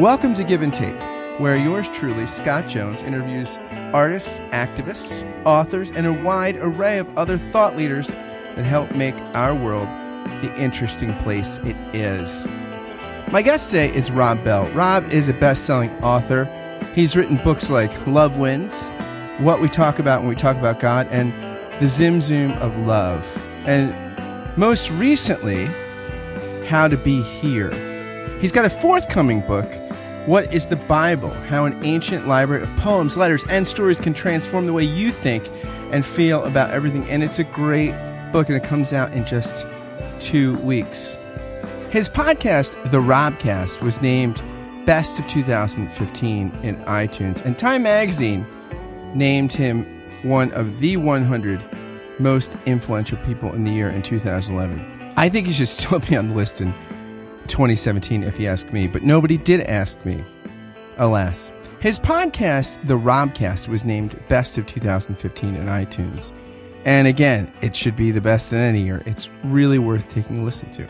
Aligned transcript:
Welcome 0.00 0.32
to 0.36 0.44
Give 0.44 0.62
and 0.62 0.72
Take, 0.72 0.98
where 1.38 1.58
yours 1.58 1.90
truly, 1.90 2.26
Scott 2.26 2.66
Jones, 2.66 3.02
interviews 3.02 3.58
artists, 3.92 4.40
activists, 4.50 5.30
authors, 5.44 5.90
and 5.90 6.06
a 6.06 6.12
wide 6.14 6.56
array 6.56 6.96
of 6.96 7.18
other 7.18 7.36
thought 7.36 7.76
leaders 7.76 8.08
that 8.08 8.64
help 8.64 8.94
make 8.96 9.14
our 9.34 9.54
world 9.54 9.88
the 10.40 10.54
interesting 10.56 11.12
place 11.18 11.58
it 11.64 11.76
is. 11.94 12.48
My 13.30 13.42
guest 13.42 13.70
today 13.70 13.94
is 13.94 14.10
Rob 14.10 14.42
Bell. 14.42 14.70
Rob 14.70 15.04
is 15.12 15.28
a 15.28 15.34
best 15.34 15.66
selling 15.66 15.90
author. 16.02 16.46
He's 16.94 17.14
written 17.14 17.36
books 17.36 17.68
like 17.68 18.06
Love 18.06 18.38
Wins, 18.38 18.88
What 19.40 19.60
We 19.60 19.68
Talk 19.68 19.98
About 19.98 20.20
When 20.22 20.30
We 20.30 20.34
Talk 20.34 20.56
About 20.56 20.80
God, 20.80 21.08
and 21.10 21.30
The 21.78 21.86
Zimzum 21.88 22.58
of 22.60 22.74
Love. 22.86 23.26
And 23.66 23.94
most 24.56 24.90
recently, 24.92 25.66
How 26.68 26.88
to 26.88 26.96
Be 26.96 27.20
Here. 27.20 27.70
He's 28.40 28.52
got 28.52 28.64
a 28.64 28.70
forthcoming 28.70 29.42
book, 29.42 29.70
What 30.30 30.54
is 30.54 30.68
the 30.68 30.76
Bible? 30.76 31.30
How 31.30 31.64
an 31.64 31.84
ancient 31.84 32.28
library 32.28 32.62
of 32.62 32.76
poems, 32.76 33.16
letters, 33.16 33.44
and 33.50 33.66
stories 33.66 33.98
can 33.98 34.14
transform 34.14 34.64
the 34.64 34.72
way 34.72 34.84
you 34.84 35.10
think 35.10 35.50
and 35.90 36.06
feel 36.06 36.44
about 36.44 36.70
everything. 36.70 37.02
And 37.10 37.24
it's 37.24 37.40
a 37.40 37.42
great 37.42 37.90
book, 38.30 38.46
and 38.46 38.56
it 38.56 38.62
comes 38.62 38.92
out 38.92 39.12
in 39.12 39.26
just 39.26 39.66
two 40.20 40.54
weeks. 40.58 41.18
His 41.88 42.08
podcast, 42.08 42.80
The 42.92 43.00
Robcast, 43.00 43.82
was 43.82 44.00
named 44.00 44.40
Best 44.86 45.18
of 45.18 45.26
2015 45.26 46.60
in 46.62 46.76
iTunes, 46.84 47.44
and 47.44 47.58
Time 47.58 47.82
Magazine 47.82 48.46
named 49.12 49.52
him 49.52 49.84
one 50.22 50.52
of 50.52 50.78
the 50.78 50.96
100 50.96 51.60
most 52.20 52.56
influential 52.66 53.18
people 53.24 53.52
in 53.52 53.64
the 53.64 53.72
year 53.72 53.88
in 53.88 54.00
2011. 54.00 55.12
I 55.16 55.28
think 55.28 55.48
he 55.48 55.52
should 55.52 55.68
still 55.76 55.98
be 55.98 56.14
on 56.16 56.28
the 56.28 56.36
list 56.36 56.60
in 56.60 56.72
2017 57.50 58.22
if 58.22 58.40
you 58.40 58.46
ask 58.46 58.72
me, 58.72 58.86
but 58.86 59.02
nobody 59.02 59.36
did 59.36 59.60
ask 59.62 60.02
me, 60.04 60.24
alas. 60.96 61.52
His 61.80 61.98
podcast, 61.98 62.86
The 62.86 62.98
Robcast, 62.98 63.68
was 63.68 63.84
named 63.84 64.18
Best 64.28 64.56
of 64.58 64.66
2015 64.66 65.54
in 65.54 65.66
iTunes. 65.66 66.32
And 66.84 67.06
again, 67.06 67.52
it 67.60 67.76
should 67.76 67.96
be 67.96 68.10
the 68.10 68.20
best 68.20 68.52
in 68.52 68.58
any 68.58 68.82
year. 68.82 69.02
It's 69.04 69.28
really 69.44 69.78
worth 69.78 70.08
taking 70.08 70.38
a 70.38 70.42
listen 70.42 70.70
to. 70.72 70.88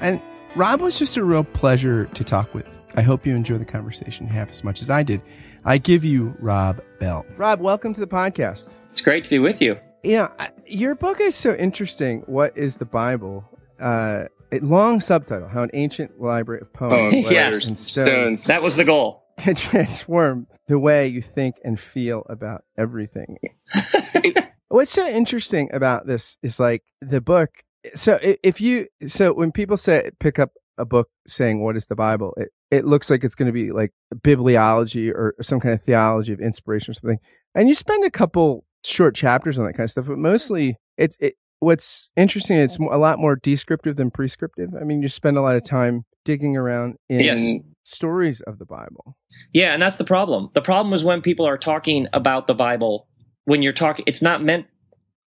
And 0.00 0.20
Rob 0.56 0.80
was 0.80 0.98
just 0.98 1.16
a 1.16 1.24
real 1.24 1.44
pleasure 1.44 2.06
to 2.06 2.24
talk 2.24 2.52
with. 2.54 2.66
I 2.96 3.02
hope 3.02 3.26
you 3.26 3.34
enjoy 3.36 3.58
the 3.58 3.64
conversation 3.64 4.26
half 4.26 4.50
as 4.50 4.64
much 4.64 4.82
as 4.82 4.90
I 4.90 5.02
did. 5.02 5.22
I 5.64 5.78
give 5.78 6.04
you 6.04 6.34
Rob 6.40 6.80
Bell. 6.98 7.26
Rob, 7.36 7.60
welcome 7.60 7.92
to 7.94 8.00
the 8.00 8.06
podcast. 8.06 8.80
It's 8.90 9.00
great 9.00 9.24
to 9.24 9.30
be 9.30 9.38
with 9.38 9.60
you. 9.60 9.76
You 10.02 10.16
know, 10.16 10.32
your 10.66 10.94
book 10.94 11.20
is 11.20 11.34
so 11.34 11.54
interesting. 11.54 12.22
What 12.26 12.56
is 12.56 12.78
the 12.78 12.86
Bible? 12.86 13.44
Uh, 13.78 14.24
a 14.52 14.60
long 14.60 15.00
subtitle: 15.00 15.48
How 15.48 15.62
an 15.62 15.70
ancient 15.74 16.20
library 16.20 16.60
of 16.60 16.72
poems, 16.72 17.26
oh, 17.26 17.30
yes. 17.30 17.66
and 17.66 17.78
stones, 17.78 18.08
stones. 18.08 18.44
That 18.44 18.62
was 18.62 18.76
the 18.76 18.84
goal. 18.84 19.24
Can 19.38 19.54
transform 19.54 20.46
the 20.68 20.78
way 20.78 21.08
you 21.08 21.20
think 21.20 21.56
and 21.64 21.80
feel 21.80 22.24
about 22.28 22.62
everything. 22.76 23.38
What's 24.68 24.92
so 24.92 25.08
interesting 25.08 25.70
about 25.72 26.06
this 26.06 26.36
is 26.42 26.60
like 26.60 26.84
the 27.00 27.20
book. 27.20 27.50
So 27.94 28.18
if 28.22 28.60
you, 28.60 28.86
so 29.06 29.32
when 29.32 29.50
people 29.50 29.78
say 29.78 30.10
pick 30.20 30.38
up 30.38 30.52
a 30.76 30.84
book 30.84 31.08
saying 31.26 31.62
what 31.62 31.76
is 31.76 31.86
the 31.86 31.96
Bible, 31.96 32.34
it, 32.36 32.50
it 32.70 32.84
looks 32.84 33.08
like 33.08 33.24
it's 33.24 33.34
going 33.34 33.46
to 33.46 33.52
be 33.52 33.72
like 33.72 33.92
bibliology 34.14 35.10
or 35.10 35.34
some 35.40 35.58
kind 35.58 35.74
of 35.74 35.82
theology 35.82 36.34
of 36.34 36.40
inspiration 36.40 36.92
or 36.92 36.94
something. 36.94 37.18
And 37.54 37.68
you 37.68 37.74
spend 37.74 38.04
a 38.04 38.10
couple 38.10 38.66
short 38.84 39.14
chapters 39.14 39.58
on 39.58 39.64
that 39.64 39.72
kind 39.72 39.84
of 39.84 39.90
stuff, 39.90 40.06
but 40.06 40.18
mostly 40.18 40.76
it's 40.98 41.16
it, 41.18 41.34
what's 41.60 42.10
interesting. 42.16 42.58
It's 42.58 42.76
a 42.76 42.98
lot 42.98 43.18
more 43.18 43.36
descriptive 43.36 43.96
than 43.96 44.10
prescriptive. 44.10 44.70
I 44.80 44.84
mean, 44.84 45.02
you 45.02 45.08
spend 45.08 45.36
a 45.36 45.42
lot 45.42 45.56
of 45.56 45.64
time 45.64 46.04
digging 46.24 46.56
around 46.56 46.96
in 47.08 47.20
yes. 47.20 47.50
stories 47.84 48.40
of 48.42 48.58
the 48.58 48.66
Bible. 48.66 49.16
Yeah, 49.52 49.72
and 49.72 49.80
that's 49.80 49.96
the 49.96 50.04
problem. 50.04 50.50
The 50.54 50.60
problem 50.60 50.92
is 50.92 51.04
when 51.04 51.22
people 51.22 51.46
are 51.46 51.58
talking 51.58 52.06
about 52.12 52.46
the 52.46 52.54
Bible 52.54 53.08
when 53.48 53.62
you're 53.62 53.72
talking, 53.72 54.04
it's 54.06 54.20
not 54.20 54.44
meant, 54.44 54.66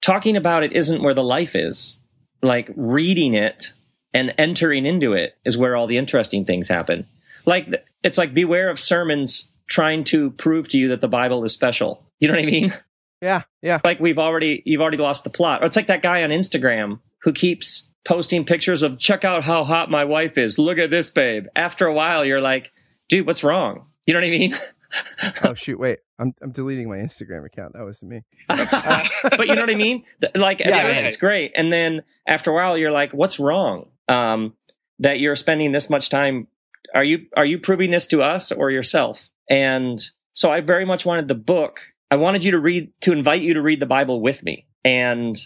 talking 0.03 0.37
about 0.37 0.65
it 0.65 0.73
isn't 0.73 1.05
where 1.05 1.15
the 1.15 1.23
life 1.23 1.55
is. 1.55 2.01
Like 2.43 2.69
reading 2.75 3.35
it 3.35 3.73
and 4.13 4.35
entering 4.37 4.87
into 4.87 5.13
it 5.13 5.37
is 5.45 5.57
where 5.57 5.77
all 5.77 5.87
the 5.87 5.99
interesting 5.99 6.45
things 6.45 6.67
happen. 6.67 7.07
Like, 7.47 7.69
it's 8.03 8.19
like 8.19 8.35
beware 8.35 8.71
of 8.71 8.81
sermons 8.81 9.53
trying 9.69 10.03
to 10.05 10.31
prove 10.33 10.69
to 10.71 10.79
you 10.79 10.89
that 10.89 11.01
the 11.01 11.07
Bible 11.07 11.45
is 11.45 11.53
special. 11.53 12.05
You 12.19 12.27
know 12.27 12.35
what 12.35 12.43
I 12.43 12.47
mean? 12.47 12.75
Yeah, 13.21 13.43
yeah. 13.63 13.81
Like 13.85 14.01
we've 14.01 14.19
already, 14.19 14.63
you've 14.65 14.81
already 14.81 14.99
lost 14.99 15.25
the 15.25 15.31
plot. 15.31 15.63
Or 15.63 15.67
it's 15.67 15.77
like 15.77 15.89
that 15.89 16.03
guy 16.03 16.23
on 16.23 16.31
Instagram 16.31 17.01
who 17.23 17.33
keeps 17.33 17.89
posting 18.05 18.45
pictures 18.45 18.83
of 18.83 18.99
check 18.99 19.25
out 19.25 19.45
how 19.45 19.65
hot 19.65 19.91
my 19.91 20.05
wife 20.05 20.39
is. 20.39 20.59
Look 20.59 20.79
at 20.79 20.91
this, 20.91 21.11
babe. 21.11 21.47
After 21.57 21.87
a 21.87 21.93
while, 21.93 22.25
you're 22.25 22.41
like, 22.41 22.71
dude, 23.09 23.27
what's 23.27 23.45
wrong? 23.45 23.87
You 24.07 24.15
know 24.15 24.21
what 24.21 24.27
I 24.27 24.31
mean? 24.31 24.57
oh 25.45 25.55
shoot! 25.55 25.79
Wait, 25.79 25.99
I'm 26.19 26.35
I'm 26.43 26.51
deleting 26.51 26.89
my 26.89 26.97
Instagram 26.97 27.45
account. 27.45 27.75
That 27.75 27.85
was 27.85 28.03
me. 28.03 28.23
Uh, 28.49 29.07
but 29.23 29.47
you 29.47 29.55
know 29.55 29.61
what 29.61 29.71
I 29.71 29.75
mean? 29.75 30.05
Like, 30.35 30.61
yeah, 30.61 30.69
yeah, 30.69 31.01
it's 31.01 31.17
great, 31.17 31.53
and 31.55 31.73
then 31.73 32.03
after 32.27 32.51
a 32.51 32.55
while, 32.55 32.79
you're 32.79 32.91
like, 32.91 33.13
"What's 33.13 33.39
wrong? 33.39 33.91
Um, 34.09 34.55
that 35.01 35.21
you're 35.21 35.37
spending 35.37 35.73
this 35.73 35.91
much 35.91 36.09
time? 36.09 36.49
Are 36.95 37.05
you 37.05 37.27
are 37.37 37.45
you 37.45 37.59
proving 37.59 37.91
this 37.91 38.07
to 38.09 38.23
us 38.23 38.51
or 38.51 38.71
yourself?" 38.71 39.29
And 39.51 40.03
so, 40.33 40.51
I 40.51 40.61
very 40.61 40.85
much 40.85 41.05
wanted 41.05 41.29
the 41.29 41.35
book. 41.35 41.81
I 42.11 42.17
wanted 42.17 42.45
you 42.45 42.53
to 42.53 42.59
read 42.59 42.93
to 43.03 43.13
invite 43.13 43.43
you 43.43 43.55
to 43.55 43.63
read 43.63 43.81
the 43.81 43.87
Bible 43.87 44.21
with 44.21 44.43
me, 44.43 44.67
and 44.85 45.37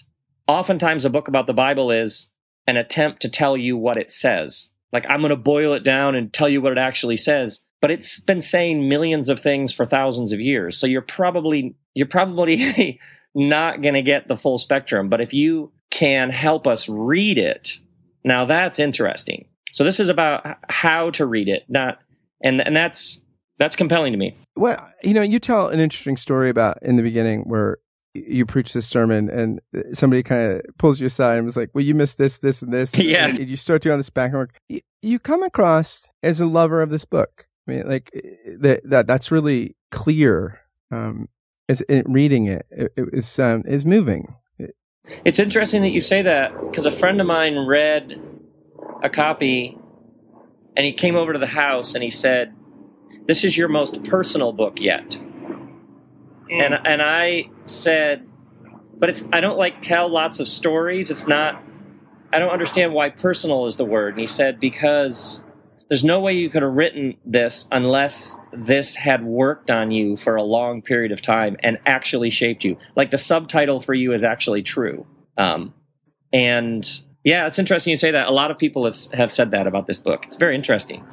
oftentimes, 0.47 1.05
a 1.05 1.11
book 1.11 1.29
about 1.29 1.47
the 1.47 1.53
Bible 1.53 1.91
is 1.91 2.29
an 2.67 2.77
attempt 2.77 3.23
to 3.23 3.29
tell 3.29 3.57
you 3.57 3.77
what 3.77 3.97
it 3.97 4.13
says. 4.13 4.71
Like, 4.93 5.07
I'm 5.09 5.21
going 5.21 5.31
to 5.31 5.37
boil 5.37 5.73
it 5.73 5.85
down 5.85 6.15
and 6.15 6.33
tell 6.33 6.49
you 6.49 6.61
what 6.61 6.73
it 6.73 6.79
actually 6.79 7.17
says 7.17 7.65
but 7.83 7.91
it's 7.91 8.21
been 8.21 8.41
saying 8.41 8.89
millions 8.89 9.29
of 9.29 9.41
things 9.41 9.75
for 9.75 9.85
thousands 9.85 10.33
of 10.33 10.41
years. 10.41 10.79
So 10.79 10.87
you're 10.87 11.03
probably 11.03 11.75
you're 11.95 12.07
probably 12.07 12.99
not 13.35 13.83
going 13.83 13.95
to 13.95 14.03
get 14.03 14.29
the 14.29 14.39
full 14.39 14.57
spectrum. 14.57 15.11
But 15.11 15.21
if 15.21 15.35
you 15.35 15.73
can 15.91 16.31
help 16.31 16.67
us 16.67 16.89
read 16.89 17.37
it, 17.37 17.79
now 18.25 18.47
that's 18.47 18.79
interesting. 18.79 19.49
So 19.73 19.85
this 19.85 20.01
is 20.01 20.09
about 20.09 20.59
how 20.69 21.11
to 21.11 21.27
read 21.27 21.49
it, 21.49 21.65
not 21.69 21.99
and 22.43 22.61
and 22.61 22.75
that's 22.75 23.21
that's 23.63 23.77
compelling 23.77 24.13
to 24.13 24.19
me. 24.19 24.37
Well, 24.57 24.77
you 25.03 25.15
know, 25.15 25.23
you 25.23 25.39
tell 25.39 25.69
an 25.69 25.79
interesting 25.79 26.17
story 26.17 26.51
about 26.51 26.83
in 26.83 26.97
the 26.97 27.03
beginning 27.03 27.43
where 27.43 27.79
you 28.13 28.45
preach 28.45 28.73
this 28.73 28.87
sermon 28.87 29.31
and 29.31 29.61
somebody 29.93 30.23
kind 30.23 30.53
of 30.53 30.63
pulls 30.79 31.01
you 31.01 31.07
aside 31.07 31.37
and 31.37 31.45
was 31.45 31.57
like, 31.57 31.71
well, 31.73 31.85
you 31.85 31.95
missed 31.95 32.19
this, 32.19 32.41
this, 32.41 32.61
and 32.63 32.73
this. 32.73 32.99
Yeah. 33.03 33.29
And 33.29 33.39
you 33.39 33.57
start 33.57 33.83
doing 33.83 33.99
this 33.99 34.11
back 34.11 34.31
and 34.31 34.39
work. 34.39 34.59
You 35.01 35.19
come 35.19 35.43
across 35.43 36.11
as 36.23 36.41
a 36.41 36.47
lover 36.47 36.83
of 36.83 36.91
this 36.91 37.05
book. 37.05 37.47
I 37.67 37.71
mean, 37.71 37.89
like 37.89 38.11
eh, 38.15 38.57
that 38.59 38.81
that 38.85 39.07
that's 39.07 39.31
really 39.31 39.77
clear. 39.91 40.61
Um, 40.91 41.29
as 41.69 41.83
reading 42.07 42.47
it, 42.47 42.67
it, 42.71 42.93
it 42.97 43.09
is 43.13 43.39
um, 43.39 43.63
is 43.67 43.85
moving. 43.85 44.35
It's 45.25 45.39
interesting 45.39 45.83
that 45.83 45.91
you 45.91 46.01
say 46.01 46.23
that 46.23 46.53
because 46.61 46.87
a 46.87 46.93
friend 46.93 47.21
of 47.21 47.27
mine 47.27 47.57
read 47.67 48.21
a 49.03 49.09
copy, 49.09 49.79
and 50.77 50.85
he 50.85 50.93
came 50.93 51.17
over 51.17 51.33
to 51.33 51.39
the 51.39 51.47
house 51.47 51.95
and 51.95 52.03
he 52.03 52.11
said, 52.11 52.55
"This 53.27 53.45
is 53.45 53.57
your 53.57 53.69
most 53.69 54.03
personal 54.05 54.53
book 54.53 54.81
yet." 54.81 55.11
Mm. 55.11 56.63
And 56.65 56.87
and 56.87 57.03
I 57.03 57.51
said, 57.65 58.27
"But 58.99 59.11
it's 59.11 59.25
I 59.33 59.41
don't 59.41 59.59
like 59.59 59.81
tell 59.81 60.09
lots 60.09 60.41
of 60.41 60.49
stories. 60.49 61.11
It's 61.11 61.27
not. 61.27 61.63
I 62.33 62.39
don't 62.39 62.51
understand 62.51 62.95
why 62.95 63.11
personal 63.11 63.67
is 63.67 63.77
the 63.77 63.85
word." 63.85 64.15
And 64.15 64.21
he 64.21 64.27
said, 64.27 64.61
"Because." 64.61 65.43
there's 65.93 66.05
no 66.05 66.21
way 66.21 66.33
you 66.33 66.49
could 66.49 66.63
have 66.63 66.73
written 66.73 67.15
this 67.27 67.69
unless 67.71 68.35
this 68.51 68.95
had 68.95 69.23
worked 69.27 69.71
on 69.71 69.91
you 69.91 70.17
for 70.17 70.37
a 70.37 70.43
long 70.43 70.81
period 70.81 71.13
of 71.13 71.21
time 71.21 71.55
and 71.63 71.79
actually 71.85 72.31
shaped 72.31 72.65
you. 72.65 72.79
Like 72.97 73.11
the 73.11 73.19
subtitle 73.19 73.79
for 73.79 73.93
you 73.93 74.15
is 74.15 74.25
actually 74.25 74.63
true. 74.63 75.07
Um, 75.37 75.75
and 76.33 76.89
yeah, 77.25 77.47
it's 77.47 77.59
interesting 77.59 77.91
you 77.91 77.97
say 77.97 78.11
that. 78.11 78.27
A 78.27 78.31
lot 78.31 78.51
of 78.51 78.57
people 78.57 78.87
have 78.87 78.97
have 79.13 79.31
said 79.31 79.51
that 79.51 79.67
about 79.67 79.87
this 79.87 79.99
book. 79.99 80.25
It's 80.25 80.37
very 80.37 80.55
interesting. 80.55 81.05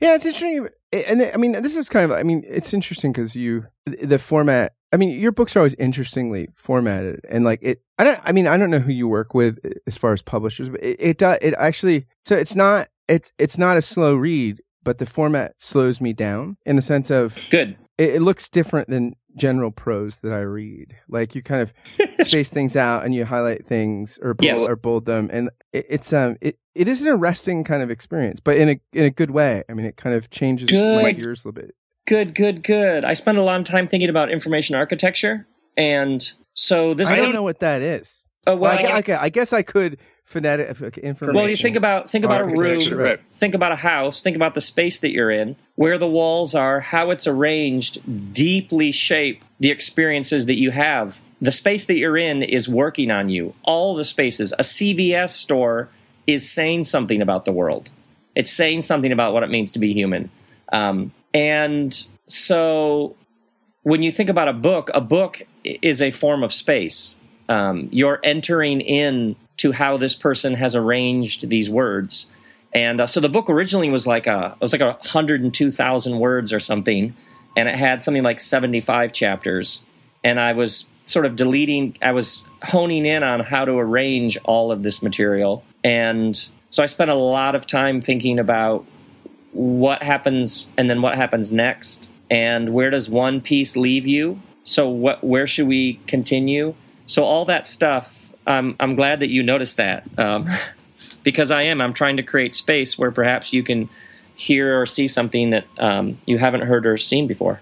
Yeah, 0.00 0.14
it's 0.14 0.26
interesting, 0.26 0.68
and 0.92 1.22
I 1.22 1.36
mean, 1.36 1.52
this 1.62 1.76
is 1.76 1.88
kind 1.88 2.10
of. 2.10 2.18
I 2.18 2.22
mean, 2.22 2.44
it's 2.46 2.74
interesting 2.74 3.12
because 3.12 3.34
you 3.34 3.66
the 3.86 4.18
format. 4.18 4.74
I 4.92 4.98
mean, 4.98 5.18
your 5.18 5.32
books 5.32 5.56
are 5.56 5.60
always 5.60 5.74
interestingly 5.74 6.48
formatted, 6.54 7.20
and 7.28 7.44
like 7.44 7.60
it. 7.62 7.82
I 7.98 8.04
don't. 8.04 8.20
I 8.24 8.32
mean, 8.32 8.46
I 8.46 8.56
don't 8.56 8.70
know 8.70 8.78
who 8.78 8.92
you 8.92 9.08
work 9.08 9.34
with 9.34 9.58
uh, 9.64 9.70
as 9.86 9.96
far 9.96 10.12
as 10.12 10.22
publishers, 10.22 10.68
but 10.68 10.82
it 10.82 10.96
it, 11.00 11.18
does, 11.18 11.38
it 11.40 11.54
actually. 11.58 12.06
So 12.24 12.36
it's 12.36 12.54
not 12.54 12.88
it's 13.08 13.32
it's 13.38 13.56
not 13.56 13.76
a 13.76 13.82
slow 13.82 14.14
read, 14.14 14.60
but 14.82 14.98
the 14.98 15.06
format 15.06 15.54
slows 15.58 16.00
me 16.00 16.12
down 16.12 16.56
in 16.66 16.76
the 16.76 16.82
sense 16.82 17.10
of 17.10 17.38
good. 17.50 17.76
It, 17.98 18.16
it 18.16 18.22
looks 18.22 18.48
different 18.48 18.88
than 18.88 19.14
general 19.36 19.70
prose 19.70 20.18
that 20.18 20.32
I 20.32 20.40
read. 20.40 20.96
Like 21.08 21.34
you 21.34 21.42
kind 21.42 21.62
of 21.62 21.72
space 22.26 22.50
things 22.50 22.76
out 22.76 23.04
and 23.04 23.14
you 23.14 23.24
highlight 23.24 23.66
things 23.66 24.18
or 24.22 24.34
bold, 24.34 24.46
yes. 24.46 24.60
or 24.68 24.76
bold 24.76 25.06
them, 25.06 25.30
and 25.32 25.50
it, 25.72 25.86
it's 25.88 26.12
um 26.12 26.36
it, 26.40 26.58
it 26.74 26.88
is 26.88 27.02
an 27.02 27.08
arresting 27.08 27.64
kind 27.64 27.82
of 27.82 27.90
experience, 27.90 28.40
but 28.40 28.56
in 28.56 28.68
a 28.68 28.80
in 28.92 29.04
a 29.04 29.10
good 29.10 29.30
way. 29.30 29.62
I 29.68 29.74
mean, 29.74 29.86
it 29.86 29.96
kind 29.96 30.14
of 30.14 30.30
changes 30.30 30.68
good. 30.68 31.02
my 31.02 31.12
gears 31.12 31.44
a 31.44 31.48
little 31.48 31.62
bit. 31.62 31.74
Good, 32.06 32.34
good, 32.34 32.62
good. 32.62 33.04
I 33.04 33.14
spent 33.14 33.36
a 33.38 33.42
lot 33.42 33.58
of 33.58 33.66
time 33.66 33.88
thinking 33.88 34.08
about 34.08 34.30
information 34.30 34.76
architecture, 34.76 35.46
and 35.76 36.32
so 36.54 36.94
this. 36.94 37.08
I 37.08 37.16
don't 37.16 37.32
know 37.32 37.42
what 37.42 37.60
that 37.60 37.82
is. 37.82 38.28
Oh 38.46 38.56
well, 38.56 38.76
well 38.76 38.94
I, 38.94 38.98
okay. 39.00 39.14
I 39.14 39.28
guess 39.28 39.52
I 39.52 39.62
could 39.62 39.98
phonetic 40.26 40.98
information. 40.98 41.34
Well, 41.36 41.48
you 41.48 41.56
think 41.56 41.76
about 41.76 42.10
think 42.10 42.24
about 42.24 42.42
a 42.42 42.46
room, 42.46 42.98
right. 42.98 43.20
think 43.32 43.54
about 43.54 43.72
a 43.72 43.76
house, 43.76 44.20
think 44.20 44.36
about 44.36 44.54
the 44.54 44.60
space 44.60 44.98
that 45.00 45.12
you're 45.12 45.30
in, 45.30 45.56
where 45.76 45.98
the 45.98 46.06
walls 46.06 46.54
are, 46.54 46.80
how 46.80 47.10
it's 47.10 47.26
arranged, 47.26 48.34
deeply 48.34 48.92
shape 48.92 49.42
the 49.60 49.70
experiences 49.70 50.46
that 50.46 50.58
you 50.58 50.72
have. 50.72 51.18
The 51.40 51.52
space 51.52 51.86
that 51.86 51.96
you're 51.96 52.16
in 52.16 52.42
is 52.42 52.68
working 52.68 53.10
on 53.10 53.28
you. 53.28 53.54
All 53.62 53.94
the 53.94 54.04
spaces. 54.04 54.52
A 54.52 54.62
CVS 54.62 55.30
store 55.30 55.88
is 56.26 56.50
saying 56.50 56.84
something 56.84 57.22
about 57.22 57.44
the 57.44 57.52
world. 57.52 57.90
It's 58.34 58.52
saying 58.52 58.82
something 58.82 59.12
about 59.12 59.32
what 59.32 59.42
it 59.42 59.50
means 59.50 59.70
to 59.72 59.78
be 59.78 59.92
human. 59.92 60.30
Um, 60.72 61.12
and 61.32 62.06
so 62.26 63.14
when 63.82 64.02
you 64.02 64.10
think 64.10 64.28
about 64.28 64.48
a 64.48 64.52
book, 64.52 64.90
a 64.92 65.00
book 65.00 65.42
is 65.62 66.02
a 66.02 66.10
form 66.10 66.42
of 66.42 66.52
space. 66.52 67.16
Um, 67.48 67.88
you're 67.92 68.18
entering 68.24 68.80
in 68.80 69.36
to 69.58 69.72
how 69.72 69.96
this 69.96 70.14
person 70.14 70.54
has 70.54 70.74
arranged 70.74 71.48
these 71.48 71.70
words. 71.70 72.30
And 72.72 73.00
uh, 73.00 73.06
so 73.06 73.20
the 73.20 73.28
book 73.28 73.48
originally 73.48 73.88
was 73.90 74.06
like 74.06 74.26
a 74.26 74.56
it 74.60 74.62
was 74.62 74.72
like 74.72 74.82
a 74.82 74.98
hundred 75.08 75.42
and 75.42 75.54
two 75.54 75.70
thousand 75.70 76.18
words 76.18 76.52
or 76.52 76.60
something, 76.60 77.14
and 77.56 77.68
it 77.68 77.74
had 77.74 78.02
something 78.04 78.22
like 78.22 78.40
seventy 78.40 78.80
five 78.80 79.12
chapters. 79.12 79.82
And 80.24 80.40
I 80.40 80.52
was 80.52 80.86
sort 81.04 81.24
of 81.24 81.36
deleting, 81.36 81.96
I 82.02 82.10
was 82.10 82.42
honing 82.62 83.06
in 83.06 83.22
on 83.22 83.40
how 83.40 83.64
to 83.64 83.72
arrange 83.72 84.36
all 84.44 84.72
of 84.72 84.82
this 84.82 85.00
material. 85.00 85.62
And 85.84 86.36
so 86.70 86.82
I 86.82 86.86
spent 86.86 87.10
a 87.10 87.14
lot 87.14 87.54
of 87.54 87.64
time 87.66 88.02
thinking 88.02 88.40
about 88.40 88.84
what 89.52 90.02
happens 90.02 90.68
and 90.76 90.90
then 90.90 91.00
what 91.00 91.14
happens 91.14 91.52
next, 91.52 92.10
and 92.28 92.74
where 92.74 92.90
does 92.90 93.08
one 93.08 93.40
piece 93.40 93.76
leave 93.76 94.06
you. 94.06 94.42
So 94.64 94.88
what, 94.88 95.22
where 95.22 95.46
should 95.46 95.68
we 95.68 96.00
continue? 96.08 96.74
So 97.06 97.22
all 97.22 97.44
that 97.44 97.68
stuff 97.68 98.20
I'm 98.46 98.76
I'm 98.78 98.94
glad 98.94 99.20
that 99.20 99.30
you 99.30 99.42
noticed 99.42 99.76
that 99.76 100.06
um, 100.18 100.48
because 101.22 101.50
I 101.50 101.62
am. 101.62 101.80
I'm 101.80 101.94
trying 101.94 102.16
to 102.18 102.22
create 102.22 102.54
space 102.54 102.98
where 102.98 103.10
perhaps 103.10 103.52
you 103.52 103.62
can 103.62 103.88
hear 104.36 104.80
or 104.80 104.86
see 104.86 105.08
something 105.08 105.50
that 105.50 105.64
um, 105.78 106.20
you 106.26 106.38
haven't 106.38 106.62
heard 106.62 106.86
or 106.86 106.96
seen 106.96 107.26
before. 107.26 107.60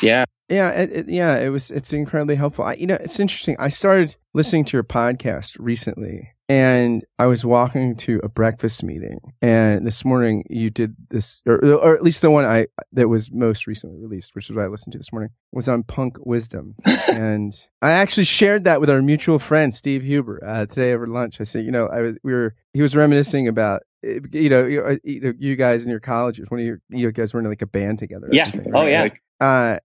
Yeah. 0.00 0.24
Yeah, 0.48 0.70
it, 0.70 0.92
it, 0.92 1.08
yeah, 1.08 1.38
it 1.38 1.48
was. 1.48 1.70
It's 1.70 1.92
incredibly 1.94 2.34
helpful. 2.34 2.64
I, 2.64 2.74
you 2.74 2.86
know, 2.86 2.98
it's 3.00 3.18
interesting. 3.18 3.56
I 3.58 3.70
started 3.70 4.16
listening 4.34 4.66
to 4.66 4.76
your 4.76 4.84
podcast 4.84 5.56
recently, 5.58 6.32
and 6.52 7.02
I 7.18 7.24
was 7.24 7.46
walking 7.46 7.96
to 7.96 8.20
a 8.22 8.28
breakfast 8.28 8.84
meeting, 8.84 9.20
and 9.40 9.86
this 9.86 10.04
morning 10.04 10.44
you 10.50 10.68
did 10.68 10.94
this, 11.08 11.40
or, 11.46 11.64
or 11.64 11.94
at 11.94 12.02
least 12.02 12.20
the 12.20 12.30
one 12.30 12.44
I 12.44 12.66
that 12.92 13.08
was 13.08 13.32
most 13.32 13.66
recently 13.66 13.98
released, 13.98 14.34
which 14.34 14.50
is 14.50 14.56
what 14.56 14.66
I 14.66 14.68
listened 14.68 14.92
to 14.92 14.98
this 14.98 15.14
morning, 15.14 15.30
was 15.50 15.66
on 15.66 15.82
punk 15.82 16.18
wisdom, 16.20 16.74
and 17.08 17.54
I 17.80 17.92
actually 17.92 18.24
shared 18.24 18.64
that 18.64 18.82
with 18.82 18.90
our 18.90 19.00
mutual 19.00 19.38
friend 19.38 19.74
Steve 19.74 20.02
Huber 20.02 20.44
uh, 20.46 20.66
today 20.66 20.92
over 20.92 21.06
lunch. 21.06 21.40
I 21.40 21.44
said, 21.44 21.64
you 21.64 21.70
know, 21.70 21.86
I 21.86 22.02
was 22.02 22.16
we 22.22 22.34
were 22.34 22.54
he 22.74 22.82
was 22.82 22.94
reminiscing 22.94 23.48
about 23.48 23.84
you 24.02 24.50
know, 24.50 24.66
you, 24.66 24.82
uh, 24.82 24.96
you 25.04 25.56
guys 25.56 25.84
in 25.84 25.90
your 25.90 26.00
colleges 26.00 26.50
when 26.50 26.60
you 26.60 26.78
you 26.90 27.10
guys 27.12 27.32
were 27.32 27.40
in 27.40 27.46
like 27.46 27.62
a 27.62 27.66
band 27.66 27.98
together. 27.98 28.28
Yeah. 28.30 28.50
Right? 28.54 28.68
Oh 28.74 28.84
yeah. 28.84 29.02
Like, 29.04 29.22
uh, 29.40 29.78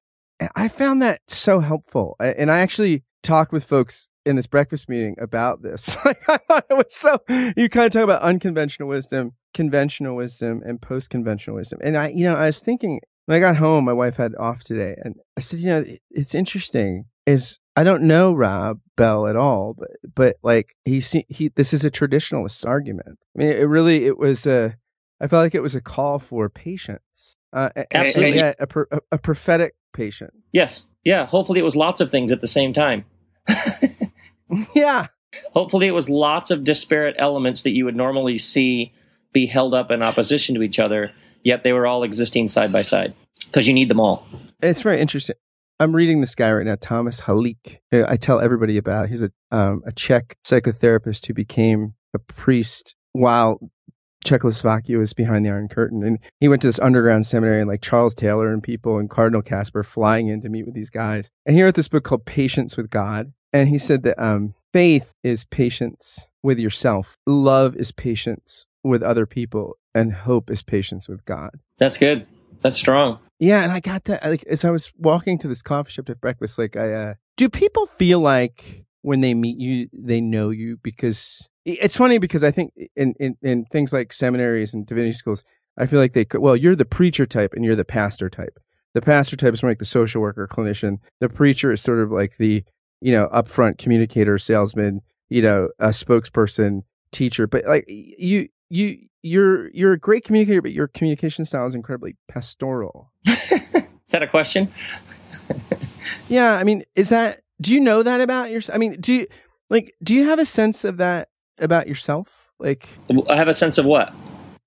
I 0.53 0.67
found 0.67 1.01
that 1.01 1.21
so 1.29 1.61
helpful. 1.61 2.17
And 2.19 2.51
I 2.51 2.59
actually 2.59 3.03
talked 3.23 3.53
with 3.53 3.63
folks 3.63 4.09
in 4.27 4.35
this 4.35 4.47
breakfast 4.47 4.89
meeting 4.89 5.15
about 5.19 5.62
this. 5.62 5.95
like, 6.06 6.21
I 6.29 6.38
thought 6.38 6.65
it 6.69 6.74
was 6.74 6.85
so, 6.89 7.19
you 7.56 7.69
kind 7.69 7.88
of 7.88 7.94
talk 7.94 8.03
about 8.03 8.21
unconventional 8.21 8.89
wisdom, 8.89 9.33
conventional 9.53 10.15
wisdom, 10.15 10.62
and 10.65 10.81
post 10.81 11.09
conventional 11.09 11.56
wisdom. 11.56 11.79
And 11.81 11.97
I, 11.97 12.09
you 12.09 12.29
know, 12.29 12.35
I 12.35 12.47
was 12.47 12.59
thinking, 12.59 13.00
when 13.25 13.38
I 13.38 13.39
got 13.39 13.57
home, 13.57 13.85
my 13.85 13.94
wife 13.94 14.18
had 14.18 14.35
off 14.35 14.63
today, 14.63 14.95
and 15.03 15.15
I 15.35 15.41
said, 15.41 15.59
you 15.59 15.68
know, 15.68 15.85
it's 16.12 16.35
interesting. 16.35 17.06
Is 17.25 17.59
I 17.75 17.83
don't 17.83 18.03
know 18.03 18.33
Rob 18.33 18.79
Bell 18.95 19.27
at 19.27 19.35
all, 19.35 19.75
but 19.77 19.89
but 20.15 20.38
like 20.44 20.75
he 20.85 21.01
he 21.27 21.50
this 21.50 21.74
is 21.74 21.83
a 21.83 21.91
traditionalist 21.91 22.65
argument. 22.65 23.19
I 23.35 23.39
mean, 23.39 23.50
it 23.50 23.68
really 23.68 24.06
it 24.06 24.18
was 24.18 24.47
a 24.47 24.77
I 25.19 25.27
felt 25.27 25.44
like 25.44 25.56
it 25.56 25.62
was 25.62 25.75
a 25.75 25.81
call 25.81 26.19
for 26.19 26.47
patience. 26.47 27.35
Uh, 27.51 27.69
Absolutely, 27.91 28.39
and, 28.39 28.56
and 28.59 28.71
a, 28.71 28.95
a, 28.95 29.00
a 29.13 29.18
prophetic 29.18 29.75
patient. 29.94 30.31
Yes. 30.53 30.85
Yeah. 31.03 31.25
Hopefully 31.25 31.59
it 31.59 31.63
was 31.63 31.75
lots 31.75 32.01
of 32.01 32.12
things 32.12 32.31
at 32.31 32.41
the 32.41 32.47
same 32.47 32.74
time. 32.74 33.06
yeah. 34.75 35.07
Hopefully 35.53 35.88
it 35.88 35.91
was 35.91 36.09
lots 36.09 36.51
of 36.51 36.63
disparate 36.63 37.15
elements 37.19 37.63
that 37.63 37.71
you 37.71 37.85
would 37.85 37.95
normally 37.95 38.38
see 38.38 38.94
be 39.33 39.45
held 39.45 39.73
up 39.73 39.91
in 39.91 40.01
opposition 40.01 40.55
to 40.55 40.61
each 40.61 40.79
other, 40.79 41.11
yet 41.44 41.63
they 41.63 41.73
were 41.73 41.85
all 41.85 42.03
existing 42.03 42.47
side 42.47 42.71
by 42.71 42.81
side 42.81 43.13
because 43.45 43.67
you 43.67 43.73
need 43.73 43.89
them 43.89 43.99
all. 43.99 44.25
It's 44.61 44.81
very 44.81 44.99
interesting. 44.99 45.35
I'm 45.79 45.95
reading 45.95 46.21
this 46.21 46.33
guy 46.33 46.51
right 46.51 46.65
now, 46.65 46.77
Thomas 46.79 47.21
Halik. 47.21 47.77
I 47.94 48.17
tell 48.17 48.39
everybody 48.39 48.77
about. 48.77 49.09
He's 49.09 49.21
a 49.21 49.31
um, 49.51 49.83
a 49.85 49.91
Czech 49.91 50.38
psychotherapist 50.44 51.27
who 51.27 51.33
became 51.33 51.93
a 52.15 52.19
priest 52.19 52.95
while 53.11 53.59
Czechoslovakia 54.27 54.97
was 54.97 55.13
behind 55.13 55.45
the 55.45 55.50
Iron 55.50 55.67
Curtain. 55.67 56.03
And 56.03 56.19
he 56.39 56.47
went 56.47 56.61
to 56.61 56.67
this 56.67 56.79
underground 56.79 57.25
seminary 57.25 57.61
and 57.61 57.69
like 57.69 57.81
Charles 57.81 58.15
Taylor 58.15 58.51
and 58.51 58.61
people 58.61 58.97
and 58.97 59.09
Cardinal 59.09 59.41
Kasper 59.41 59.83
flying 59.83 60.27
in 60.27 60.41
to 60.41 60.50
meet 60.50 60.65
with 60.65 60.75
these 60.75 60.89
guys. 60.89 61.29
And 61.45 61.55
he 61.55 61.63
wrote 61.63 61.75
this 61.75 61.88
book 61.88 62.03
called 62.03 62.25
Patience 62.25 62.75
with 62.75 62.89
God. 62.89 63.31
And 63.53 63.69
he 63.69 63.77
said 63.77 64.03
that 64.03 64.21
um, 64.21 64.53
faith 64.73 65.13
is 65.23 65.45
patience 65.45 66.29
with 66.44 66.59
yourself, 66.59 67.15
love 67.25 67.75
is 67.75 67.91
patience 67.91 68.65
with 68.83 69.03
other 69.03 69.25
people, 69.25 69.77
and 69.94 70.13
hope 70.13 70.49
is 70.49 70.63
patience 70.63 71.07
with 71.07 71.25
God. 71.25 71.51
That's 71.77 71.97
good. 71.97 72.27
That's 72.61 72.77
strong. 72.77 73.19
Yeah, 73.39 73.63
and 73.63 73.71
I 73.71 73.79
got 73.79 74.05
that 74.05 74.25
like 74.25 74.44
as 74.45 74.65
I 74.65 74.71
was 74.71 74.91
walking 74.97 75.38
to 75.39 75.47
this 75.47 75.61
coffee 75.61 75.91
shop 75.91 76.05
to 76.07 76.15
breakfast. 76.15 76.57
Like, 76.57 76.75
I 76.75 76.94
uh, 76.94 77.13
do 77.35 77.49
people 77.49 77.85
feel 77.85 78.19
like 78.19 78.85
when 79.01 79.21
they 79.21 79.33
meet 79.33 79.59
you, 79.59 79.88
they 79.93 80.19
know 80.19 80.50
you 80.50 80.77
because 80.83 81.47
it's 81.65 81.97
funny 81.97 82.17
because 82.17 82.43
I 82.43 82.51
think 82.51 82.73
in, 82.95 83.13
in, 83.19 83.38
in 83.41 83.65
things 83.65 83.93
like 83.93 84.13
seminaries 84.13 84.73
and 84.73 84.85
divinity 84.85 85.13
schools, 85.13 85.43
I 85.77 85.85
feel 85.85 86.00
like 86.00 86.13
they 86.13 86.25
could, 86.25 86.41
well, 86.41 86.55
you're 86.55 86.75
the 86.75 86.85
preacher 86.85 87.25
type 87.25 87.53
and 87.53 87.63
you're 87.63 87.75
the 87.75 87.85
pastor 87.85 88.29
type. 88.29 88.59
The 88.93 89.01
pastor 89.01 89.35
type 89.35 89.53
is 89.53 89.61
more 89.61 89.71
like 89.71 89.79
the 89.79 89.85
social 89.85 90.21
worker, 90.21 90.47
clinician. 90.47 90.97
The 91.19 91.29
preacher 91.29 91.71
is 91.71 91.81
sort 91.81 92.00
of 92.00 92.11
like 92.11 92.38
the, 92.38 92.63
you 93.01 93.11
know, 93.11 93.27
upfront 93.33 93.77
communicator, 93.77 94.38
salesman, 94.38 95.01
you 95.29 95.41
know, 95.41 95.69
a 95.79 95.89
spokesperson, 95.89 96.83
teacher. 97.11 97.47
But 97.47 97.65
like 97.65 97.85
you, 97.88 98.49
you, 98.69 98.97
you're, 99.21 99.69
you're 99.69 99.94
a 99.94 99.99
great 99.99 100.23
communicator, 100.23 100.61
but 100.61 100.71
your 100.71 100.88
communication 100.88 101.45
style 101.45 101.65
is 101.65 101.75
incredibly 101.75 102.15
pastoral. 102.27 103.11
is 103.25 103.41
that 104.09 104.23
a 104.23 104.27
question? 104.27 104.71
yeah. 106.27 106.55
I 106.55 106.63
mean, 106.63 106.83
is 106.95 107.09
that, 107.09 107.41
do 107.59 107.73
you 107.73 107.79
know 107.79 108.03
that 108.03 108.21
about 108.21 108.51
yourself? 108.51 108.75
I 108.75 108.79
mean, 108.79 109.00
do 109.00 109.13
you, 109.13 109.27
like, 109.69 109.93
do 110.03 110.13
you 110.13 110.25
have 110.25 110.39
a 110.39 110.45
sense 110.45 110.83
of 110.83 110.98
that 110.98 111.29
about 111.60 111.88
yourself? 111.88 112.51
Like, 112.60 112.88
I 113.29 113.36
have 113.36 113.48
a 113.48 113.53
sense 113.53 113.77
of 113.77 113.86
what 113.86 114.13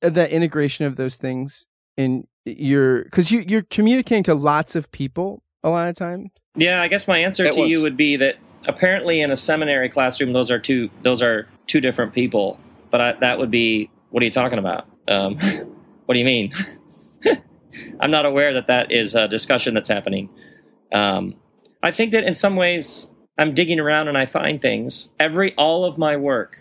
the 0.00 0.33
integration 0.33 0.87
of 0.87 0.97
those 0.97 1.16
things 1.16 1.66
in 1.97 2.26
your 2.47 3.05
because 3.05 3.31
you 3.31 3.45
you're 3.47 3.62
communicating 3.62 4.23
to 4.25 4.35
lots 4.35 4.75
of 4.75 4.90
people 4.90 5.43
a 5.62 5.71
lot 5.71 5.88
of 5.88 5.95
times. 5.95 6.31
Yeah, 6.57 6.83
I 6.83 6.88
guess 6.88 7.07
my 7.07 7.19
answer 7.19 7.45
At 7.47 7.55
to 7.55 7.61
once. 7.61 7.71
you 7.71 7.83
would 7.83 7.97
be 7.97 8.17
that 8.17 8.37
apparently 8.67 9.21
in 9.21 9.31
a 9.31 9.37
seminary 9.37 9.88
classroom, 9.88 10.33
those 10.33 10.50
are 10.50 10.59
two 10.59 10.90
those 11.02 11.23
are 11.23 11.49
two 11.67 11.81
different 11.81 12.12
people. 12.12 12.59
But 12.90 13.00
I, 13.00 13.12
that 13.21 13.38
would 13.38 13.50
be 13.50 13.90
what 14.11 14.23
are 14.23 14.26
you 14.26 14.33
talking 14.33 14.59
about? 14.59 14.87
Um, 15.09 15.38
what 16.07 16.14
do 16.14 16.19
you 16.19 16.25
mean? 16.25 16.52
I'm 18.00 18.11
not 18.11 18.26
aware 18.26 18.55
that 18.55 18.67
that 18.67 18.90
is 18.90 19.14
a 19.14 19.29
discussion 19.29 19.75
that's 19.75 19.88
happening. 19.88 20.29
Um, 20.93 21.37
I 21.83 21.93
think 21.93 22.12
that 22.12 22.25
in 22.25 22.35
some 22.35 22.57
ways 22.57 23.09
I'm 23.38 23.55
digging 23.55 23.81
around 23.81 24.09
and 24.09 24.19
I 24.19 24.26
find 24.26 24.61
things. 24.61 25.11
Every 25.19 25.55
all 25.55 25.85
of 25.85 25.97
my 25.99 26.17
work 26.17 26.57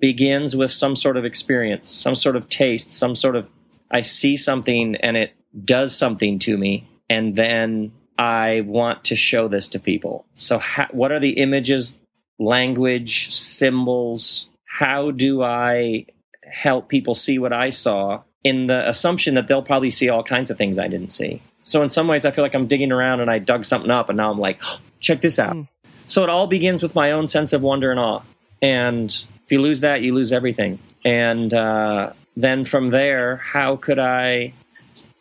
begins 0.00 0.54
with 0.54 0.70
some 0.70 0.94
sort 0.96 1.16
of 1.16 1.24
experience, 1.24 1.88
some 1.88 2.14
sort 2.14 2.36
of 2.36 2.48
taste, 2.48 2.90
some 2.90 3.14
sort 3.14 3.36
of 3.36 3.48
I 3.90 4.02
see 4.02 4.36
something 4.36 4.96
and 4.96 5.16
it 5.16 5.32
does 5.64 5.96
something 5.96 6.38
to 6.40 6.58
me, 6.58 6.88
and 7.08 7.36
then 7.36 7.92
I 8.18 8.62
want 8.66 9.04
to 9.04 9.16
show 9.16 9.48
this 9.48 9.68
to 9.70 9.80
people. 9.80 10.24
So, 10.34 10.58
ha- 10.58 10.88
what 10.92 11.12
are 11.12 11.20
the 11.20 11.32
images, 11.32 11.98
language, 12.38 13.32
symbols? 13.32 14.48
How 14.64 15.10
do 15.10 15.42
I 15.42 16.06
help 16.50 16.88
people 16.88 17.14
see 17.14 17.38
what 17.38 17.52
I 17.52 17.70
saw 17.70 18.22
in 18.42 18.66
the 18.66 18.88
assumption 18.88 19.34
that 19.34 19.48
they'll 19.48 19.62
probably 19.62 19.90
see 19.90 20.08
all 20.08 20.22
kinds 20.22 20.50
of 20.50 20.58
things 20.58 20.78
I 20.78 20.88
didn't 20.88 21.12
see? 21.12 21.42
So, 21.64 21.82
in 21.82 21.88
some 21.88 22.08
ways, 22.08 22.24
I 22.24 22.30
feel 22.30 22.44
like 22.44 22.54
I'm 22.54 22.66
digging 22.66 22.92
around 22.92 23.20
and 23.20 23.30
I 23.30 23.38
dug 23.38 23.64
something 23.64 23.90
up, 23.90 24.08
and 24.08 24.16
now 24.16 24.30
I'm 24.30 24.38
like, 24.38 24.58
oh, 24.64 24.78
check 25.00 25.20
this 25.20 25.38
out. 25.38 25.54
Mm. 25.54 25.68
So, 26.06 26.22
it 26.22 26.28
all 26.28 26.46
begins 26.46 26.82
with 26.82 26.94
my 26.94 27.12
own 27.12 27.28
sense 27.28 27.52
of 27.52 27.62
wonder 27.62 27.90
and 27.90 27.98
awe. 27.98 28.22
And 28.62 29.10
if 29.44 29.52
you 29.52 29.60
lose 29.60 29.80
that, 29.80 30.02
you 30.02 30.14
lose 30.14 30.32
everything. 30.32 30.78
And 31.04 31.52
uh, 31.52 32.12
then 32.36 32.64
from 32.64 32.88
there, 32.88 33.36
how 33.36 33.76
could 33.76 33.98
I 33.98 34.54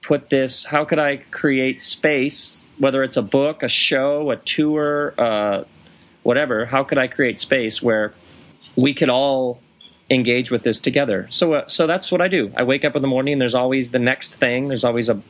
put 0.01 0.29
this? 0.29 0.63
How 0.63 0.85
could 0.85 0.99
I 0.99 1.17
create 1.31 1.81
space, 1.81 2.62
whether 2.77 3.03
it's 3.03 3.17
a 3.17 3.21
book, 3.21 3.63
a 3.63 3.69
show, 3.69 4.31
a 4.31 4.37
tour, 4.37 5.13
uh, 5.17 5.63
whatever? 6.23 6.65
How 6.65 6.83
could 6.83 6.97
I 6.97 7.07
create 7.07 7.41
space 7.41 7.81
where 7.81 8.13
we 8.75 8.93
could 8.93 9.09
all 9.09 9.59
engage 10.09 10.51
with 10.51 10.63
this 10.63 10.79
together? 10.79 11.27
So, 11.29 11.53
uh, 11.53 11.67
so 11.67 11.87
that's 11.87 12.11
what 12.11 12.21
I 12.21 12.27
do. 12.27 12.51
I 12.55 12.63
wake 12.63 12.85
up 12.85 12.95
in 12.95 13.01
the 13.01 13.07
morning. 13.07 13.39
There's 13.39 13.55
always 13.55 13.91
the 13.91 13.99
next 13.99 14.35
thing. 14.35 14.67
There's 14.67 14.83
always 14.83 15.09
a 15.09 15.21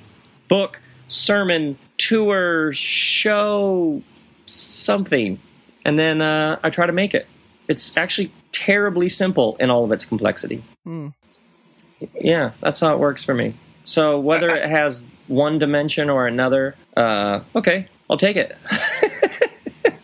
book, 0.48 0.82
sermon, 1.08 1.78
tour, 1.98 2.72
show, 2.74 4.02
something, 4.46 5.40
and 5.86 6.00
then 6.00 6.22
uh, 6.22 6.60
I 6.64 6.70
try 6.70 6.86
to 6.86 6.94
make 6.94 7.14
it. 7.14 7.28
It's 7.68 7.96
actually 7.98 8.32
terribly 8.52 9.10
simple 9.10 9.56
in 9.60 9.70
all 9.70 9.84
of 9.84 9.92
its 9.92 10.06
complexity. 10.06 10.64
Mm. 10.86 11.14
Yeah, 12.20 12.52
that's 12.62 12.80
how 12.80 12.94
it 12.94 13.00
works 13.00 13.24
for 13.24 13.34
me. 13.34 13.56
So 13.86 14.20
whether 14.20 14.50
it 14.50 14.70
has 14.70 15.06
one 15.28 15.60
dimension 15.60 16.10
or 16.10 16.28
another, 16.28 16.76
uh, 16.96 17.42
okay, 17.56 17.88
I'll 18.10 18.18
take 18.18 18.38
it. 18.38 18.58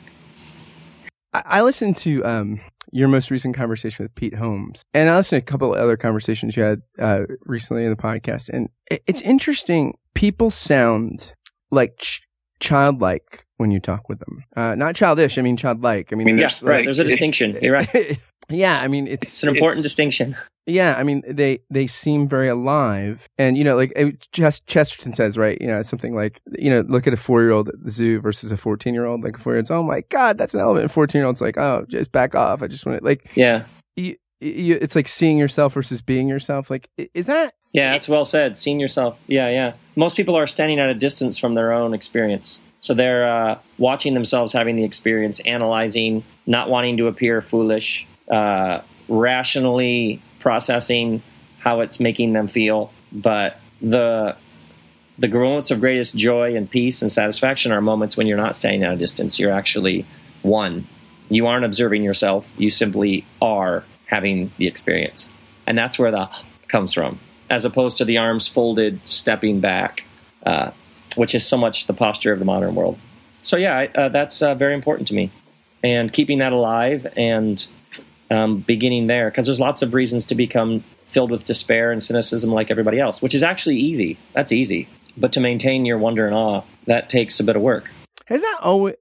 I 1.33 1.61
listened 1.61 1.95
to 1.97 2.25
um, 2.25 2.59
your 2.91 3.07
most 3.07 3.29
recent 3.29 3.55
conversation 3.55 4.03
with 4.03 4.15
Pete 4.15 4.35
Holmes, 4.35 4.81
and 4.93 5.09
I 5.09 5.17
listened 5.17 5.41
to 5.41 5.43
a 5.43 5.51
couple 5.51 5.73
of 5.73 5.79
other 5.79 5.95
conversations 5.95 6.57
you 6.57 6.63
had 6.63 6.81
uh, 6.97 7.25
recently 7.45 7.83
in 7.83 7.91
the 7.91 7.95
podcast, 7.95 8.49
and 8.49 8.69
it's 8.89 9.21
interesting. 9.21 9.95
People 10.15 10.49
sound 10.49 11.33
like 11.69 11.97
ch- 11.97 12.23
childlike 12.59 13.45
when 13.57 13.69
you 13.71 13.79
talk 13.79 14.09
with 14.09 14.19
them. 14.19 14.43
Uh, 14.55 14.73
not 14.75 14.95
childish. 14.95 15.37
I 15.37 15.41
mean 15.43 15.55
childlike. 15.55 16.11
I 16.11 16.15
mean, 16.15 16.37
yes, 16.39 16.63
right. 16.63 16.77
Like, 16.77 16.85
there's 16.85 16.99
a 16.99 17.03
distinction. 17.03 17.57
You're 17.61 17.73
right. 17.73 18.19
yeah, 18.49 18.79
I 18.79 18.87
mean, 18.87 19.07
it's, 19.07 19.23
it's 19.23 19.43
an 19.43 19.49
important 19.49 19.79
it's, 19.79 19.83
distinction. 19.83 20.35
Yeah, 20.65 20.95
I 20.97 21.03
mean 21.03 21.23
they 21.27 21.59
they 21.69 21.87
seem 21.87 22.27
very 22.27 22.47
alive, 22.47 23.27
and 23.37 23.57
you 23.57 23.63
know, 23.63 23.75
like 23.75 23.93
just 24.31 24.67
Chesterton 24.67 25.13
says, 25.13 25.37
right? 25.37 25.59
You 25.59 25.67
know, 25.67 25.81
something 25.81 26.15
like 26.15 26.41
you 26.57 26.69
know, 26.69 26.81
look 26.81 27.07
at 27.07 27.13
a 27.13 27.17
four 27.17 27.41
year 27.41 27.51
old 27.51 27.69
at 27.69 27.83
the 27.83 27.89
zoo 27.89 28.19
versus 28.19 28.51
a 28.51 28.57
fourteen 28.57 28.93
year 28.93 29.05
old. 29.05 29.23
Like 29.23 29.37
a 29.37 29.39
four 29.39 29.53
year 29.53 29.59
old's, 29.59 29.71
oh 29.71 29.83
my 29.83 30.01
god, 30.09 30.37
that's 30.37 30.53
an 30.53 30.59
elephant. 30.59 30.91
Fourteen 30.91 31.19
year 31.19 31.25
old's 31.27 31.41
like, 31.41 31.57
oh, 31.57 31.85
just 31.89 32.11
back 32.11 32.35
off. 32.35 32.61
I 32.61 32.67
just 32.67 32.85
want 32.85 32.99
to 32.99 33.05
like, 33.05 33.31
yeah. 33.35 33.65
You, 33.95 34.15
you, 34.39 34.77
it's 34.79 34.95
like 34.95 35.07
seeing 35.07 35.37
yourself 35.37 35.73
versus 35.73 36.01
being 36.01 36.27
yourself. 36.27 36.69
Like, 36.69 36.89
is 37.13 37.25
that? 37.25 37.53
Yeah, 37.73 37.91
that's 37.91 38.07
well 38.07 38.25
said. 38.25 38.57
Seeing 38.57 38.79
yourself. 38.79 39.17
Yeah, 39.27 39.49
yeah. 39.49 39.73
Most 39.95 40.15
people 40.17 40.35
are 40.35 40.47
standing 40.47 40.79
at 40.79 40.89
a 40.89 40.93
distance 40.93 41.37
from 41.37 41.53
their 41.53 41.71
own 41.71 41.93
experience. 41.93 42.61
So 42.79 42.93
they're 42.93 43.29
uh, 43.29 43.59
watching 43.77 44.13
themselves 44.13 44.53
having 44.53 44.75
the 44.75 44.83
experience, 44.83 45.39
analyzing, 45.41 46.23
not 46.45 46.69
wanting 46.69 46.97
to 46.97 47.07
appear 47.07 47.41
foolish, 47.41 48.07
uh, 48.29 48.81
rationally 49.07 50.21
processing 50.39 51.21
how 51.59 51.81
it's 51.81 51.99
making 51.99 52.33
them 52.33 52.47
feel. 52.47 52.91
But 53.11 53.57
the 53.81 54.35
the 55.17 55.27
moments 55.27 55.69
of 55.69 55.81
greatest 55.81 56.15
joy 56.15 56.55
and 56.55 56.69
peace 56.69 57.01
and 57.01 57.11
satisfaction 57.11 57.73
are 57.73 57.81
moments 57.81 58.15
when 58.15 58.25
you're 58.25 58.37
not 58.37 58.55
standing 58.55 58.83
at 58.83 58.93
a 58.93 58.97
distance. 58.97 59.37
You're 59.37 59.51
actually 59.51 60.05
one. 60.43 60.87
You 61.29 61.47
aren't 61.47 61.65
observing 61.65 62.03
yourself. 62.03 62.47
You 62.57 62.69
simply 62.69 63.25
are 63.41 63.83
having 64.05 64.51
the 64.57 64.67
experience, 64.67 65.29
and 65.67 65.77
that's 65.77 65.99
where 65.99 66.11
the 66.11 66.29
comes 66.67 66.93
from, 66.93 67.19
as 67.49 67.65
opposed 67.65 67.97
to 67.97 68.05
the 68.05 68.17
arms 68.17 68.47
folded, 68.47 69.01
stepping 69.05 69.59
back, 69.59 70.05
uh, 70.45 70.71
which 71.15 71.35
is 71.35 71.45
so 71.45 71.57
much 71.57 71.87
the 71.87 71.93
posture 71.93 72.31
of 72.31 72.39
the 72.39 72.45
modern 72.45 72.75
world. 72.75 72.97
So 73.41 73.57
yeah, 73.57 73.77
I, 73.77 73.87
uh, 73.87 74.09
that's 74.09 74.41
uh, 74.41 74.55
very 74.55 74.73
important 74.73 75.07
to 75.09 75.13
me, 75.13 75.31
and 75.83 76.11
keeping 76.13 76.39
that 76.39 76.53
alive 76.53 77.05
and 77.17 77.67
um, 78.31 78.59
beginning 78.59 79.07
there 79.07 79.29
because 79.29 79.45
there's 79.45 79.59
lots 79.59 79.81
of 79.81 79.93
reasons 79.93 80.25
to 80.27 80.35
become 80.35 80.83
filled 81.05 81.31
with 81.31 81.45
despair 81.45 81.91
and 81.91 82.03
cynicism 82.03 82.51
like 82.51 82.69
everybody 82.69 82.99
else, 82.99 83.21
which 83.21 83.33
is 83.33 83.43
actually 83.43 83.77
easy. 83.77 84.17
That's 84.33 84.51
easy. 84.51 84.87
But 85.17 85.33
to 85.33 85.39
maintain 85.39 85.85
your 85.85 85.97
wonder 85.97 86.25
and 86.25 86.35
awe, 86.35 86.61
that 86.87 87.09
takes 87.09 87.39
a 87.39 87.43
bit 87.43 87.55
of 87.55 87.61
work. 87.61 87.91
Has 88.25 88.41
that 88.41 88.57
always 88.61 88.95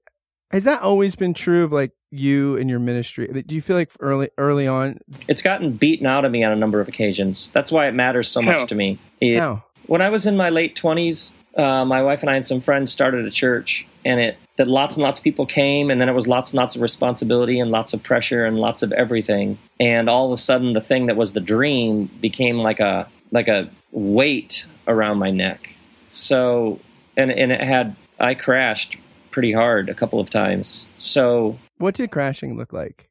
has 0.51 0.63
that 0.63 0.81
always 0.81 1.15
been 1.15 1.33
true 1.33 1.63
of 1.63 1.71
like 1.71 1.91
you 2.09 2.57
and 2.57 2.69
your 2.69 2.79
ministry? 2.79 3.27
Do 3.45 3.55
you 3.55 3.61
feel 3.61 3.75
like 3.75 3.91
early 3.99 4.29
early 4.37 4.67
on 4.67 4.99
it's 5.27 5.41
gotten 5.41 5.73
beaten 5.73 6.07
out 6.07 6.25
of 6.25 6.31
me 6.31 6.43
on 6.43 6.51
a 6.51 6.55
number 6.55 6.81
of 6.81 6.87
occasions. 6.87 7.51
That's 7.53 7.71
why 7.71 7.87
it 7.87 7.93
matters 7.93 8.27
so 8.27 8.41
How? 8.41 8.59
much 8.59 8.69
to 8.69 8.75
me. 8.75 8.99
It, 9.21 9.37
How? 9.37 9.63
When 9.85 10.01
I 10.01 10.09
was 10.09 10.25
in 10.25 10.35
my 10.35 10.49
late 10.49 10.75
twenties, 10.75 11.33
uh, 11.55 11.85
my 11.85 12.01
wife 12.01 12.21
and 12.21 12.29
I 12.29 12.35
and 12.35 12.47
some 12.47 12.61
friends 12.61 12.91
started 12.91 13.25
a 13.25 13.31
church, 13.31 13.87
and 14.03 14.19
it 14.19 14.37
that 14.59 14.67
lots 14.67 14.97
and 14.97 15.03
lots 15.03 15.19
of 15.19 15.23
people 15.23 15.45
came, 15.45 15.89
and 15.89 16.01
then 16.01 16.09
it 16.09 16.13
was 16.13 16.27
lots 16.27 16.51
and 16.51 16.57
lots 16.57 16.75
of 16.75 16.81
responsibility 16.81 17.61
and 17.61 17.71
lots 17.71 17.93
of 17.93 18.03
pressure 18.03 18.45
and 18.45 18.57
lots 18.57 18.83
of 18.83 18.91
everything. 18.91 19.57
And 19.79 20.09
all 20.09 20.25
of 20.25 20.33
a 20.33 20.37
sudden, 20.37 20.73
the 20.73 20.81
thing 20.81 21.05
that 21.05 21.15
was 21.15 21.31
the 21.31 21.39
dream 21.39 22.11
became 22.19 22.57
like 22.57 22.81
a 22.81 23.07
like 23.31 23.47
a 23.47 23.69
weight 23.93 24.65
around 24.85 25.17
my 25.17 25.31
neck. 25.31 25.73
So, 26.11 26.77
and 27.15 27.31
and 27.31 27.53
it 27.53 27.61
had 27.61 27.95
I 28.19 28.35
crashed 28.35 28.97
pretty 29.31 29.53
hard 29.53 29.87
a 29.87 29.93
couple 29.93 30.19
of 30.19 30.29
times. 30.29 30.89
So, 30.97 31.57
what 31.77 31.95
did 31.95 32.11
crashing 32.11 32.57
look 32.57 32.73
like? 32.73 33.07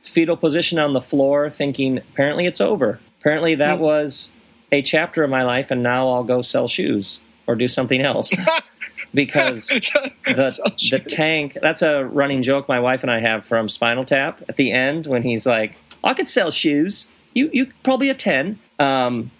Fetal 0.00 0.38
position 0.38 0.78
on 0.78 0.94
the 0.94 1.02
floor, 1.02 1.50
thinking 1.50 1.98
apparently 1.98 2.46
it's 2.46 2.62
over. 2.62 3.00
Apparently 3.20 3.54
that 3.56 3.76
hmm. 3.76 3.82
was 3.82 4.32
a 4.72 4.80
chapter 4.80 5.22
of 5.22 5.28
my 5.28 5.42
life, 5.42 5.70
and 5.70 5.82
now 5.82 6.08
I'll 6.08 6.24
go 6.24 6.40
sell 6.40 6.68
shoes 6.68 7.20
or 7.46 7.54
do 7.54 7.68
something 7.68 8.00
else. 8.00 8.34
because 9.14 9.68
the 9.68 10.72
the 10.90 10.98
tank 10.98 11.56
that's 11.62 11.82
a 11.82 12.04
running 12.04 12.42
joke 12.42 12.68
my 12.68 12.80
wife 12.80 13.02
and 13.02 13.10
I 13.10 13.20
have 13.20 13.46
from 13.46 13.68
Spinal 13.68 14.04
Tap 14.04 14.42
at 14.48 14.56
the 14.56 14.72
end 14.72 15.06
when 15.06 15.22
he's 15.22 15.46
like, 15.46 15.76
I 16.02 16.14
could 16.14 16.28
sell 16.28 16.50
shoes. 16.50 17.08
You 17.32 17.48
you 17.52 17.66
probably 17.82 18.10
a 18.10 18.14
ten. 18.14 18.58
Um, 18.78 19.30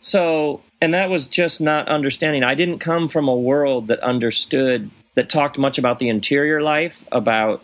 so 0.00 0.62
and 0.80 0.92
that 0.94 1.08
was 1.08 1.26
just 1.26 1.60
not 1.60 1.88
understanding. 1.88 2.44
I 2.44 2.54
didn't 2.54 2.78
come 2.78 3.08
from 3.08 3.28
a 3.28 3.34
world 3.34 3.86
that 3.86 4.00
understood 4.00 4.90
that 5.14 5.30
talked 5.30 5.58
much 5.58 5.78
about 5.78 5.98
the 5.98 6.08
interior 6.08 6.60
life, 6.60 7.04
about 7.10 7.62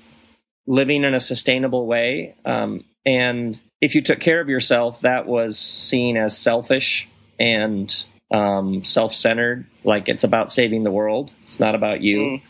living 0.66 1.04
in 1.04 1.14
a 1.14 1.20
sustainable 1.20 1.86
way. 1.86 2.34
Um, 2.44 2.84
and 3.04 3.60
if 3.80 3.94
you 3.94 4.02
took 4.02 4.20
care 4.20 4.40
of 4.40 4.48
yourself, 4.48 5.00
that 5.00 5.26
was 5.26 5.58
seen 5.58 6.16
as 6.16 6.36
selfish 6.38 7.08
and 7.38 8.04
um, 8.30 8.84
self 8.84 9.14
centered, 9.14 9.66
like 9.84 10.08
it's 10.08 10.24
about 10.24 10.52
saving 10.52 10.84
the 10.84 10.90
world. 10.90 11.32
It's 11.46 11.60
not 11.60 11.74
about 11.74 12.00
you. 12.00 12.18
Mm. 12.18 12.42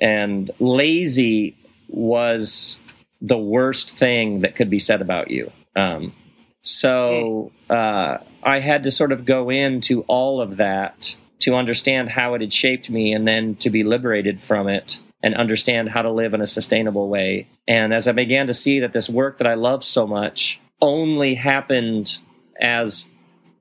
And 0.00 0.50
lazy 0.58 1.56
was 1.88 2.80
the 3.20 3.38
worst 3.38 3.90
thing 3.90 4.40
that 4.40 4.56
could 4.56 4.70
be 4.70 4.78
said 4.78 5.00
about 5.00 5.30
you. 5.30 5.50
Um, 5.74 6.14
so 6.62 7.52
uh, 7.70 8.18
I 8.42 8.60
had 8.60 8.82
to 8.84 8.90
sort 8.90 9.12
of 9.12 9.24
go 9.24 9.50
into 9.50 10.02
all 10.02 10.40
of 10.40 10.56
that 10.56 11.16
to 11.40 11.54
understand 11.54 12.08
how 12.08 12.34
it 12.34 12.40
had 12.40 12.52
shaped 12.52 12.90
me 12.90 13.12
and 13.12 13.26
then 13.26 13.56
to 13.56 13.70
be 13.70 13.84
liberated 13.84 14.42
from 14.42 14.68
it 14.68 15.00
and 15.22 15.34
understand 15.34 15.88
how 15.88 16.02
to 16.02 16.10
live 16.10 16.34
in 16.34 16.40
a 16.40 16.46
sustainable 16.46 17.08
way. 17.08 17.48
And 17.68 17.92
as 17.94 18.08
I 18.08 18.12
began 18.12 18.46
to 18.48 18.54
see 18.54 18.80
that 18.80 18.92
this 18.92 19.08
work 19.08 19.38
that 19.38 19.46
I 19.46 19.54
love 19.54 19.84
so 19.84 20.06
much 20.06 20.60
only 20.80 21.34
happened 21.34 22.18
as 22.60 23.10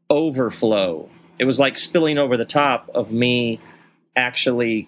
overflow 0.10 1.10
it 1.40 1.46
was 1.46 1.60
like 1.60 1.78
spilling 1.78 2.18
over 2.18 2.38
the 2.38 2.46
top 2.46 2.90
of 2.94 3.12
me 3.12 3.60
actually 4.16 4.88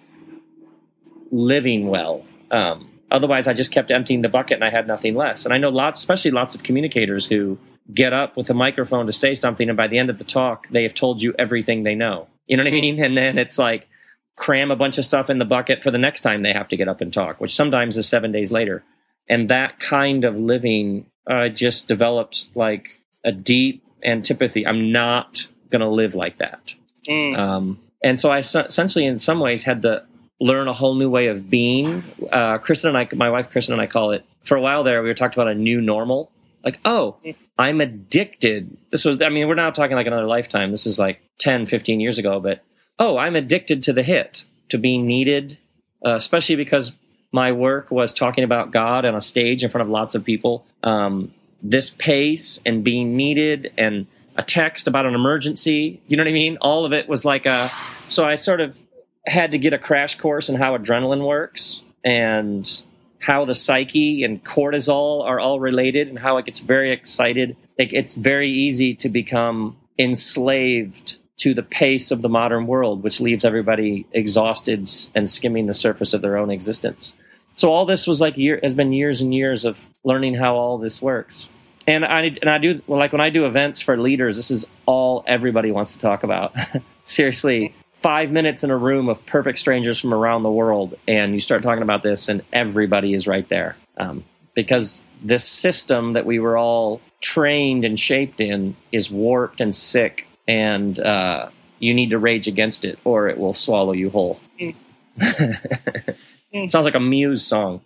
living 1.31 1.87
well. 1.87 2.25
Um, 2.51 2.89
otherwise, 3.11 3.47
I 3.47 3.53
just 3.53 3.71
kept 3.71 3.91
emptying 3.91 4.21
the 4.21 4.29
bucket 4.29 4.55
and 4.55 4.63
I 4.63 4.69
had 4.69 4.87
nothing 4.87 5.15
less. 5.15 5.45
And 5.45 5.53
I 5.53 5.57
know 5.57 5.69
lots, 5.69 5.99
especially 5.99 6.31
lots 6.31 6.55
of 6.55 6.63
communicators 6.63 7.27
who 7.27 7.57
get 7.93 8.13
up 8.13 8.35
with 8.35 8.49
a 8.49 8.53
microphone 8.53 9.05
to 9.05 9.13
say 9.13 9.33
something, 9.33 9.69
and 9.69 9.77
by 9.77 9.87
the 9.87 9.97
end 9.97 10.09
of 10.09 10.17
the 10.17 10.23
talk, 10.23 10.67
they 10.69 10.83
have 10.83 10.93
told 10.93 11.21
you 11.21 11.33
everything 11.39 11.83
they 11.83 11.95
know. 11.95 12.27
You 12.45 12.57
know 12.57 12.63
what 12.63 12.73
I 12.73 12.81
mean? 12.81 13.03
And 13.03 13.17
then 13.17 13.37
it's 13.37 13.57
like 13.57 13.87
cram 14.35 14.71
a 14.71 14.75
bunch 14.75 14.97
of 14.97 15.05
stuff 15.05 15.29
in 15.29 15.39
the 15.39 15.45
bucket 15.45 15.83
for 15.83 15.91
the 15.91 15.97
next 15.97 16.21
time 16.21 16.43
they 16.43 16.53
have 16.53 16.67
to 16.69 16.77
get 16.77 16.87
up 16.87 17.01
and 17.01 17.11
talk, 17.11 17.41
which 17.41 17.55
sometimes 17.55 17.97
is 17.97 18.07
seven 18.07 18.31
days 18.31 18.51
later. 18.51 18.83
And 19.27 19.49
that 19.49 19.79
kind 19.79 20.23
of 20.23 20.37
living 20.37 21.07
uh, 21.29 21.49
just 21.49 21.87
developed 21.87 22.47
like 22.55 23.01
a 23.25 23.31
deep 23.31 23.83
antipathy. 24.03 24.65
I'm 24.65 24.91
not 24.91 25.47
going 25.69 25.81
to 25.81 25.89
live 25.89 26.15
like 26.15 26.37
that. 26.39 26.73
Mm. 27.07 27.37
Um, 27.37 27.79
and 28.03 28.19
so 28.19 28.29
I 28.29 28.39
essentially, 28.39 29.05
in 29.05 29.19
some 29.19 29.39
ways, 29.39 29.63
had 29.63 29.81
to 29.83 30.05
learn 30.39 30.67
a 30.67 30.73
whole 30.73 30.95
new 30.95 31.09
way 31.09 31.27
of 31.27 31.49
being. 31.49 32.03
Uh, 32.31 32.57
Kristen 32.59 32.89
and 32.89 32.97
I, 32.97 33.07
my 33.15 33.29
wife 33.29 33.49
Kristen 33.49 33.73
and 33.73 33.81
I 33.81 33.87
call 33.87 34.11
it, 34.11 34.25
for 34.43 34.55
a 34.55 34.61
while 34.61 34.83
there, 34.83 35.01
we 35.01 35.09
were 35.09 35.15
talking 35.15 35.39
about 35.39 35.51
a 35.51 35.55
new 35.55 35.81
normal. 35.81 36.31
Like, 36.63 36.79
oh, 36.85 37.17
mm. 37.25 37.35
I'm 37.57 37.81
addicted. 37.81 38.77
This 38.91 39.03
was, 39.03 39.21
I 39.21 39.29
mean, 39.29 39.47
we're 39.47 39.55
not 39.55 39.73
talking 39.73 39.95
like 39.95 40.07
another 40.07 40.27
lifetime. 40.27 40.71
This 40.71 40.85
is 40.85 40.99
like 40.99 41.21
10, 41.39 41.65
15 41.65 41.99
years 41.99 42.17
ago, 42.17 42.39
but 42.39 42.63
oh, 42.99 43.17
I'm 43.17 43.35
addicted 43.35 43.83
to 43.83 43.93
the 43.93 44.03
hit, 44.03 44.45
to 44.69 44.77
being 44.77 45.05
needed, 45.05 45.57
uh, 46.05 46.15
especially 46.15 46.55
because 46.55 46.93
my 47.31 47.51
work 47.51 47.91
was 47.91 48.13
talking 48.13 48.43
about 48.43 48.71
God 48.71 49.05
on 49.05 49.15
a 49.15 49.21
stage 49.21 49.63
in 49.63 49.69
front 49.69 49.83
of 49.83 49.89
lots 49.89 50.15
of 50.15 50.23
people. 50.23 50.65
Um, 50.83 51.33
this 51.61 51.89
pace 51.89 52.59
and 52.65 52.83
being 52.83 53.15
needed 53.15 53.73
and 53.77 54.07
a 54.37 54.43
text 54.43 54.87
about 54.87 55.05
an 55.05 55.15
emergency. 55.15 56.01
You 56.07 56.15
know 56.15 56.23
what 56.23 56.29
I 56.29 56.33
mean? 56.33 56.57
All 56.61 56.85
of 56.85 56.93
it 56.93 57.09
was 57.09 57.25
like 57.25 57.45
a. 57.45 57.71
So 58.07 58.25
I 58.25 58.35
sort 58.35 58.61
of 58.61 58.77
had 59.25 59.51
to 59.51 59.57
get 59.57 59.73
a 59.73 59.77
crash 59.77 60.17
course 60.17 60.47
in 60.47 60.55
how 60.55 60.77
adrenaline 60.77 61.25
works 61.25 61.83
and 62.05 62.81
how 63.19 63.45
the 63.45 63.55
psyche 63.55 64.23
and 64.23 64.43
cortisol 64.43 65.23
are 65.23 65.39
all 65.39 65.59
related 65.59 66.07
and 66.07 66.17
how 66.17 66.37
it 66.37 66.45
gets 66.45 66.59
very 66.59 66.93
excited. 66.93 67.57
Like 67.77 67.91
it's 67.91 68.15
very 68.15 68.49
easy 68.49 68.93
to 68.95 69.09
become 69.09 69.75
enslaved 69.99 71.17
to 71.37 71.53
the 71.53 71.63
pace 71.63 72.11
of 72.11 72.21
the 72.21 72.29
modern 72.29 72.67
world, 72.67 73.03
which 73.03 73.19
leaves 73.19 73.43
everybody 73.43 74.05
exhausted 74.13 74.89
and 75.13 75.29
skimming 75.29 75.65
the 75.65 75.73
surface 75.73 76.13
of 76.13 76.21
their 76.21 76.37
own 76.37 76.49
existence. 76.49 77.15
So 77.55 77.71
all 77.71 77.85
this 77.85 78.07
was 78.07 78.21
like 78.21 78.37
year 78.37 78.59
has 78.63 78.75
been 78.75 78.93
years 78.93 79.21
and 79.21 79.33
years 79.33 79.65
of 79.65 79.83
learning 80.03 80.35
how 80.35 80.55
all 80.55 80.77
this 80.77 81.01
works 81.01 81.49
and 81.87 82.05
I 82.05 82.23
and 82.41 82.49
I 82.49 82.57
do 82.57 82.81
like 82.87 83.13
when 83.13 83.21
I 83.21 83.29
do 83.29 83.45
events 83.45 83.81
for 83.81 83.97
leaders. 83.97 84.35
This 84.35 84.51
is 84.51 84.67
all 84.85 85.23
everybody 85.25 85.71
wants 85.71 85.93
to 85.93 85.99
talk 85.99 86.23
about. 86.23 86.53
Seriously, 87.03 87.73
five 87.93 88.29
minutes 88.29 88.63
in 88.63 88.69
a 88.69 88.77
room 88.77 89.07
of 89.09 89.25
perfect 89.25 89.57
strangers 89.57 89.99
from 89.99 90.13
around 90.13 90.43
the 90.43 90.51
world, 90.51 90.95
and 91.07 91.33
you 91.33 91.39
start 91.39 91.63
talking 91.63 91.83
about 91.83 92.03
this, 92.03 92.27
and 92.27 92.43
everybody 92.51 93.13
is 93.13 93.25
right 93.25 93.47
there. 93.49 93.77
Um, 93.97 94.25
because 94.53 95.01
this 95.23 95.45
system 95.45 96.13
that 96.13 96.25
we 96.25 96.39
were 96.39 96.57
all 96.57 96.99
trained 97.21 97.85
and 97.85 97.99
shaped 97.99 98.41
in 98.41 98.75
is 98.91 99.09
warped 99.09 99.61
and 99.61 99.73
sick, 99.73 100.27
and 100.47 100.99
uh, 100.99 101.49
you 101.79 101.93
need 101.93 102.09
to 102.09 102.19
rage 102.19 102.47
against 102.47 102.83
it, 102.83 102.99
or 103.05 103.29
it 103.29 103.37
will 103.37 103.53
swallow 103.53 103.93
you 103.93 104.09
whole. 104.09 104.39
Mm. 104.59 104.75
Sounds 106.69 106.85
like 106.85 106.95
a 106.95 106.99
Muse 106.99 107.45
song. 107.45 107.81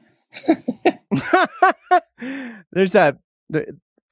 there's 2.71 2.93
that. 2.93 3.17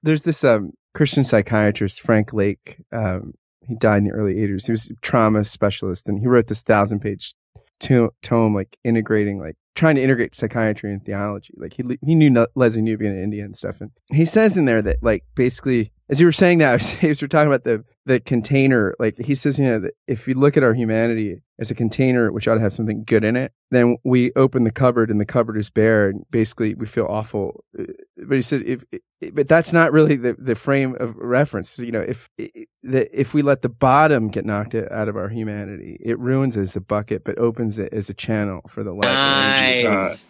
There, 0.03 0.11
there's 0.11 0.23
this 0.23 0.43
um, 0.43 0.71
Christian 0.93 1.23
psychiatrist 1.23 2.01
Frank 2.01 2.33
Lake. 2.33 2.77
Um, 2.91 3.33
he 3.67 3.75
died 3.75 3.99
in 3.99 4.05
the 4.05 4.11
early 4.11 4.35
80s. 4.35 4.65
He 4.65 4.71
was 4.71 4.89
a 4.89 4.95
trauma 5.01 5.43
specialist, 5.43 6.09
and 6.09 6.19
he 6.19 6.27
wrote 6.27 6.47
this 6.47 6.63
thousand 6.63 6.99
page 6.99 7.35
to- 7.81 8.13
tome, 8.21 8.55
like 8.55 8.77
integrating, 8.83 9.39
like 9.39 9.55
trying 9.75 9.95
to 9.95 10.01
integrate 10.01 10.35
psychiatry 10.35 10.91
and 10.91 11.03
theology. 11.05 11.53
Like 11.57 11.73
he 11.73 11.83
he 12.05 12.15
knew 12.15 12.31
Lesslie 12.31 12.81
Newbigin 12.81 13.11
in 13.11 13.23
India 13.23 13.45
and 13.45 13.55
stuff, 13.55 13.81
and 13.81 13.91
he 14.11 14.25
says 14.25 14.57
in 14.57 14.65
there 14.65 14.81
that 14.81 14.97
like 15.01 15.23
basically 15.35 15.91
as 16.09 16.19
you 16.19 16.25
were 16.25 16.31
saying 16.31 16.59
that, 16.59 16.75
as 17.03 17.21
you 17.21 17.25
were 17.25 17.29
talking 17.29 17.47
about 17.47 17.63
the 17.63 17.83
the 18.09 18.19
container. 18.19 18.95
Like 18.99 19.17
he 19.17 19.35
says, 19.35 19.59
you 19.59 19.65
know, 19.65 19.79
that 19.79 19.93
if 20.07 20.27
you 20.27 20.33
look 20.33 20.57
at 20.57 20.63
our 20.63 20.73
humanity 20.73 21.41
as 21.59 21.69
a 21.69 21.75
container, 21.75 22.31
which 22.31 22.47
ought 22.47 22.55
to 22.55 22.59
have 22.59 22.73
something 22.73 23.03
good 23.03 23.23
in 23.23 23.35
it, 23.35 23.53
then 23.69 23.97
we 24.03 24.33
open 24.35 24.63
the 24.63 24.71
cupboard 24.71 25.11
and 25.11 25.21
the 25.21 25.25
cupboard 25.25 25.57
is 25.57 25.69
bare, 25.69 26.09
and 26.09 26.25
basically 26.31 26.73
we 26.73 26.87
feel 26.87 27.05
awful. 27.05 27.63
Uh, 27.77 27.83
but 28.17 28.35
he 28.35 28.41
said, 28.41 28.63
if, 28.63 28.83
but 29.33 29.47
that's 29.47 29.71
not 29.71 29.91
really 29.91 30.15
the, 30.15 30.35
the 30.39 30.55
frame 30.55 30.97
of 30.99 31.15
reference. 31.17 31.77
You 31.77 31.91
know, 31.91 32.01
if 32.01 32.27
if 32.83 33.33
we 33.33 33.43
let 33.43 33.61
the 33.61 33.69
bottom 33.69 34.29
get 34.29 34.43
knocked 34.43 34.73
out 34.73 35.07
of 35.07 35.15
our 35.15 35.29
humanity, 35.29 35.97
it 36.03 36.17
ruins 36.17 36.57
it 36.57 36.61
as 36.61 36.75
a 36.75 36.81
bucket, 36.81 37.23
but 37.23 37.37
opens 37.37 37.77
it 37.77 37.93
as 37.93 38.09
a 38.09 38.13
channel 38.15 38.61
for 38.67 38.83
the 38.83 38.93
life. 38.93 39.03
Nice. 39.03 40.27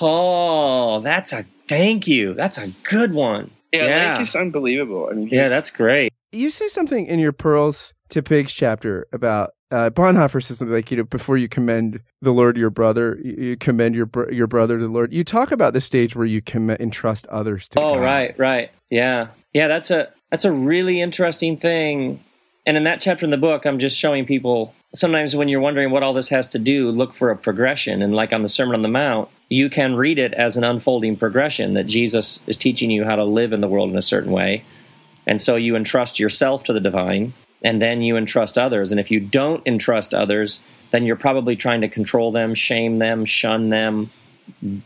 oh, 0.00 1.00
that's 1.02 1.34
a 1.34 1.44
thank 1.68 2.08
you. 2.08 2.32
That's 2.32 2.56
a 2.56 2.68
good 2.82 3.12
one. 3.12 3.50
Yeah, 3.74 3.86
yeah. 3.86 4.12
Lake 4.14 4.22
is 4.22 4.36
unbelievable. 4.36 5.08
I 5.10 5.14
mean, 5.14 5.28
yeah, 5.28 5.48
that's 5.48 5.70
great. 5.70 6.12
You 6.32 6.50
say 6.50 6.68
something 6.68 7.06
in 7.06 7.18
your 7.18 7.32
Pearls 7.32 7.94
to 8.10 8.22
Pigs 8.22 8.52
chapter 8.52 9.06
about 9.12 9.50
uh, 9.70 9.90
Bonhoeffer 9.90 10.42
says 10.42 10.58
something 10.58 10.74
like, 10.74 10.90
you 10.90 10.98
know, 10.98 11.04
before 11.04 11.36
you 11.36 11.48
commend 11.48 12.00
the 12.20 12.32
Lord 12.32 12.56
your 12.56 12.70
brother, 12.70 13.18
you, 13.22 13.32
you 13.32 13.56
commend 13.56 13.94
your 13.94 14.06
br- 14.06 14.30
your 14.30 14.46
brother 14.46 14.78
to 14.78 14.84
the 14.84 14.92
Lord. 14.92 15.12
You 15.12 15.24
talk 15.24 15.50
about 15.50 15.72
the 15.72 15.80
stage 15.80 16.14
where 16.14 16.26
you 16.26 16.40
can 16.40 16.70
entrust 16.70 17.26
others 17.26 17.68
to. 17.68 17.82
Oh, 17.82 17.94
God. 17.94 18.02
right, 18.02 18.38
right, 18.38 18.70
yeah, 18.90 19.28
yeah. 19.52 19.68
That's 19.68 19.90
a 19.90 20.12
that's 20.30 20.44
a 20.44 20.52
really 20.52 21.00
interesting 21.00 21.56
thing. 21.56 22.22
And 22.66 22.76
in 22.76 22.84
that 22.84 23.00
chapter 23.00 23.24
in 23.24 23.30
the 23.30 23.36
book, 23.36 23.66
I'm 23.66 23.78
just 23.78 23.96
showing 23.96 24.24
people 24.24 24.74
sometimes 24.94 25.36
when 25.36 25.48
you're 25.48 25.60
wondering 25.60 25.90
what 25.90 26.02
all 26.02 26.14
this 26.14 26.28
has 26.30 26.48
to 26.48 26.58
do, 26.58 26.90
look 26.90 27.14
for 27.14 27.30
a 27.30 27.36
progression. 27.36 28.00
And 28.00 28.14
like 28.14 28.32
on 28.32 28.42
the 28.42 28.48
Sermon 28.48 28.74
on 28.74 28.82
the 28.82 28.88
Mount, 28.88 29.28
you 29.48 29.68
can 29.68 29.96
read 29.96 30.18
it 30.18 30.32
as 30.32 30.56
an 30.56 30.64
unfolding 30.64 31.16
progression 31.16 31.74
that 31.74 31.84
Jesus 31.84 32.42
is 32.46 32.56
teaching 32.56 32.90
you 32.90 33.04
how 33.04 33.16
to 33.16 33.24
live 33.24 33.52
in 33.52 33.60
the 33.60 33.68
world 33.68 33.90
in 33.90 33.96
a 33.96 34.02
certain 34.02 34.32
way. 34.32 34.64
And 35.26 35.40
so 35.40 35.56
you 35.56 35.76
entrust 35.76 36.18
yourself 36.18 36.64
to 36.64 36.72
the 36.72 36.80
divine, 36.80 37.34
and 37.62 37.80
then 37.80 38.02
you 38.02 38.16
entrust 38.16 38.58
others. 38.58 38.90
And 38.90 39.00
if 39.00 39.10
you 39.10 39.20
don't 39.20 39.66
entrust 39.66 40.14
others, 40.14 40.60
then 40.90 41.04
you're 41.04 41.16
probably 41.16 41.56
trying 41.56 41.80
to 41.80 41.88
control 41.88 42.30
them, 42.30 42.54
shame 42.54 42.96
them, 42.96 43.24
shun 43.24 43.70
them, 43.70 44.10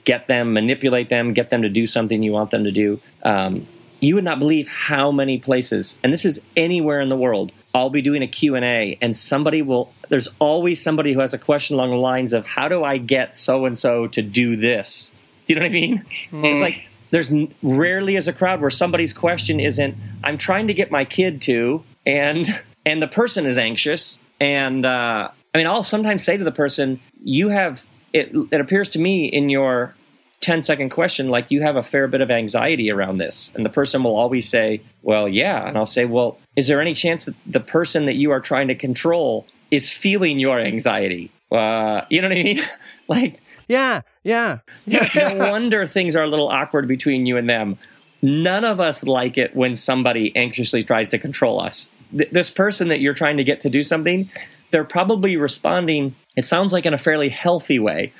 get 0.04 0.26
them, 0.26 0.52
manipulate 0.52 1.08
them, 1.08 1.32
get 1.32 1.50
them 1.50 1.62
to 1.62 1.68
do 1.68 1.86
something 1.86 2.22
you 2.22 2.32
want 2.32 2.50
them 2.50 2.64
to 2.64 2.72
do. 2.72 3.00
Um, 3.22 3.66
you 4.00 4.14
would 4.14 4.24
not 4.24 4.38
believe 4.38 4.68
how 4.68 5.10
many 5.10 5.38
places, 5.38 5.98
and 6.04 6.12
this 6.12 6.24
is 6.24 6.44
anywhere 6.56 7.00
in 7.00 7.08
the 7.08 7.16
world, 7.16 7.52
I'll 7.78 7.90
be 7.90 8.02
doing 8.02 8.22
a 8.22 8.26
Q&A 8.26 8.98
and 9.00 9.16
somebody 9.16 9.62
will 9.62 9.92
there's 10.08 10.28
always 10.38 10.82
somebody 10.82 11.12
who 11.12 11.20
has 11.20 11.32
a 11.32 11.38
question 11.38 11.76
along 11.76 11.90
the 11.90 11.96
lines 11.96 12.32
of 12.32 12.46
how 12.46 12.68
do 12.68 12.82
I 12.82 12.98
get 12.98 13.36
so 13.36 13.66
and 13.66 13.78
so 13.78 14.06
to 14.08 14.22
do 14.22 14.56
this? 14.56 15.12
Do 15.46 15.54
you 15.54 15.60
know 15.60 15.64
what 15.64 15.70
I 15.70 15.72
mean? 15.72 16.06
Mm. 16.32 16.44
It's 16.44 16.60
like 16.60 16.82
there's 17.10 17.32
rarely 17.62 18.16
is 18.16 18.28
a 18.28 18.32
crowd 18.32 18.60
where 18.60 18.70
somebody's 18.70 19.12
question 19.12 19.60
isn't 19.60 19.96
I'm 20.24 20.38
trying 20.38 20.66
to 20.68 20.74
get 20.74 20.90
my 20.90 21.04
kid 21.04 21.40
to 21.42 21.84
and 22.04 22.46
and 22.84 23.00
the 23.00 23.06
person 23.06 23.46
is 23.46 23.58
anxious 23.58 24.18
and 24.40 24.84
uh, 24.84 25.30
I 25.54 25.58
mean 25.58 25.66
I'll 25.66 25.82
sometimes 25.82 26.24
say 26.24 26.36
to 26.36 26.44
the 26.44 26.52
person 26.52 27.00
you 27.22 27.48
have 27.48 27.86
it 28.12 28.32
it 28.50 28.60
appears 28.60 28.90
to 28.90 28.98
me 28.98 29.26
in 29.26 29.50
your 29.50 29.94
10 30.40 30.62
second 30.62 30.90
question 30.90 31.28
like 31.28 31.50
you 31.50 31.62
have 31.62 31.76
a 31.76 31.82
fair 31.82 32.06
bit 32.06 32.20
of 32.20 32.30
anxiety 32.30 32.90
around 32.90 33.18
this. 33.18 33.52
And 33.54 33.64
the 33.64 33.70
person 33.70 34.02
will 34.04 34.16
always 34.16 34.48
say 34.48 34.80
well 35.02 35.28
yeah. 35.28 35.66
And 35.66 35.76
i'll 35.76 35.86
say 35.86 36.04
well 36.04 36.38
is 36.56 36.68
there 36.68 36.80
any 36.80 36.94
chance 36.94 37.26
that 37.26 37.34
the 37.46 37.60
person 37.60 38.06
that 38.06 38.14
you 38.14 38.30
are 38.30 38.40
trying 38.40 38.68
to 38.68 38.74
control 38.74 39.46
is 39.70 39.90
feeling 39.90 40.38
your 40.38 40.60
anxiety? 40.60 41.30
Uh, 41.50 42.02
you 42.10 42.20
know 42.20 42.28
what 42.28 42.38
i 42.38 42.42
mean? 42.42 42.62
Like 43.08 43.40
yeah 43.68 44.02
yeah, 44.22 44.58
yeah. 44.86 45.08
no 45.14 45.36
wonder 45.50 45.86
things 45.86 46.14
are 46.14 46.24
a 46.24 46.28
little 46.28 46.48
awkward 46.48 46.86
between 46.86 47.26
you 47.26 47.36
and 47.36 47.48
them. 47.48 47.78
None 48.20 48.64
of 48.64 48.80
us 48.80 49.04
like 49.04 49.38
it 49.38 49.56
when 49.56 49.74
somebody 49.74 50.36
anxiously 50.36 50.84
tries 50.84 51.08
to 51.10 51.18
control 51.18 51.60
us. 51.60 51.90
Th- 52.16 52.30
this 52.30 52.50
person 52.50 52.88
that 52.88 53.00
you're 53.00 53.14
trying 53.14 53.38
to 53.38 53.44
get 53.44 53.60
to 53.60 53.70
do 53.70 53.82
something 53.82 54.28
they're 54.70 54.84
probably 54.84 55.36
responding 55.36 56.14
it 56.36 56.46
sounds 56.46 56.72
like 56.72 56.86
in 56.86 56.94
a 56.94 56.98
fairly 56.98 57.28
healthy 57.28 57.80
way. 57.80 58.12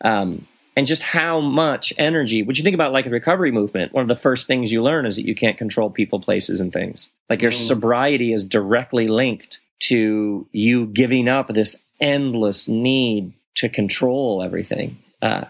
Um, 0.00 0.46
and 0.76 0.86
just 0.86 1.02
how 1.02 1.40
much 1.40 1.92
energy 1.98 2.42
would 2.42 2.58
you 2.58 2.64
think 2.64 2.74
about 2.74 2.92
like 2.92 3.06
a 3.06 3.10
recovery 3.10 3.52
movement? 3.52 3.92
One 3.92 4.02
of 4.02 4.08
the 4.08 4.16
first 4.16 4.46
things 4.46 4.72
you 4.72 4.82
learn 4.82 5.06
is 5.06 5.16
that 5.16 5.26
you 5.26 5.34
can't 5.34 5.58
control 5.58 5.90
people 5.90 6.20
places 6.20 6.60
and 6.60 6.72
things. 6.72 7.10
Like 7.28 7.42
your 7.42 7.52
mm. 7.52 7.66
sobriety 7.66 8.32
is 8.32 8.44
directly 8.44 9.08
linked 9.08 9.60
to 9.80 10.46
you 10.52 10.86
giving 10.86 11.28
up 11.28 11.48
this 11.48 11.82
endless 12.00 12.68
need 12.68 13.32
to 13.56 13.68
control 13.68 14.42
everything. 14.42 14.98
Uh, 15.22 15.44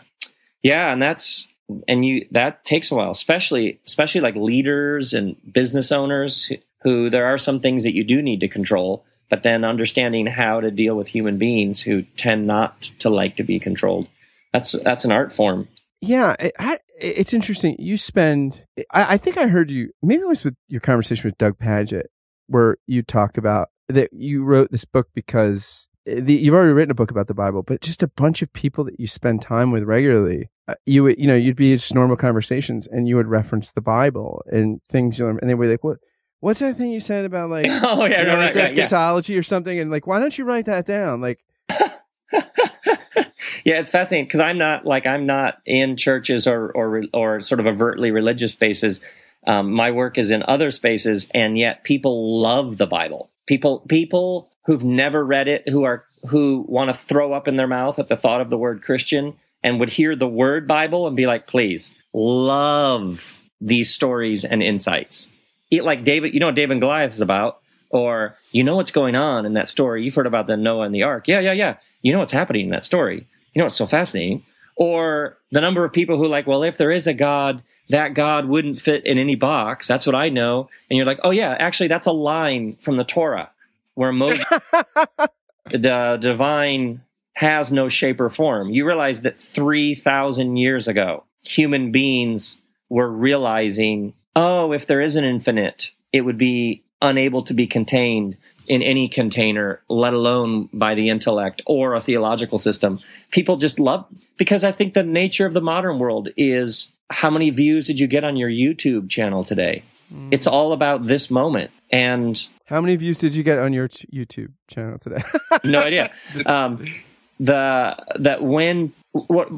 yeah 0.64 0.92
and 0.92 1.00
that's 1.00 1.46
and 1.86 2.04
you 2.04 2.26
that 2.32 2.64
takes 2.64 2.90
a 2.90 2.94
while 2.96 3.12
especially 3.12 3.78
especially 3.86 4.20
like 4.20 4.34
leaders 4.34 5.14
and 5.14 5.36
business 5.52 5.92
owners 5.92 6.46
who, 6.46 6.56
who 6.82 7.10
there 7.10 7.26
are 7.26 7.38
some 7.38 7.60
things 7.60 7.84
that 7.84 7.94
you 7.94 8.02
do 8.02 8.20
need 8.20 8.40
to 8.40 8.48
control 8.48 9.04
but 9.30 9.42
then 9.42 9.64
understanding 9.64 10.26
how 10.26 10.60
to 10.60 10.70
deal 10.70 10.96
with 10.96 11.08
human 11.08 11.38
beings 11.38 11.80
who 11.80 12.02
tend 12.16 12.46
not 12.46 12.82
to 12.98 13.08
like 13.08 13.36
to 13.36 13.44
be 13.44 13.60
controlled 13.60 14.08
that's 14.54 14.72
that's 14.84 15.04
an 15.04 15.10
art 15.10 15.34
form. 15.34 15.68
Yeah, 16.00 16.36
it, 16.38 16.54
it's 17.00 17.34
interesting. 17.34 17.74
You 17.78 17.96
spend. 17.96 18.64
I, 18.92 19.14
I, 19.14 19.16
think 19.16 19.36
I 19.36 19.48
heard 19.48 19.68
you. 19.68 19.90
Maybe 20.00 20.22
it 20.22 20.28
was 20.28 20.44
with 20.44 20.54
your 20.68 20.80
conversation 20.80 21.28
with 21.28 21.36
Doug 21.38 21.58
Pagitt, 21.58 22.04
where 22.46 22.76
you 22.86 23.02
talk 23.02 23.36
about 23.36 23.70
that 23.88 24.10
you 24.12 24.44
wrote 24.44 24.70
this 24.70 24.84
book 24.84 25.08
because 25.12 25.88
the, 26.06 26.34
you've 26.34 26.54
already 26.54 26.72
written 26.72 26.92
a 26.92 26.94
book 26.94 27.10
about 27.10 27.26
the 27.26 27.34
Bible, 27.34 27.64
but 27.64 27.80
just 27.80 28.02
a 28.02 28.06
bunch 28.06 28.42
of 28.42 28.52
people 28.52 28.84
that 28.84 29.00
you 29.00 29.08
spend 29.08 29.42
time 29.42 29.72
with 29.72 29.82
regularly. 29.82 30.50
Uh, 30.68 30.74
you 30.86 31.02
would, 31.02 31.18
you 31.18 31.26
know, 31.26 31.34
you'd 31.34 31.56
be 31.56 31.74
just 31.74 31.92
normal 31.92 32.16
conversations, 32.16 32.86
and 32.86 33.08
you 33.08 33.16
would 33.16 33.28
reference 33.28 33.72
the 33.72 33.80
Bible 33.80 34.44
and 34.52 34.80
things, 34.88 35.18
you 35.18 35.24
know, 35.24 35.36
and 35.40 35.50
they 35.50 35.54
were 35.54 35.66
like, 35.66 35.82
"What? 35.82 35.98
What's 36.38 36.60
that 36.60 36.76
thing 36.76 36.92
you 36.92 37.00
said 37.00 37.24
about 37.24 37.50
like, 37.50 37.66
oh 37.70 38.04
yeah, 38.04 38.20
you 38.20 38.26
know, 38.26 38.36
right, 38.36 38.54
right, 38.54 38.64
eschatology 38.66 39.32
yeah. 39.32 39.40
or 39.40 39.42
something?" 39.42 39.80
And 39.80 39.90
like, 39.90 40.06
why 40.06 40.20
don't 40.20 40.38
you 40.38 40.44
write 40.44 40.66
that 40.66 40.86
down? 40.86 41.20
Like, 41.20 41.44
yeah, 43.64 43.78
it's 43.78 43.90
fascinating 43.90 44.26
because 44.26 44.40
I'm 44.40 44.58
not 44.58 44.84
like 44.84 45.06
I'm 45.06 45.26
not 45.26 45.58
in 45.66 45.96
churches 45.96 46.46
or 46.46 46.70
or 46.72 47.02
or 47.12 47.40
sort 47.42 47.60
of 47.60 47.66
overtly 47.66 48.10
religious 48.10 48.52
spaces. 48.52 49.00
Um, 49.46 49.72
my 49.72 49.90
work 49.90 50.18
is 50.18 50.30
in 50.30 50.42
other 50.46 50.70
spaces, 50.70 51.30
and 51.34 51.58
yet 51.58 51.84
people 51.84 52.40
love 52.40 52.76
the 52.76 52.86
Bible. 52.86 53.30
People 53.46 53.80
people 53.88 54.50
who've 54.66 54.84
never 54.84 55.24
read 55.24 55.48
it, 55.48 55.68
who 55.68 55.84
are 55.84 56.04
who 56.28 56.64
want 56.68 56.88
to 56.88 56.94
throw 56.94 57.32
up 57.32 57.48
in 57.48 57.56
their 57.56 57.66
mouth 57.66 57.98
at 57.98 58.08
the 58.08 58.16
thought 58.16 58.40
of 58.40 58.50
the 58.50 58.58
word 58.58 58.82
Christian, 58.82 59.34
and 59.62 59.80
would 59.80 59.90
hear 59.90 60.16
the 60.16 60.28
word 60.28 60.66
Bible 60.66 61.06
and 61.06 61.16
be 61.16 61.26
like, 61.26 61.46
"Please, 61.46 61.94
love 62.12 63.38
these 63.60 63.92
stories 63.92 64.44
and 64.44 64.62
insights." 64.62 65.30
Like 65.70 66.04
David, 66.04 66.34
you 66.34 66.40
know 66.40 66.46
what 66.46 66.54
David 66.54 66.72
and 66.72 66.80
Goliath 66.80 67.12
is 67.12 67.20
about, 67.20 67.60
or 67.94 68.36
you 68.52 68.64
know 68.64 68.76
what's 68.76 68.90
going 68.90 69.14
on 69.14 69.46
in 69.46 69.54
that 69.54 69.68
story. 69.68 70.04
You've 70.04 70.14
heard 70.14 70.26
about 70.26 70.46
the 70.46 70.56
Noah 70.56 70.84
and 70.84 70.94
the 70.94 71.04
Ark. 71.04 71.28
Yeah, 71.28 71.40
yeah, 71.40 71.52
yeah 71.52 71.76
you 72.04 72.12
know 72.12 72.18
what's 72.18 72.32
happening 72.32 72.66
in 72.66 72.70
that 72.70 72.84
story. 72.84 73.26
You 73.54 73.58
know 73.58 73.64
what's 73.64 73.74
so 73.74 73.86
fascinating? 73.86 74.44
Or 74.76 75.38
the 75.50 75.60
number 75.60 75.84
of 75.84 75.92
people 75.92 76.18
who 76.18 76.24
are 76.24 76.28
like, 76.28 76.46
well, 76.46 76.62
if 76.62 76.76
there 76.76 76.90
is 76.90 77.06
a 77.06 77.14
God, 77.14 77.62
that 77.88 78.14
God 78.14 78.46
wouldn't 78.46 78.78
fit 78.78 79.06
in 79.06 79.18
any 79.18 79.36
box. 79.36 79.88
That's 79.88 80.06
what 80.06 80.14
I 80.14 80.28
know. 80.28 80.68
And 80.90 80.96
you're 80.96 81.06
like, 81.06 81.20
oh 81.24 81.30
yeah, 81.30 81.56
actually 81.58 81.88
that's 81.88 82.06
a 82.06 82.12
line 82.12 82.76
from 82.82 82.98
the 82.98 83.04
Torah 83.04 83.50
where 83.94 84.12
Moses, 84.12 84.44
the 85.72 86.18
divine 86.20 87.02
has 87.32 87.72
no 87.72 87.88
shape 87.88 88.20
or 88.20 88.28
form. 88.28 88.70
You 88.70 88.86
realize 88.86 89.22
that 89.22 89.40
3,000 89.40 90.56
years 90.56 90.88
ago, 90.88 91.24
human 91.42 91.90
beings 91.90 92.60
were 92.90 93.10
realizing, 93.10 94.12
oh, 94.36 94.72
if 94.72 94.86
there 94.86 95.00
is 95.00 95.16
an 95.16 95.24
infinite, 95.24 95.90
it 96.12 96.20
would 96.20 96.38
be 96.38 96.83
unable 97.04 97.42
to 97.42 97.54
be 97.54 97.66
contained 97.66 98.36
in 98.66 98.82
any 98.82 99.08
container, 99.08 99.80
let 99.88 100.14
alone 100.14 100.68
by 100.72 100.94
the 100.94 101.10
intellect 101.10 101.62
or 101.66 101.94
a 101.94 102.00
theological 102.00 102.58
system. 102.58 102.98
People 103.30 103.56
just 103.56 103.78
love 103.78 104.06
because 104.38 104.64
I 104.64 104.72
think 104.72 104.94
the 104.94 105.02
nature 105.02 105.46
of 105.46 105.52
the 105.52 105.60
modern 105.60 105.98
world 105.98 106.30
is 106.36 106.90
how 107.10 107.30
many 107.30 107.50
views 107.50 107.86
did 107.86 108.00
you 108.00 108.06
get 108.06 108.24
on 108.24 108.36
your 108.36 108.48
YouTube 108.48 109.10
channel 109.10 109.44
today? 109.44 109.84
Mm. 110.12 110.28
It's 110.32 110.46
all 110.46 110.72
about 110.72 111.06
this 111.06 111.30
moment. 111.30 111.70
And 111.90 112.42
how 112.64 112.80
many 112.80 112.96
views 112.96 113.18
did 113.18 113.36
you 113.36 113.42
get 113.42 113.58
on 113.58 113.72
your 113.72 113.88
t- 113.88 114.08
YouTube 114.12 114.52
channel 114.68 114.98
today? 114.98 115.22
no 115.64 115.80
idea. 115.80 116.10
Um, 116.46 116.92
the 117.38 117.96
that 118.20 118.42
when 118.42 118.94
what 119.12 119.50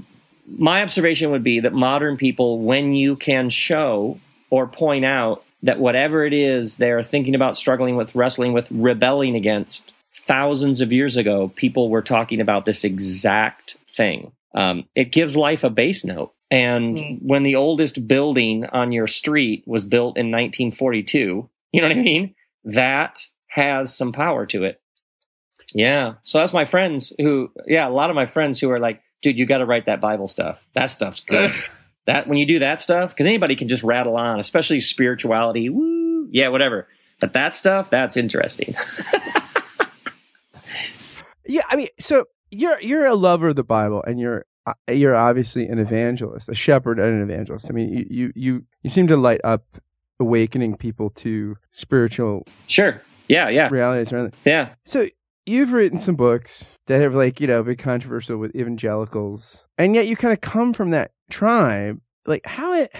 my 0.48 0.82
observation 0.82 1.30
would 1.30 1.44
be 1.44 1.60
that 1.60 1.72
modern 1.72 2.16
people, 2.16 2.60
when 2.60 2.92
you 2.92 3.16
can 3.16 3.50
show 3.50 4.18
or 4.50 4.66
point 4.66 5.04
out 5.04 5.44
that 5.62 5.78
whatever 5.78 6.24
it 6.24 6.32
is 6.32 6.76
they're 6.76 7.02
thinking 7.02 7.34
about, 7.34 7.56
struggling 7.56 7.96
with, 7.96 8.14
wrestling 8.14 8.52
with, 8.52 8.70
rebelling 8.70 9.34
against, 9.36 9.92
thousands 10.26 10.80
of 10.80 10.92
years 10.92 11.16
ago, 11.16 11.52
people 11.56 11.88
were 11.88 12.02
talking 12.02 12.40
about 12.40 12.64
this 12.64 12.84
exact 12.84 13.76
thing. 13.88 14.32
Um, 14.54 14.88
it 14.94 15.12
gives 15.12 15.36
life 15.36 15.64
a 15.64 15.70
base 15.70 16.04
note. 16.04 16.32
And 16.50 16.96
mm. 16.96 17.18
when 17.22 17.42
the 17.42 17.56
oldest 17.56 18.06
building 18.06 18.66
on 18.66 18.92
your 18.92 19.06
street 19.06 19.64
was 19.66 19.84
built 19.84 20.16
in 20.16 20.26
1942, 20.26 21.48
you 21.72 21.80
know 21.80 21.88
what 21.88 21.96
I 21.96 22.00
mean? 22.00 22.34
That 22.64 23.20
has 23.48 23.96
some 23.96 24.12
power 24.12 24.46
to 24.46 24.64
it. 24.64 24.80
Yeah. 25.74 26.14
So 26.22 26.38
that's 26.38 26.52
my 26.52 26.64
friends 26.64 27.12
who, 27.18 27.50
yeah, 27.66 27.88
a 27.88 27.90
lot 27.90 28.10
of 28.10 28.16
my 28.16 28.26
friends 28.26 28.60
who 28.60 28.70
are 28.70 28.78
like, 28.78 29.02
dude, 29.22 29.38
you 29.38 29.46
got 29.46 29.58
to 29.58 29.66
write 29.66 29.86
that 29.86 30.00
Bible 30.00 30.28
stuff. 30.28 30.64
That 30.74 30.86
stuff's 30.86 31.20
good. 31.20 31.52
that 32.06 32.28
when 32.28 32.38
you 32.38 32.46
do 32.46 32.60
that 32.60 32.80
stuff, 32.80 33.10
because 33.10 33.26
anybody 33.26 33.56
can 33.56 33.68
just 33.68 33.82
rattle 33.82 34.16
on, 34.16 34.40
especially 34.40 34.80
spirituality. 34.80 35.68
Woo, 35.68 36.28
yeah, 36.30 36.48
whatever. 36.48 36.88
But 37.20 37.32
that 37.32 37.56
stuff, 37.56 37.90
that's 37.90 38.16
interesting. 38.16 38.74
yeah, 41.46 41.62
I 41.68 41.76
mean, 41.76 41.88
so 41.98 42.26
you're 42.50 42.80
you're 42.80 43.06
a 43.06 43.14
lover 43.14 43.48
of 43.48 43.56
the 43.56 43.64
Bible, 43.64 44.02
and 44.06 44.20
you're 44.20 44.44
uh, 44.66 44.74
you're 44.88 45.16
obviously 45.16 45.66
an 45.66 45.78
evangelist, 45.78 46.48
a 46.48 46.54
shepherd 46.54 46.98
and 46.98 47.08
an 47.08 47.30
evangelist. 47.30 47.68
I 47.70 47.72
mean, 47.72 47.88
you 47.88 48.06
you 48.10 48.32
you, 48.34 48.64
you 48.82 48.90
seem 48.90 49.06
to 49.08 49.16
light 49.16 49.40
up 49.44 49.64
awakening 50.20 50.76
people 50.76 51.10
to 51.10 51.56
spiritual. 51.72 52.46
Sure. 52.66 53.00
Yeah. 53.28 53.48
Yeah. 53.48 53.68
Realities. 53.70 54.12
Right? 54.12 54.32
Yeah. 54.44 54.70
So 54.84 55.08
you've 55.46 55.72
written 55.72 55.98
some 55.98 56.16
books 56.16 56.76
that 56.86 57.00
have 57.00 57.14
like 57.14 57.40
you 57.40 57.46
know 57.46 57.62
been 57.62 57.76
controversial 57.76 58.38
with 58.38 58.54
evangelicals, 58.54 59.64
and 59.78 59.94
yet 59.94 60.06
you 60.06 60.16
kind 60.16 60.32
of 60.32 60.40
come 60.40 60.72
from 60.72 60.90
that 60.90 61.12
tribe. 61.30 62.00
Like 62.26 62.44
how 62.44 62.74
it 62.74 62.92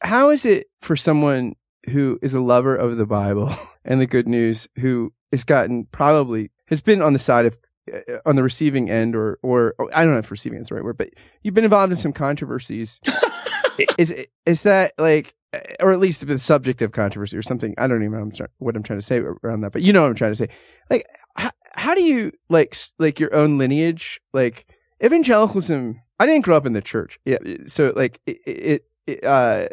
how 0.00 0.30
is 0.30 0.44
it 0.44 0.68
for 0.80 0.96
someone 0.96 1.54
who 1.90 2.18
is 2.22 2.34
a 2.34 2.40
lover 2.40 2.76
of 2.76 2.96
the 2.96 3.06
Bible 3.06 3.54
and 3.84 4.00
the 4.00 4.06
good 4.06 4.28
news 4.28 4.68
who 4.78 5.12
has 5.32 5.44
gotten 5.44 5.84
probably 5.84 6.50
has 6.66 6.80
been 6.80 7.02
on 7.02 7.12
the 7.12 7.18
side 7.18 7.46
of 7.46 7.58
uh, 7.92 8.18
on 8.26 8.36
the 8.36 8.42
receiving 8.42 8.90
end 8.90 9.16
or, 9.16 9.38
or, 9.42 9.74
or 9.78 9.90
I 9.94 10.04
don't 10.04 10.12
know 10.12 10.18
if 10.18 10.30
receiving 10.30 10.60
is 10.60 10.68
the 10.68 10.74
right 10.74 10.84
word, 10.84 10.98
but 10.98 11.10
you've 11.42 11.54
been 11.54 11.64
involved 11.64 11.92
in 11.92 11.96
some 11.96 12.12
controversies. 12.12 13.00
is 13.98 14.14
is 14.46 14.62
that 14.64 14.92
like 14.98 15.34
uh, 15.52 15.58
or 15.80 15.92
at 15.92 15.98
least 15.98 16.26
the 16.26 16.38
subject 16.38 16.82
of 16.82 16.92
controversy 16.92 17.36
or 17.36 17.42
something. 17.42 17.74
I 17.78 17.86
don't 17.86 18.04
even 18.04 18.28
know 18.28 18.46
what 18.58 18.76
I'm 18.76 18.82
trying 18.82 18.98
to 18.98 19.04
say 19.04 19.18
around 19.18 19.62
that, 19.62 19.72
but 19.72 19.82
you 19.82 19.92
know 19.92 20.02
what 20.02 20.08
I'm 20.08 20.14
trying 20.14 20.32
to 20.32 20.36
say. 20.36 20.48
Like, 20.88 21.06
how, 21.36 21.50
how 21.72 21.94
do 21.94 22.02
you 22.02 22.32
like 22.48 22.76
like 22.98 23.18
your 23.18 23.34
own 23.34 23.58
lineage? 23.58 24.20
Like 24.32 24.66
evangelicalism. 25.02 26.00
I 26.20 26.26
didn't 26.26 26.44
grow 26.44 26.56
up 26.56 26.66
in 26.66 26.74
the 26.74 26.82
church, 26.82 27.18
yeah. 27.24 27.38
So 27.66 27.94
like 27.96 28.20
it, 28.26 28.40
it, 28.46 28.84
it 29.06 29.24
uh, 29.24 29.68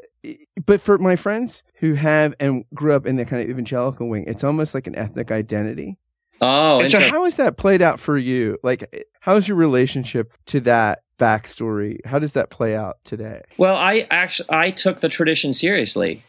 but 0.66 0.80
for 0.80 0.98
my 0.98 1.18
friends 1.18 1.62
who 1.76 1.94
have 1.96 2.34
and 2.40 2.64
grew 2.74 2.94
up 2.94 3.06
in 3.06 3.18
the 3.18 3.26
kind 3.26 3.44
of 3.44 3.50
evangelical 3.50 4.08
wing, 4.08 4.24
it's 4.28 4.46
almost 4.46 4.74
like 4.74 4.88
an 4.88 4.96
ethnic 4.96 5.30
identity. 5.30 5.98
Oh, 6.40 6.80
and 6.80 6.90
so 6.90 7.02
how 7.10 7.26
has 7.26 7.36
that 7.36 7.58
played 7.58 7.82
out 7.82 8.00
for 8.00 8.18
you? 8.18 8.58
Like, 8.64 9.06
how's 9.20 9.46
your 9.46 9.58
relationship 9.58 10.32
to 10.48 10.62
that 10.62 11.04
backstory? 11.20 12.06
How 12.06 12.18
does 12.18 12.32
that 12.32 12.50
play 12.50 12.78
out 12.78 12.98
today? 13.04 13.42
Well, 13.58 13.76
I 13.76 14.08
actually 14.10 14.50
I 14.50 14.72
took 14.72 15.02
the 15.02 15.10
tradition 15.10 15.52
seriously. 15.52 16.24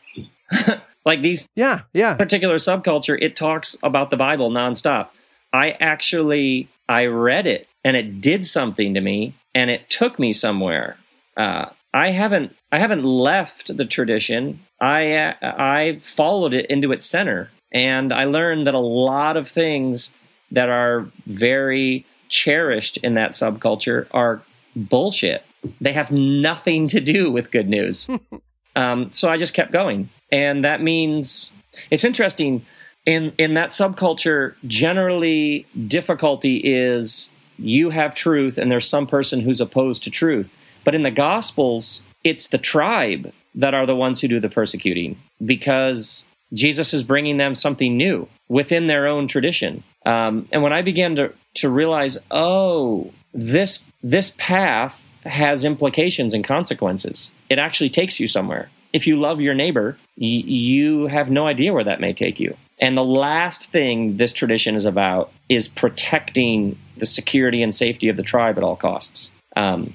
like 1.05 1.23
these, 1.23 1.49
yeah, 1.55 1.83
yeah, 1.93 2.15
particular 2.15 2.57
subculture, 2.57 3.17
it 3.21 3.37
talks 3.37 3.77
about 3.85 4.11
the 4.11 4.17
Bible 4.17 4.51
nonstop. 4.51 5.11
I 5.53 5.71
actually 5.73 6.69
I 6.89 7.05
read 7.07 7.47
it 7.47 7.69
and 7.89 7.97
it 7.97 8.21
did 8.21 8.45
something 8.45 8.93
to 8.93 9.01
me 9.01 9.35
and 9.55 9.71
it 9.71 9.89
took 9.89 10.19
me 10.19 10.35
somewhere. 10.35 10.99
Uh, 11.39 11.71
I 11.95 12.11
haven't 12.11 12.55
I 12.71 12.79
haven't 12.81 13.03
left 13.03 13.75
the 13.75 13.87
tradition. 13.87 14.61
I 14.79 15.15
uh, 15.15 15.35
I 15.41 16.01
followed 16.05 16.53
it 16.53 16.67
into 16.67 16.93
its 16.93 17.07
center 17.07 17.51
and 17.73 18.13
I 18.13 18.25
learned 18.25 18.67
that 18.67 18.75
a 18.75 18.79
lot 18.79 19.39
of 19.39 19.49
things 19.49 20.15
that 20.51 20.69
are 20.69 21.11
very 21.25 22.05
cherished 22.29 22.99
in 22.99 23.15
that 23.15 23.31
subculture 23.31 24.07
are 24.11 24.43
bullshit. 24.77 25.43
They 25.81 25.95
have 25.95 26.13
nothing 26.13 26.89
to 26.89 27.01
do 27.01 27.31
with 27.31 27.51
good 27.51 27.71
news. 27.71 28.07
um, 28.77 29.13
so 29.13 29.31
I 29.31 29.39
just 29.39 29.55
kept 29.55 29.73
going. 29.73 30.11
And 30.31 30.63
that 30.63 30.83
means 30.83 31.53
it's 31.91 32.05
interesting. 32.05 32.67
In, 33.07 33.33
in 33.39 33.55
that 33.55 33.71
subculture, 33.71 34.57
generally, 34.67 35.67
difficulty 35.87 36.59
is 36.59 37.31
you 37.59 37.91
have 37.91 38.15
truth 38.15 38.59
and 38.59 38.71
there's 38.71 38.89
some 38.89 39.07
person 39.07 39.41
who's 39.41 39.61
opposed 39.61 40.05
to 40.05 40.11
truth. 40.11 40.51
But 40.85 40.95
in 40.95 41.03
the 41.03 41.11
Gospels, 41.11 42.03
it's 42.25 42.49
the 42.49 42.59
tribe 42.59 43.33
that 43.55 43.75
are 43.75 43.87
the 43.87 43.97
ones 43.97 44.21
who 44.21 44.29
do 44.29 44.41
the 44.41 44.49
persecuting 44.49 45.19
because 45.45 46.27
Jesus 46.55 46.95
is 46.95 47.03
bringing 47.03 47.37
them 47.37 47.55
something 47.55 47.97
new 47.97 48.29
within 48.49 48.87
their 48.87 49.07
own 49.07 49.29
tradition. 49.29 49.83
Um, 50.07 50.49
and 50.53 50.63
when 50.63 50.73
I 50.73 50.83
began 50.83 51.17
to 51.17 51.33
to 51.57 51.69
realize, 51.69 52.19
oh, 52.31 53.13
this 53.35 53.81
this 54.03 54.33
path 54.39 55.03
has 55.25 55.65
implications 55.65 56.35
and 56.35 56.45
consequences. 56.45 57.33
It 57.51 57.59
actually 57.59 57.91
takes 57.91 58.19
you 58.21 58.27
somewhere. 58.27 58.71
If 58.93 59.07
you 59.07 59.17
love 59.17 59.41
your 59.41 59.55
neighbor, 59.55 59.99
y- 60.17 60.27
you 60.47 61.07
have 61.09 61.31
no 61.31 61.47
idea 61.47 61.73
where 61.73 61.85
that 61.85 62.01
may 62.01 62.13
take 62.13 62.41
you. 62.41 62.57
And 62.81 62.97
the 62.97 63.05
last 63.05 63.71
thing 63.71 64.17
this 64.17 64.33
tradition 64.33 64.75
is 64.75 64.85
about 64.85 65.33
is 65.49 65.69
protecting 65.69 66.79
the 66.99 67.07
security 67.07 67.63
and 67.63 67.75
safety 67.75 68.09
of 68.09 68.17
the 68.17 68.23
tribe 68.23 68.57
at 68.57 68.65
all 68.65 68.77
costs. 68.77 69.31
Um, 69.57 69.95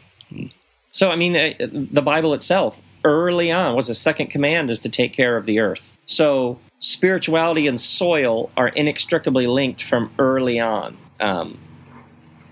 so, 0.92 1.10
I 1.10 1.16
mean, 1.16 1.36
uh, 1.36 1.68
the 1.72 2.02
Bible 2.02 2.34
itself 2.34 2.80
early 3.04 3.52
on 3.52 3.76
was 3.76 3.88
the 3.88 3.96
second 3.96 4.28
command 4.28 4.70
is 4.70 4.80
to 4.82 4.90
take 4.90 5.14
care 5.14 5.38
of 5.38 5.46
the 5.46 5.60
earth. 5.60 5.92
So 6.06 6.60
spirituality 6.80 7.68
and 7.68 7.80
soil 7.80 8.52
are 8.56 8.70
inextricably 8.70 9.48
linked 9.48 9.84
from 9.84 10.12
early 10.20 10.60
on. 10.60 10.98
Um, 11.20 11.58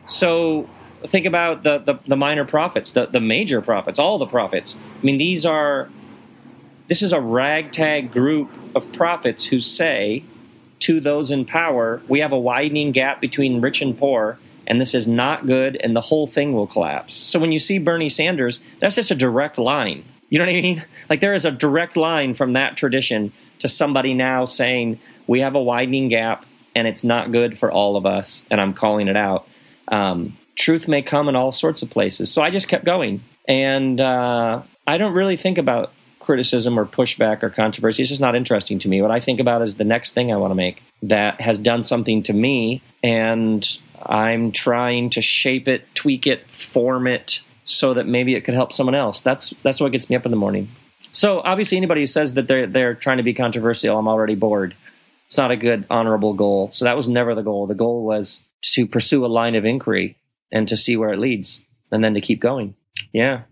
so 0.05 0.69
think 1.05 1.25
about 1.25 1.63
the, 1.63 1.79
the, 1.79 1.99
the 2.07 2.15
minor 2.15 2.45
prophets, 2.45 2.91
the, 2.91 3.05
the 3.07 3.19
major 3.19 3.61
prophets, 3.61 3.99
all 3.99 4.17
the 4.17 4.25
prophets. 4.25 4.77
I 4.77 5.05
mean, 5.05 5.17
these 5.17 5.45
are 5.45 5.89
this 6.87 7.01
is 7.01 7.13
a 7.13 7.21
ragtag 7.21 8.11
group 8.11 8.49
of 8.75 8.91
prophets 8.91 9.45
who 9.45 9.61
say 9.61 10.25
to 10.81 10.99
those 10.99 11.31
in 11.31 11.45
power, 11.45 12.01
we 12.07 12.19
have 12.19 12.31
a 12.31 12.39
widening 12.39 12.91
gap 12.91 13.21
between 13.21 13.61
rich 13.61 13.81
and 13.81 13.97
poor, 13.97 14.37
and 14.67 14.79
this 14.79 14.93
is 14.93 15.07
not 15.07 15.47
good, 15.47 15.77
and 15.77 15.95
the 15.95 16.01
whole 16.01 16.27
thing 16.27 16.53
will 16.53 16.67
collapse. 16.67 17.13
So 17.13 17.39
when 17.39 17.51
you 17.51 17.59
see 17.59 17.77
Bernie 17.77 18.09
Sanders, 18.09 18.61
that's 18.79 18.95
just 18.95 19.11
a 19.11 19.15
direct 19.15 19.57
line. 19.57 20.03
You 20.29 20.39
know 20.39 20.45
what 20.45 20.55
I 20.55 20.61
mean? 20.61 20.85
Like 21.09 21.19
there 21.19 21.33
is 21.33 21.45
a 21.45 21.51
direct 21.51 21.97
line 21.97 22.35
from 22.35 22.53
that 22.53 22.77
tradition 22.77 23.33
to 23.59 23.67
somebody 23.67 24.13
now 24.13 24.45
saying 24.45 24.99
we 25.27 25.41
have 25.41 25.55
a 25.55 25.61
widening 25.61 26.07
gap 26.07 26.45
and 26.73 26.87
it's 26.87 27.03
not 27.03 27.33
good 27.33 27.57
for 27.59 27.69
all 27.69 27.97
of 27.97 28.05
us, 28.05 28.45
and 28.49 28.61
I'm 28.61 28.73
calling 28.73 29.07
it 29.07 29.17
out. 29.17 29.47
Um, 29.89 30.37
truth 30.55 30.87
may 30.87 31.01
come 31.01 31.27
in 31.27 31.35
all 31.35 31.51
sorts 31.51 31.81
of 31.81 31.89
places. 31.89 32.31
So 32.31 32.41
I 32.41 32.49
just 32.49 32.69
kept 32.69 32.85
going, 32.85 33.23
and 33.47 33.99
uh, 33.99 34.61
I 34.87 34.97
don't 34.97 35.13
really 35.13 35.37
think 35.37 35.57
about 35.57 35.91
criticism 36.21 36.79
or 36.79 36.85
pushback 36.85 37.43
or 37.43 37.49
controversy. 37.49 38.01
It's 38.01 38.09
just 38.09 38.21
not 38.21 38.35
interesting 38.35 38.79
to 38.79 38.87
me. 38.87 39.01
What 39.01 39.11
I 39.11 39.19
think 39.19 39.39
about 39.39 39.61
is 39.61 39.75
the 39.75 39.83
next 39.83 40.13
thing 40.13 40.31
I 40.31 40.37
want 40.37 40.51
to 40.51 40.55
make 40.55 40.81
that 41.03 41.41
has 41.41 41.57
done 41.57 41.83
something 41.83 42.23
to 42.23 42.33
me, 42.33 42.81
and 43.03 43.67
I'm 44.05 44.51
trying 44.51 45.09
to 45.11 45.21
shape 45.21 45.67
it, 45.67 45.83
tweak 45.95 46.27
it, 46.27 46.49
form 46.49 47.07
it, 47.07 47.41
so 47.63 47.93
that 47.93 48.07
maybe 48.07 48.35
it 48.35 48.41
could 48.41 48.53
help 48.53 48.71
someone 48.71 48.95
else. 48.95 49.21
That's 49.21 49.53
that's 49.63 49.79
what 49.79 49.91
gets 49.91 50.09
me 50.09 50.15
up 50.15 50.25
in 50.25 50.31
the 50.31 50.37
morning. 50.37 50.69
So 51.11 51.41
obviously, 51.41 51.77
anybody 51.77 52.01
who 52.01 52.07
says 52.07 52.35
that 52.35 52.47
they're 52.47 52.67
they're 52.67 52.95
trying 52.95 53.17
to 53.17 53.23
be 53.23 53.33
controversial, 53.33 53.97
I'm 53.97 54.07
already 54.07 54.35
bored. 54.35 54.75
It's 55.25 55.37
not 55.37 55.51
a 55.51 55.57
good 55.57 55.85
honorable 55.89 56.33
goal. 56.33 56.69
So 56.71 56.85
that 56.85 56.97
was 56.97 57.07
never 57.07 57.35
the 57.35 57.41
goal. 57.41 57.67
The 57.67 57.75
goal 57.75 58.03
was 58.03 58.43
to 58.73 58.85
pursue 58.85 59.25
a 59.25 59.27
line 59.27 59.55
of 59.55 59.65
inquiry 59.65 60.17
and 60.51 60.67
to 60.67 60.77
see 60.77 60.97
where 60.97 61.11
it 61.11 61.19
leads, 61.19 61.65
and 61.91 62.03
then 62.03 62.13
to 62.13 62.21
keep 62.21 62.39
going. 62.39 62.75
Yeah, 63.13 63.43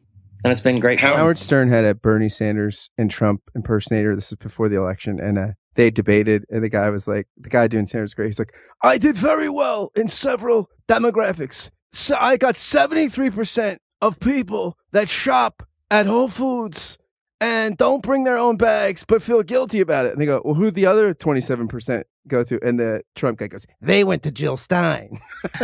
and 0.44 0.52
it's 0.52 0.62
been 0.62 0.80
great. 0.80 1.00
Howard 1.00 1.40
Stern 1.40 1.70
had 1.70 1.86
a 1.86 1.96
Bernie 1.96 2.30
Sanders 2.30 2.90
and 2.98 3.10
Trump 3.12 3.42
impersonator. 3.56 4.16
This 4.16 4.30
was 4.30 4.38
before 4.38 4.70
the 4.70 4.78
election, 4.78 5.20
and 5.20 5.38
uh, 5.38 5.48
they 5.76 5.90
debated, 5.90 6.46
and 6.50 6.64
the 6.64 6.70
guy 6.70 6.90
was 6.90 7.08
like, 7.08 7.28
the 7.38 7.50
guy 7.50 7.68
doing 7.68 7.86
Sanders 7.86 8.14
great. 8.14 8.28
He's 8.28 8.40
like, 8.40 8.54
I 8.82 8.98
did 8.98 9.16
very 9.16 9.50
well 9.50 9.92
in 9.96 10.08
several 10.08 10.70
demographics. 10.88 11.70
So 11.92 12.16
I 12.20 12.38
got 12.38 12.56
seventy 12.58 13.10
three 13.10 13.30
percent 13.30 13.82
of 14.02 14.20
people 14.20 14.78
that 14.92 15.10
shop 15.10 15.64
at 15.92 16.06
Whole 16.06 16.30
Foods 16.30 16.98
and 17.42 17.78
don't 17.78 18.04
bring 18.04 18.24
their 18.24 18.38
own 18.38 18.58
bags 18.58 19.04
but 19.08 19.22
feel 19.22 19.44
guilty 19.44 19.80
about 19.80 20.06
it. 20.06 20.12
And 20.12 20.22
they 20.22 20.26
go, 20.26 20.42
Well, 20.44 20.56
who'd 20.56 20.74
the 20.76 20.86
other 20.86 21.14
27% 21.14 22.04
go 22.28 22.44
to? 22.44 22.60
And 22.64 22.80
the 22.80 23.02
Trump 23.16 23.40
guy 23.40 23.48
goes, 23.48 23.66
They 23.82 24.04
went 24.04 24.24
to 24.24 24.32
Jill 24.32 24.58
Stein. 24.58 25.20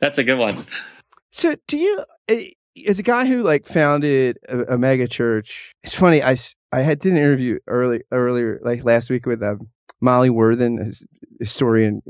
That's 0.00 0.18
a 0.18 0.24
good 0.24 0.38
one. 0.38 0.66
So, 1.32 1.56
do 1.66 1.76
you, 1.76 2.04
eh, 2.28 2.50
as 2.86 2.98
a 2.98 3.02
guy 3.02 3.26
who 3.26 3.42
like 3.42 3.66
founded 3.66 4.38
a, 4.48 4.74
a 4.74 4.78
mega 4.78 5.08
church, 5.08 5.74
it's 5.82 5.94
funny. 5.94 6.22
I, 6.22 6.36
I 6.72 6.80
had 6.80 6.98
did 7.00 7.12
an 7.12 7.18
interview 7.18 7.58
early 7.66 8.02
earlier, 8.12 8.60
like 8.62 8.84
last 8.84 9.10
week 9.10 9.26
with 9.26 9.42
um, 9.42 9.68
Molly 10.00 10.30
Worthen, 10.30 10.92
historian 11.40 12.02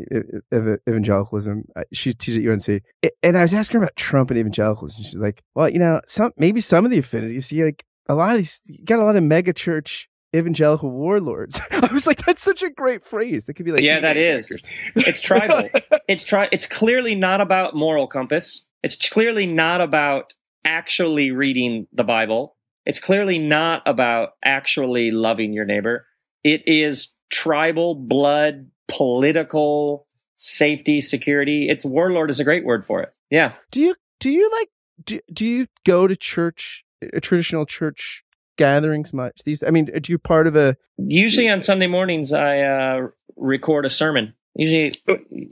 of 0.53 0.79
evangelicalism. 0.89 1.65
Uh, 1.77 1.83
she 1.93 2.13
teaches 2.13 2.45
at 2.45 2.71
UNC, 2.71 2.83
and 3.23 3.37
I 3.37 3.43
was 3.43 3.55
asking 3.55 3.79
her 3.79 3.85
about 3.85 3.97
Trump 3.97 4.31
and 4.31 4.39
evangelicalism. 4.39 5.03
She's 5.03 5.15
like, 5.15 5.43
"Well, 5.55 5.69
you 5.69 5.79
know, 5.79 6.01
some 6.07 6.33
maybe 6.37 6.61
some 6.61 6.85
of 6.85 6.91
the 6.91 6.99
affinities. 6.99 7.51
You 7.53 7.65
like 7.67 7.85
a 8.09 8.15
lot 8.15 8.31
of 8.33 8.37
these. 8.39 8.61
You 8.67 8.85
got 8.85 8.99
a 8.99 9.05
lot 9.05 9.17
of 9.17 9.23
mega 9.23 9.53
church 9.53 10.09
evangelical 10.37 10.91
warlords. 10.91 11.61
I 11.71 11.89
was 11.93 12.07
like, 12.07 12.25
that's 12.25 12.43
such 12.43 12.63
a 12.63 12.71
great 12.71 13.03
phrase. 13.03 13.47
That 13.47 13.55
could 13.55 13.65
be 13.65 13.73
like, 13.73 13.83
yeah, 13.83 14.01
that 14.01 14.17
is. 14.17 14.55
It's 14.95 15.21
tribal. 15.21 15.71
it's 16.09 16.25
tri- 16.25 16.49
It's 16.53 16.67
clearly 16.67 17.15
not 17.15 17.41
about 17.41 17.75
moral 17.75 18.07
compass. 18.07 18.65
It's 18.83 19.09
clearly 19.09 19.47
not 19.47 19.81
about 19.81 20.35
actually 20.65 21.31
reading 21.31 21.87
the 21.93 22.05
Bible. 22.05 22.57
It's 22.85 23.01
clearly 23.01 23.39
not 23.39 23.83
about 23.87 24.31
actually 24.45 25.11
loving 25.11 25.53
your 25.53 25.65
neighbor. 25.65 26.07
It 26.45 26.63
is 26.67 27.13
tribal, 27.31 27.95
blood, 27.95 28.71
political, 28.89 30.07
safety, 30.37 31.01
security. 31.01 31.69
It's 31.69 31.85
warlord 31.85 32.31
is 32.31 32.41
a 32.41 32.45
great 32.45 32.65
word 32.65 32.87
for 32.87 33.03
it. 33.03 33.13
Yeah. 33.31 33.55
Do 33.71 33.81
you 33.81 33.95
do 34.21 34.31
you 34.31 34.51
like 34.59 34.69
do, 35.05 35.21
do 35.33 35.47
you 35.47 35.67
go 35.85 36.07
to 36.07 36.17
church 36.17 36.85
a 37.03 37.21
traditional 37.21 37.67
church 37.67 38.25
gatherings 38.57 39.13
much 39.13 39.43
these 39.45 39.63
i 39.63 39.71
mean 39.71 39.89
are 39.95 40.01
you 40.09 40.19
part 40.19 40.49
of 40.49 40.57
a 40.57 40.77
usually 40.97 41.49
on 41.49 41.63
sunday 41.63 41.87
mornings 41.87 42.33
i 42.33 42.61
uh 42.61 43.07
record 43.37 43.87
a 43.87 43.91
sermon 43.91 44.35
usually 44.55 44.95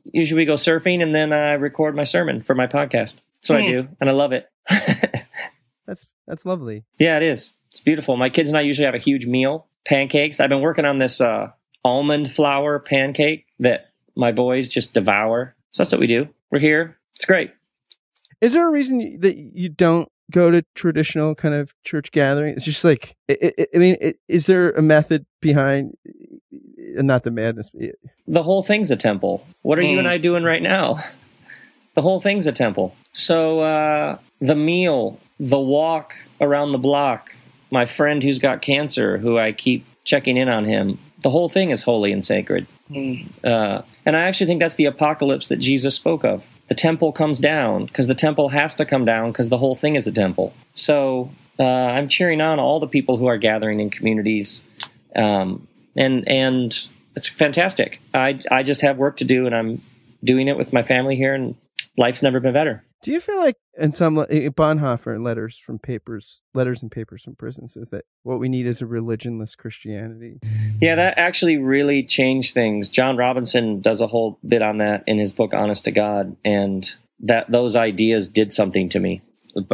usually 0.05 0.43
we 0.43 0.45
go 0.45 0.55
surfing 0.55 1.03
and 1.03 1.15
then 1.15 1.33
i 1.33 1.53
record 1.53 1.95
my 1.95 2.05
sermon 2.05 2.43
for 2.43 2.55
my 2.55 2.67
podcast. 2.67 3.21
That's 3.35 3.49
what 3.49 3.61
mm. 3.61 3.63
i 3.63 3.67
hmm. 3.67 3.73
do 3.73 3.89
and 4.01 4.11
i 4.11 4.13
love 4.13 4.33
it. 4.33 4.49
That's 5.87 6.07
that's 6.27 6.45
lovely. 6.45 6.85
Yeah 6.99 7.17
it 7.17 7.23
is. 7.23 7.55
It's 7.71 7.81
beautiful. 7.81 8.17
My 8.17 8.31
kids 8.31 8.51
and 8.51 8.59
i 8.59 8.63
usually 8.63 8.87
have 8.87 8.95
a 8.95 8.99
huge 8.99 9.27
meal 9.27 9.69
pancakes. 9.85 10.41
I've 10.41 10.49
been 10.49 10.61
working 10.61 10.85
on 10.85 10.99
this 10.99 11.21
uh 11.21 11.51
almond 11.85 12.33
flour 12.33 12.81
pancake 12.81 13.47
that 13.61 13.91
my 14.17 14.33
boys 14.33 14.69
just 14.69 14.95
devour. 14.95 15.55
So 15.71 15.83
that's 15.83 15.93
what 15.93 16.01
we 16.01 16.09
do. 16.09 16.29
We're 16.51 16.59
here. 16.59 16.97
It's 17.15 17.25
great. 17.25 17.53
Is 18.41 18.53
there 18.53 18.67
a 18.67 18.71
reason 18.71 19.21
that 19.21 19.37
you 19.37 19.69
don't 19.69 20.09
go 20.31 20.51
to 20.51 20.65
traditional 20.75 21.35
kind 21.35 21.55
of 21.55 21.75
church 21.85 22.11
gatherings? 22.11 22.57
It's 22.57 22.65
just 22.65 22.85
like, 22.85 23.17
it, 23.29 23.55
it, 23.59 23.69
I 23.75 23.79
mean, 23.79 23.97
it, 24.01 24.19
is 24.29 24.47
there 24.47 24.71
a 24.73 24.83
method 24.83 25.25
behind, 25.41 25.97
not 26.77 27.23
the 27.23 27.31
madness? 27.31 27.71
The 28.27 28.43
whole 28.43 28.63
thing's 28.63 28.91
a 28.91 28.97
temple. 28.97 29.47
What 29.63 29.79
are 29.79 29.83
mm. 29.83 29.93
you 29.93 29.99
and 29.99 30.07
hmm. 30.07 30.13
I 30.13 30.19
doing 30.19 30.45
right 30.45 30.63
now? 30.63 30.99
The 31.95 32.03
whole 32.03 32.21
thing's 32.21 32.47
a 32.47 32.53
temple. 32.53 32.95
So 33.13 33.61
uh, 33.61 34.19
the 34.41 34.55
meal, 34.55 35.19
the 35.41 35.59
walk 35.59 36.15
around 36.41 36.73
the 36.73 36.79
block, 36.79 37.35
my 37.71 37.87
friend 37.87 38.23
who's 38.23 38.39
got 38.39 38.63
cancer, 38.63 39.19
who 39.19 39.39
I 39.39 39.53
keep 39.53 39.87
checking 40.05 40.37
in 40.37 40.49
on 40.49 40.65
him, 40.65 40.99
the 41.23 41.31
whole 41.31 41.49
thing 41.49 41.71
is 41.71 41.83
holy 41.83 42.13
and 42.13 42.25
sacred. 42.25 42.67
Mm. 42.91 43.29
Uh, 43.43 43.83
and 44.05 44.17
I 44.17 44.23
actually 44.23 44.47
think 44.47 44.61
that's 44.61 44.75
the 44.77 44.85
apocalypse 44.85 45.49
that 45.49 45.57
Jesus 45.57 45.95
spoke 45.95 46.25
of 46.25 46.45
the 46.69 46.75
temple 46.75 47.13
comes 47.13 47.39
down 47.39 47.87
because 47.87 48.07
the 48.07 48.15
temple 48.15 48.49
has 48.49 48.75
to 48.77 48.85
come 48.85 49.05
down 49.05 49.31
because 49.31 49.49
the 49.49 49.59
whole 49.59 49.75
thing 49.75 49.95
is 49.95 50.07
a 50.07 50.13
temple. 50.13 50.53
So 50.75 51.31
uh, 51.59 51.65
I'm 51.65 52.09
cheering 52.09 52.41
on 52.41 52.59
all 52.59 52.81
the 52.81 52.89
people 52.89 53.17
who 53.17 53.27
are 53.27 53.39
gathering 53.39 53.81
in 53.81 53.91
communities, 53.91 54.65
um, 55.15 55.67
and 55.97 56.27
and 56.29 56.89
it's 57.17 57.29
fantastic. 57.29 58.01
I 58.15 58.41
I 58.51 58.63
just 58.63 58.81
have 58.83 58.97
work 58.97 59.17
to 59.19 59.25
do, 59.25 59.47
and 59.47 59.55
I'm 59.55 59.83
doing 60.23 60.49
it 60.49 60.57
with 60.57 60.73
my 60.73 60.83
family 60.83 61.17
here, 61.17 61.35
and 61.35 61.55
life's 61.97 62.23
never 62.23 62.41
been 62.41 62.53
better. 62.53 62.83
Do 63.03 63.13
you 63.13 63.21
feel 63.21 63.37
like 63.37 63.57
in 63.79 63.93
some 63.93 64.17
Bonhoeffer 64.17 65.23
letters 65.23 65.59
from 65.59 65.79
papers, 65.79 66.41
letters 66.55 66.83
and 66.83 66.91
papers 66.91 67.23
from 67.23 67.37
prison 67.37 67.69
says 67.69 67.91
that 67.91 68.05
what 68.23 68.41
we 68.41 68.49
need 68.49 68.67
is 68.67 68.83
a 68.83 68.85
religionless 68.87 69.57
Christianity? 69.57 70.41
Yeah, 70.81 70.97
that 70.97 71.19
actually 71.19 71.59
really 71.59 72.03
changed 72.03 72.55
things. 72.55 72.91
John 72.91 73.17
Robinson 73.17 73.81
does 73.81 74.01
a 74.01 74.07
whole 74.07 74.39
bit 74.47 74.63
on 74.63 74.79
that 74.79 75.05
in 75.07 75.19
his 75.19 75.31
book 75.31 75.55
Honest 75.55 75.85
to 75.85 75.93
God, 75.93 76.37
and 76.45 76.93
that 77.21 77.51
those 77.51 77.77
ideas 77.77 78.29
did 78.29 78.53
something 78.53 78.89
to 78.89 78.99
me, 78.99 79.23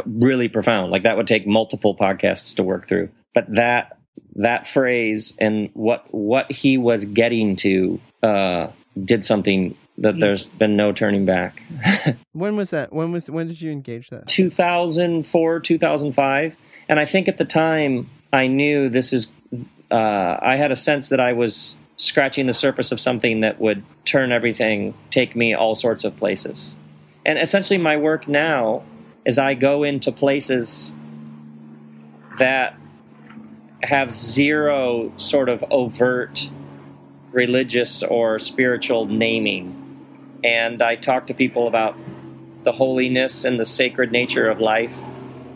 really 0.05 0.49
profound. 0.49 0.91
Like 0.91 1.05
that 1.05 1.17
would 1.17 1.29
take 1.29 1.47
multiple 1.47 1.97
podcasts 1.97 2.55
to 2.57 2.63
work 2.63 2.87
through. 2.87 3.09
But 3.35 3.47
that 3.55 3.99
that 4.37 4.67
phrase 4.67 5.37
and 5.39 5.71
what 5.75 6.13
what 6.13 6.51
he 6.51 6.79
was 6.79 7.05
getting 7.05 7.57
to 7.57 8.01
uh, 8.23 8.69
did 9.05 9.27
something 9.27 9.77
that 9.99 10.19
there's 10.19 10.47
been 10.47 10.77
no 10.77 10.93
turning 10.93 11.25
back. 11.25 11.63
when 12.33 12.57
was 12.57 12.71
that? 12.71 12.93
When 12.93 13.13
was 13.13 13.31
when 13.31 13.49
did 13.49 13.61
you 13.61 13.71
engage 13.71 14.11
that? 14.11 14.27
2004, 14.29 15.61
2005, 15.61 16.57
and 16.89 17.01
I 17.01 17.05
think 17.05 17.29
at 17.29 17.39
the 17.39 17.45
time 17.45 18.11
I 18.33 18.47
knew 18.47 18.89
this 18.89 19.13
is. 19.13 19.31
Uh, 19.91 20.39
I 20.41 20.57
had 20.57 20.73
a 20.73 20.77
sense 20.77 21.11
that 21.11 21.21
I 21.21 21.35
was 21.35 21.77
scratching 21.99 22.47
the 22.47 22.55
surface 22.55 22.93
of 22.93 22.99
something 22.99 23.41
that 23.41 23.61
would 23.61 23.85
turn 24.07 24.33
everything, 24.33 24.95
take 25.11 25.37
me 25.37 25.53
all 25.53 25.75
sorts 25.75 26.05
of 26.05 26.17
places, 26.17 26.75
and 27.27 27.39
essentially 27.39 27.79
my 27.79 27.99
work 27.99 28.27
now 28.27 28.83
is 29.27 29.39
I 29.39 29.53
go 29.55 29.83
into 29.83 30.11
places 30.11 30.95
that 32.39 32.75
have 33.83 34.13
zero 34.13 35.13
sort 35.17 35.49
of 35.49 35.65
overt 35.71 36.49
religious 37.33 38.03
or 38.03 38.39
spiritual 38.39 39.07
naming 39.07 39.83
and 40.45 40.83
I 40.83 40.97
talk 40.97 41.27
to 41.29 41.35
people 41.35 41.69
about 41.69 41.97
the 42.65 42.73
holiness 42.73 43.45
and 43.45 43.59
the 43.59 43.65
sacred 43.65 44.13
nature 44.13 44.49
of 44.49 44.61
life 44.61 44.97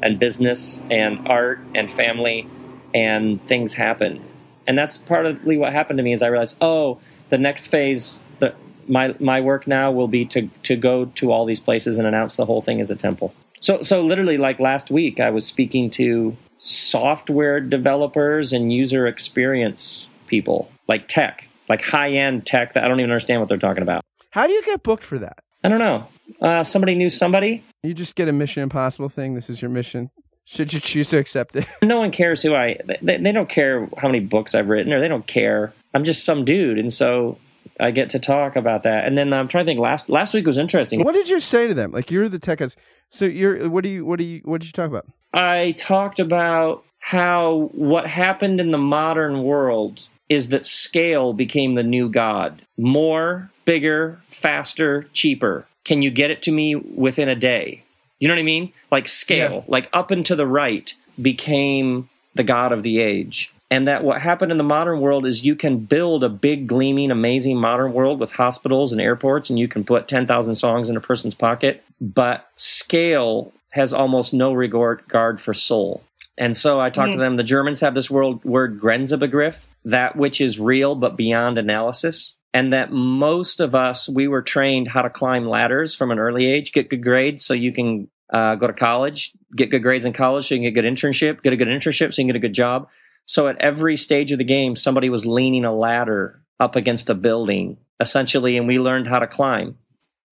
and 0.02 0.18
business 0.18 0.82
and 0.90 1.26
art 1.28 1.58
and 1.74 1.90
family 1.90 2.48
and 2.94 3.44
things 3.48 3.74
happen. 3.74 4.22
And 4.66 4.76
that's 4.76 4.98
partly 4.98 5.56
what 5.56 5.72
happened 5.72 5.98
to 5.98 6.02
me 6.02 6.12
is 6.12 6.22
I 6.22 6.28
realized, 6.28 6.56
oh, 6.60 6.98
the 7.30 7.38
next 7.38 7.68
phase, 7.68 8.22
the, 8.40 8.54
my 8.88 9.14
my 9.18 9.40
work 9.40 9.66
now 9.66 9.90
will 9.90 10.08
be 10.08 10.24
to 10.26 10.48
to 10.64 10.76
go 10.76 11.06
to 11.06 11.32
all 11.32 11.44
these 11.44 11.60
places 11.60 11.98
and 11.98 12.06
announce 12.06 12.36
the 12.36 12.46
whole 12.46 12.62
thing 12.62 12.80
as 12.80 12.90
a 12.90 12.96
temple. 12.96 13.32
So 13.60 13.82
so 13.82 14.02
literally 14.02 14.38
like 14.38 14.58
last 14.60 14.90
week 14.90 15.20
I 15.20 15.30
was 15.30 15.46
speaking 15.46 15.90
to 15.90 16.36
software 16.58 17.60
developers 17.60 18.52
and 18.52 18.72
user 18.72 19.06
experience 19.06 20.08
people, 20.26 20.70
like 20.88 21.08
tech, 21.08 21.48
like 21.68 21.82
high-end 21.82 22.46
tech 22.46 22.74
that 22.74 22.84
I 22.84 22.88
don't 22.88 23.00
even 23.00 23.10
understand 23.10 23.40
what 23.40 23.48
they're 23.48 23.58
talking 23.58 23.82
about. 23.82 24.02
How 24.30 24.46
do 24.46 24.52
you 24.52 24.62
get 24.64 24.82
booked 24.82 25.02
for 25.04 25.18
that? 25.18 25.38
I 25.64 25.68
don't 25.68 25.78
know. 25.78 26.06
Uh, 26.40 26.64
somebody 26.64 26.94
knew 26.94 27.10
somebody. 27.10 27.64
You 27.82 27.94
just 27.94 28.16
get 28.16 28.28
a 28.28 28.32
Mission 28.32 28.62
Impossible 28.62 29.08
thing. 29.08 29.34
This 29.34 29.48
is 29.48 29.62
your 29.62 29.70
mission. 29.70 30.10
Should 30.44 30.72
you 30.72 30.78
choose 30.78 31.08
to 31.10 31.18
accept 31.18 31.56
it? 31.56 31.66
No 31.82 31.98
one 31.98 32.12
cares 32.12 32.40
who 32.42 32.54
I. 32.54 32.78
They, 33.02 33.18
they 33.18 33.32
don't 33.32 33.48
care 33.48 33.88
how 33.98 34.08
many 34.08 34.20
books 34.20 34.54
I've 34.54 34.68
written, 34.68 34.92
or 34.92 35.00
they 35.00 35.08
don't 35.08 35.26
care. 35.26 35.72
I'm 35.92 36.04
just 36.04 36.24
some 36.24 36.44
dude, 36.44 36.78
and 36.78 36.92
so 36.92 37.38
I 37.80 37.90
get 37.90 38.10
to 38.10 38.20
talk 38.20 38.54
about 38.54 38.84
that. 38.84 39.06
And 39.06 39.18
then 39.18 39.32
I'm 39.32 39.48
trying 39.48 39.64
to 39.64 39.70
think. 39.70 39.80
Last 39.80 40.08
last 40.08 40.34
week 40.34 40.46
was 40.46 40.56
interesting. 40.58 41.02
What 41.02 41.14
did 41.14 41.28
you 41.28 41.40
say 41.40 41.66
to 41.66 41.74
them? 41.74 41.90
Like 41.90 42.10
you're 42.12 42.28
the 42.28 42.38
tech 42.38 42.58
guys. 42.58 42.76
So 43.10 43.24
you're. 43.24 43.68
What 43.68 43.82
do 43.82 43.88
you? 43.90 44.04
What 44.04 44.18
do 44.20 44.24
you? 44.24 44.40
What 44.44 44.60
did 44.60 44.68
you 44.68 44.72
talk 44.72 44.88
about? 44.88 45.06
I 45.36 45.72
talked 45.72 46.18
about 46.18 46.82
how 46.98 47.70
what 47.74 48.06
happened 48.06 48.58
in 48.58 48.70
the 48.70 48.78
modern 48.78 49.42
world 49.42 50.08
is 50.30 50.48
that 50.48 50.64
scale 50.64 51.34
became 51.34 51.74
the 51.74 51.82
new 51.82 52.08
god. 52.08 52.62
More, 52.78 53.50
bigger, 53.66 54.18
faster, 54.28 55.06
cheaper. 55.12 55.66
Can 55.84 56.00
you 56.02 56.10
get 56.10 56.30
it 56.30 56.42
to 56.44 56.52
me 56.52 56.74
within 56.74 57.28
a 57.28 57.36
day? 57.36 57.84
You 58.18 58.28
know 58.28 58.34
what 58.34 58.40
I 58.40 58.44
mean? 58.44 58.72
Like 58.90 59.08
scale, 59.08 59.64
yeah. 59.66 59.70
like 59.70 59.90
up 59.92 60.10
and 60.10 60.24
to 60.26 60.36
the 60.36 60.46
right 60.46 60.92
became 61.20 62.08
the 62.34 62.42
god 62.42 62.72
of 62.72 62.82
the 62.82 62.98
age. 63.00 63.52
And 63.70 63.88
that 63.88 64.04
what 64.04 64.20
happened 64.20 64.52
in 64.52 64.58
the 64.58 64.64
modern 64.64 65.00
world 65.00 65.26
is 65.26 65.44
you 65.44 65.56
can 65.56 65.78
build 65.78 66.24
a 66.24 66.28
big, 66.28 66.66
gleaming, 66.66 67.10
amazing 67.10 67.58
modern 67.58 67.92
world 67.92 68.20
with 68.20 68.30
hospitals 68.32 68.92
and 68.92 69.00
airports, 69.00 69.50
and 69.50 69.58
you 69.58 69.68
can 69.68 69.84
put 69.84 70.08
10,000 70.08 70.54
songs 70.54 70.88
in 70.88 70.96
a 70.96 71.00
person's 71.00 71.34
pocket. 71.34 71.82
But 72.00 72.48
scale 72.56 73.52
has 73.76 73.92
almost 73.92 74.34
no 74.34 74.52
regard 74.52 75.40
for 75.40 75.54
soul. 75.54 76.02
And 76.38 76.56
so 76.56 76.80
I 76.80 76.90
talked 76.90 77.10
mm. 77.10 77.14
to 77.14 77.18
them. 77.18 77.36
The 77.36 77.44
Germans 77.44 77.80
have 77.80 77.94
this 77.94 78.10
word, 78.10 78.44
word 78.44 78.80
Grenzebegriff, 78.80 79.56
that 79.86 80.16
which 80.16 80.40
is 80.40 80.60
real 80.60 80.94
but 80.94 81.16
beyond 81.16 81.58
analysis. 81.58 82.34
And 82.52 82.72
that 82.72 82.90
most 82.90 83.60
of 83.60 83.74
us, 83.74 84.08
we 84.08 84.28
were 84.28 84.42
trained 84.42 84.88
how 84.88 85.02
to 85.02 85.10
climb 85.10 85.46
ladders 85.46 85.94
from 85.94 86.10
an 86.10 86.18
early 86.18 86.46
age, 86.46 86.72
get 86.72 86.88
good 86.88 87.02
grades 87.02 87.44
so 87.44 87.54
you 87.54 87.72
can 87.72 88.08
uh, 88.32 88.54
go 88.54 88.66
to 88.66 88.72
college, 88.72 89.32
get 89.54 89.70
good 89.70 89.82
grades 89.82 90.06
in 90.06 90.12
college 90.12 90.48
so 90.48 90.54
you 90.54 90.60
can 90.60 90.72
get 90.72 90.78
a 90.78 90.82
good 90.82 90.92
internship, 90.92 91.42
get 91.42 91.52
a 91.52 91.56
good 91.56 91.68
internship 91.68 92.12
so 92.12 92.22
you 92.22 92.26
can 92.26 92.28
get 92.28 92.36
a 92.36 92.40
good 92.40 92.54
job. 92.54 92.88
So 93.26 93.48
at 93.48 93.60
every 93.60 93.96
stage 93.96 94.32
of 94.32 94.38
the 94.38 94.44
game, 94.44 94.74
somebody 94.74 95.10
was 95.10 95.26
leaning 95.26 95.64
a 95.64 95.74
ladder 95.74 96.40
up 96.58 96.76
against 96.76 97.10
a 97.10 97.14
building, 97.14 97.76
essentially, 98.00 98.56
and 98.56 98.66
we 98.66 98.78
learned 98.78 99.06
how 99.06 99.18
to 99.18 99.26
climb 99.26 99.76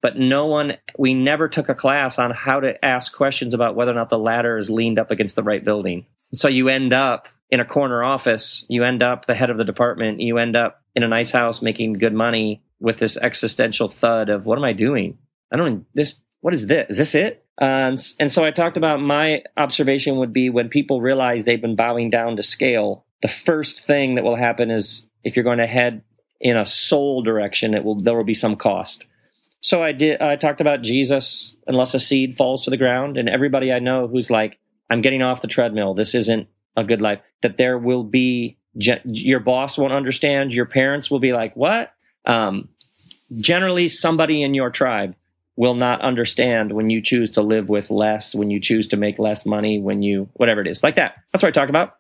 but 0.05 0.19
no 0.19 0.45
one 0.45 0.77
we 0.99 1.15
never 1.15 1.49
took 1.49 1.71
a 1.71 1.75
class 1.75 2.19
on 2.19 2.31
how 2.31 2.61
to 2.61 2.85
ask 2.85 3.17
questions 3.17 3.55
about 3.55 3.75
whether 3.75 3.91
or 3.91 3.95
not 3.95 4.11
the 4.11 4.19
ladder 4.19 4.59
is 4.59 4.69
leaned 4.69 4.99
up 4.99 5.11
against 5.11 5.35
the 5.35 5.43
right 5.43 5.65
building. 5.65 6.05
So 6.35 6.49
you 6.49 6.69
end 6.69 6.93
up 6.93 7.27
in 7.49 7.61
a 7.61 7.65
corner 7.65 8.05
office 8.05 8.67
you 8.69 8.85
end 8.85 9.03
up 9.03 9.25
the 9.25 9.35
head 9.35 9.49
of 9.49 9.57
the 9.57 9.65
department 9.65 10.21
you 10.21 10.37
end 10.37 10.57
up 10.57 10.83
in 10.95 11.05
a 11.05 11.09
nice 11.09 11.31
house 11.31 11.63
making 11.63 11.95
good 11.95 12.13
money 12.13 12.63
with 12.81 12.99
this 12.99 13.17
existential 13.17 13.89
thud 13.89 14.29
of 14.29 14.45
what 14.45 14.59
am 14.59 14.65
i 14.65 14.75
doing? 14.75 15.17
I 15.51 15.57
don't 15.57 15.87
this 15.95 16.21
what 16.43 16.53
is 16.53 16.67
this? 16.67 16.91
Is 16.91 16.99
this 16.99 17.15
it? 17.15 17.47
Uh, 17.59 17.97
and, 18.21 18.31
so 18.31 18.45
i 18.45 18.51
talked 18.51 18.77
about 18.77 19.01
my 19.01 19.43
observation 19.57 20.19
would 20.19 20.35
be 20.35 20.51
when 20.51 20.69
people 20.69 21.01
realize 21.01 21.45
they've 21.45 21.63
been 21.63 21.77
bowing 21.77 22.11
down 22.11 22.37
to 22.37 22.43
scale 22.43 23.07
the 23.23 23.29
first 23.29 23.87
thing 23.87 24.17
that 24.17 24.25
will 24.25 24.37
happen 24.37 24.71
is 24.71 25.07
if 25.23 25.35
you're 25.35 25.45
going 25.45 25.65
to 25.65 25.67
head 25.67 26.03
in 26.43 26.59
a 26.59 26.67
soul 26.67 27.23
direction, 27.23 27.73
it 27.73 27.85
will 27.85 27.95
there 27.95 28.15
will 28.15 28.25
be 28.25 28.35
some 28.35 28.55
cost. 28.55 29.07
So 29.65 29.83
I 29.83 29.93
did. 29.93 30.21
I 30.21 30.37
talked 30.37 30.61
about 30.61 30.83
Jesus, 30.83 31.57
unless 31.67 31.95
a 31.95 32.01
seed 32.01 32.37
falls 32.37 32.63
to 32.63 32.71
the 32.71 32.77
ground, 32.77 33.17
and 33.17 33.31
everybody 33.31 33.73
I 33.73 33.79
know 33.79 34.07
who's 34.07 34.31
like, 34.31 34.59
I'm 34.91 35.01
getting 35.01 35.23
off 35.23 35.41
the 35.41 35.49
treadmill. 35.49 35.95
This 35.95 36.15
isn't 36.15 36.49
a 36.77 36.85
good 36.85 37.01
life. 37.01 37.21
That 37.41 37.57
there 37.57 37.79
will 37.79 38.05
be 38.05 38.59
your 38.75 39.41
boss 39.41 39.79
won't 39.79 39.95
understand. 39.95 40.53
Your 40.53 40.67
parents 40.67 41.11
will 41.11 41.19
be 41.19 41.33
like, 41.33 41.57
what? 41.57 41.95
Um, 42.27 42.69
generally, 43.39 43.89
somebody 43.89 44.43
in 44.43 44.53
your 44.53 44.69
tribe 44.69 45.17
will 45.57 45.75
not 45.75 46.03
understand 46.03 46.71
when 46.73 46.91
you 46.91 47.01
choose 47.01 47.31
to 47.31 47.43
live 47.43 47.71
with 47.71 47.91
less, 47.91 48.35
when 48.35 48.51
you 48.51 48.61
choose 48.61 48.89
to 48.89 48.99
make 48.99 49.19
less 49.19 49.47
money, 49.47 49.81
when 49.81 50.03
you 50.03 50.29
whatever 50.35 50.61
it 50.61 50.67
is, 50.67 50.83
like 50.83 50.97
that. 50.97 51.15
That's 51.33 51.43
what 51.43 51.49
I 51.49 51.53
talked 51.53 51.71
about. 51.71 51.95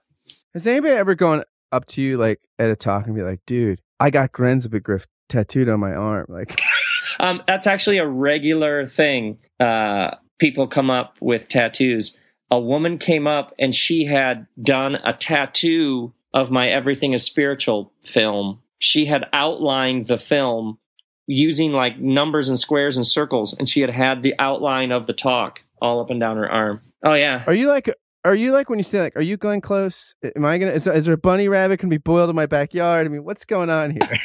Has 0.52 0.66
anybody 0.66 0.92
ever 0.92 1.14
gone 1.14 1.44
up 1.72 1.86
to 1.86 2.02
you 2.02 2.18
like 2.18 2.40
at 2.58 2.68
a 2.68 2.76
talk 2.76 3.06
and 3.06 3.14
be 3.14 3.22
like, 3.22 3.40
dude, 3.46 3.80
I 3.98 4.10
got 4.10 4.32
Grenzebegriff 4.32 5.06
tattooed 5.30 5.70
on 5.70 5.80
my 5.80 5.94
arm? 5.94 6.26
Like, 6.28 6.60
um, 7.20 7.42
that's 7.46 7.66
actually 7.66 7.98
a 7.98 8.06
regular 8.06 8.86
thing. 8.86 9.38
Uh, 9.60 10.16
people 10.38 10.66
come 10.66 10.90
up 10.90 11.16
with 11.20 11.48
tattoos. 11.48 12.18
A 12.50 12.60
woman 12.60 12.98
came 12.98 13.26
up 13.26 13.54
and 13.58 13.74
she 13.74 14.04
had 14.04 14.46
done 14.60 14.96
a 14.96 15.12
tattoo 15.12 16.12
of 16.32 16.50
my 16.50 16.68
Everything 16.68 17.12
is 17.12 17.22
Spiritual 17.22 17.92
film. 18.02 18.60
She 18.78 19.06
had 19.06 19.26
outlined 19.32 20.08
the 20.08 20.18
film 20.18 20.78
using 21.26 21.72
like 21.72 21.98
numbers 21.98 22.48
and 22.48 22.58
squares 22.58 22.96
and 22.96 23.06
circles, 23.06 23.54
and 23.58 23.68
she 23.68 23.80
had 23.80 23.90
had 23.90 24.22
the 24.22 24.34
outline 24.38 24.92
of 24.92 25.06
the 25.06 25.12
talk 25.12 25.64
all 25.80 26.00
up 26.00 26.10
and 26.10 26.20
down 26.20 26.36
her 26.36 26.50
arm. 26.50 26.82
Oh 27.04 27.14
yeah. 27.14 27.44
Are 27.46 27.54
you 27.54 27.68
like 27.68 27.92
are 28.24 28.34
you 28.34 28.52
like 28.52 28.70
when 28.70 28.78
you 28.78 28.82
say 28.82 29.00
like, 29.00 29.16
are 29.16 29.22
you 29.22 29.36
going 29.36 29.60
close? 29.60 30.14
Am 30.36 30.44
I 30.44 30.58
gonna? 30.58 30.72
Is, 30.72 30.86
is 30.86 31.04
there 31.04 31.14
a 31.14 31.18
bunny 31.18 31.48
rabbit 31.48 31.78
can 31.78 31.88
be 31.88 31.98
boiled 31.98 32.30
in 32.30 32.36
my 32.36 32.46
backyard? 32.46 33.06
I 33.06 33.10
mean, 33.10 33.24
what's 33.24 33.44
going 33.44 33.70
on 33.70 33.90
here? 33.90 34.18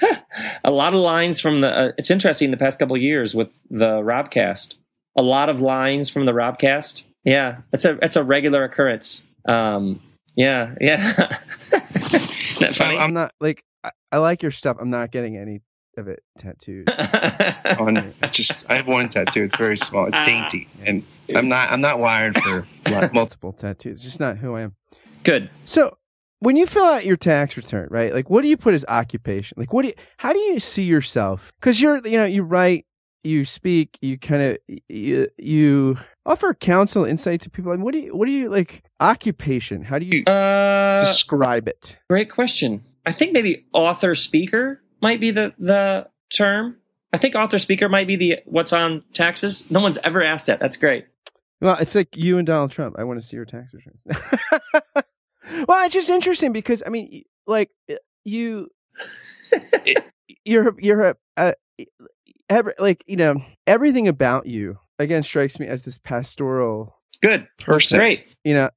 a 0.64 0.70
lot 0.70 0.92
of 0.92 1.00
lines 1.00 1.40
from 1.40 1.60
the. 1.60 1.68
Uh, 1.68 1.92
it's 1.96 2.10
interesting 2.10 2.50
the 2.50 2.56
past 2.56 2.78
couple 2.78 2.96
years 2.96 3.34
with 3.34 3.52
the 3.70 4.00
Robcast. 4.02 4.76
A 5.16 5.22
lot 5.22 5.48
of 5.48 5.60
lines 5.60 6.10
from 6.10 6.26
the 6.26 6.32
Robcast. 6.32 7.04
Yeah, 7.24 7.58
it's 7.72 7.84
a 7.84 7.98
it's 8.02 8.16
a 8.16 8.24
regular 8.24 8.64
occurrence. 8.64 9.26
Um, 9.48 10.00
yeah, 10.34 10.74
yeah. 10.80 11.38
I'm 12.80 13.14
not 13.14 13.32
like 13.40 13.64
I, 13.82 13.90
I 14.12 14.18
like 14.18 14.42
your 14.42 14.52
stuff. 14.52 14.76
I'm 14.80 14.90
not 14.90 15.10
getting 15.10 15.36
any 15.36 15.62
of 15.96 16.08
it 16.08 16.22
tattooed. 16.38 16.90
on 17.78 18.14
just 18.30 18.70
I 18.70 18.76
have 18.76 18.86
one 18.86 19.08
tattoo. 19.08 19.44
It's 19.44 19.56
very 19.56 19.78
small. 19.78 20.06
It's 20.06 20.22
dainty, 20.24 20.68
and 20.84 21.04
I'm 21.34 21.48
not 21.48 21.70
I'm 21.70 21.80
not 21.80 22.00
wired 22.00 22.40
for 22.40 22.66
multiple 23.12 23.52
tattoos. 23.52 23.94
It's 23.94 24.02
just 24.02 24.20
not 24.20 24.38
who 24.38 24.54
I 24.54 24.62
am. 24.62 24.74
Good. 25.22 25.50
So 25.64 25.96
when 26.40 26.56
you 26.56 26.66
fill 26.66 26.84
out 26.84 27.04
your 27.04 27.16
tax 27.16 27.56
return, 27.56 27.88
right? 27.90 28.12
Like, 28.12 28.28
what 28.28 28.42
do 28.42 28.48
you 28.48 28.56
put 28.56 28.74
as 28.74 28.84
occupation? 28.88 29.56
Like, 29.58 29.72
what 29.72 29.82
do 29.82 29.88
you? 29.88 29.94
How 30.18 30.32
do 30.32 30.38
you 30.38 30.58
see 30.58 30.82
yourself? 30.82 31.52
Because 31.60 31.80
you're, 31.80 31.98
you 31.98 32.18
know, 32.18 32.24
you 32.24 32.42
write, 32.42 32.86
you 33.22 33.44
speak, 33.44 33.98
you 34.00 34.18
kind 34.18 34.42
of, 34.42 34.58
you, 34.88 35.28
you 35.36 35.98
offer 36.24 36.54
counsel, 36.54 37.04
insight 37.04 37.42
to 37.42 37.50
people. 37.50 37.72
I 37.72 37.76
mean, 37.76 37.84
what 37.84 37.92
do 37.92 38.00
you, 38.00 38.16
what 38.16 38.26
do 38.26 38.32
you 38.32 38.48
like? 38.48 38.82
Occupation. 38.98 39.82
How 39.82 39.98
do 39.98 40.06
you 40.06 40.24
uh, 40.24 41.04
describe 41.04 41.68
it? 41.68 41.98
Great 42.08 42.30
question. 42.30 42.84
I 43.06 43.12
think 43.12 43.32
maybe 43.32 43.66
author 43.72 44.14
speaker 44.14 44.80
might 45.00 45.20
be 45.20 45.30
the 45.30 45.52
the 45.58 46.08
term. 46.34 46.76
I 47.12 47.18
think 47.18 47.34
author 47.34 47.58
speaker 47.58 47.88
might 47.88 48.06
be 48.06 48.16
the 48.16 48.38
what's 48.46 48.72
on 48.72 49.02
taxes. 49.12 49.68
No 49.70 49.80
one's 49.80 49.98
ever 49.98 50.22
asked 50.22 50.46
that. 50.46 50.60
That's 50.60 50.76
great. 50.76 51.06
Well, 51.60 51.76
it's 51.78 51.94
like 51.94 52.16
you 52.16 52.38
and 52.38 52.46
Donald 52.46 52.70
Trump. 52.70 52.96
I 52.98 53.04
want 53.04 53.20
to 53.20 53.26
see 53.26 53.36
your 53.36 53.44
tax 53.44 53.74
returns. 53.74 54.04
well, 55.68 55.84
it's 55.84 55.94
just 55.94 56.10
interesting 56.10 56.52
because 56.52 56.82
I 56.86 56.90
mean, 56.90 57.22
like 57.46 57.70
you, 58.24 58.68
you're 60.44 60.74
you're 60.78 61.04
uh, 61.04 61.14
a, 61.36 61.54
a 61.78 61.86
every, 62.48 62.72
like 62.78 63.04
you 63.06 63.16
know 63.16 63.42
everything 63.66 64.08
about 64.08 64.46
you 64.46 64.78
again 64.98 65.22
strikes 65.22 65.58
me 65.58 65.66
as 65.66 65.82
this 65.82 65.98
pastoral 65.98 66.96
good 67.22 67.46
person. 67.58 67.98
Great, 67.98 68.36
you 68.44 68.54
know, 68.54 68.70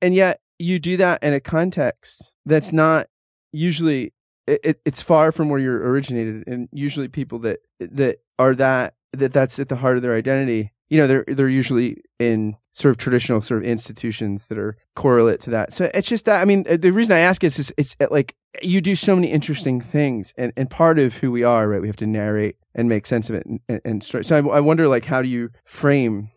and 0.00 0.14
yet 0.14 0.40
you 0.58 0.78
do 0.78 0.96
that 0.98 1.22
in 1.22 1.34
a 1.34 1.40
context 1.40 2.32
that's 2.46 2.72
not 2.72 3.08
usually 3.52 4.12
it, 4.46 4.80
it's 4.84 5.00
far 5.00 5.32
from 5.32 5.48
where 5.48 5.60
you're 5.60 5.88
originated, 5.88 6.44
and 6.46 6.68
usually 6.72 7.08
people 7.08 7.38
that 7.40 7.60
that 7.80 8.18
are 8.38 8.54
that 8.54 8.94
that 9.12 9.32
that's 9.32 9.58
at 9.58 9.68
the 9.68 9.76
heart 9.76 9.96
of 9.96 10.02
their 10.02 10.14
identity. 10.14 10.72
You 10.88 10.98
know, 10.98 11.06
they're 11.06 11.24
they're 11.26 11.48
usually 11.48 12.02
in 12.18 12.56
sort 12.72 12.90
of 12.90 12.96
traditional 12.98 13.40
sort 13.40 13.62
of 13.62 13.68
institutions 13.68 14.46
that 14.46 14.58
are 14.58 14.76
correlate 14.96 15.40
to 15.40 15.50
that. 15.50 15.72
So 15.72 15.90
it's 15.94 16.08
just 16.08 16.24
that. 16.26 16.40
I 16.40 16.44
mean, 16.44 16.64
the 16.64 16.92
reason 16.92 17.16
I 17.16 17.20
ask 17.20 17.42
is, 17.44 17.58
is 17.58 17.74
it's 17.76 17.96
like 18.10 18.34
you 18.62 18.80
do 18.80 18.96
so 18.96 19.14
many 19.14 19.30
interesting 19.30 19.80
things, 19.80 20.32
and 20.36 20.52
and 20.56 20.70
part 20.70 20.98
of 20.98 21.16
who 21.16 21.30
we 21.30 21.42
are, 21.42 21.68
right? 21.68 21.80
We 21.80 21.88
have 21.88 21.96
to 21.96 22.06
narrate 22.06 22.56
and 22.74 22.88
make 22.88 23.06
sense 23.06 23.30
of 23.30 23.36
it, 23.36 23.46
and, 23.46 23.60
and, 23.68 23.80
and 23.84 24.04
so 24.04 24.20
I, 24.30 24.56
I 24.56 24.60
wonder, 24.60 24.88
like, 24.88 25.04
how 25.04 25.22
do 25.22 25.28
you 25.28 25.50
frame 25.64 26.30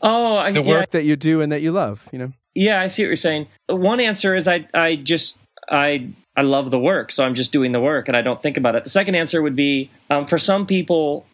Oh, 0.00 0.36
I, 0.36 0.52
the 0.52 0.62
work 0.62 0.86
yeah. 0.88 0.98
that 0.98 1.04
you 1.04 1.16
do 1.16 1.40
and 1.40 1.50
that 1.52 1.62
you 1.62 1.72
love, 1.72 2.08
you 2.12 2.18
know? 2.18 2.32
Yeah, 2.54 2.80
I 2.80 2.88
see 2.88 3.02
what 3.02 3.08
you're 3.08 3.16
saying. 3.16 3.48
One 3.66 4.00
answer 4.00 4.34
is 4.34 4.48
I 4.48 4.68
I 4.74 4.96
just 4.96 5.38
I 5.68 6.08
I 6.36 6.42
love 6.42 6.70
the 6.70 6.78
work, 6.78 7.12
so 7.12 7.24
I'm 7.24 7.34
just 7.34 7.52
doing 7.52 7.72
the 7.72 7.80
work 7.80 8.08
and 8.08 8.16
I 8.16 8.22
don't 8.22 8.42
think 8.42 8.56
about 8.56 8.74
it. 8.74 8.84
The 8.84 8.90
second 8.90 9.16
answer 9.16 9.42
would 9.42 9.56
be 9.56 9.90
um, 10.10 10.26
for 10.26 10.38
some 10.38 10.66
people, 10.66 11.26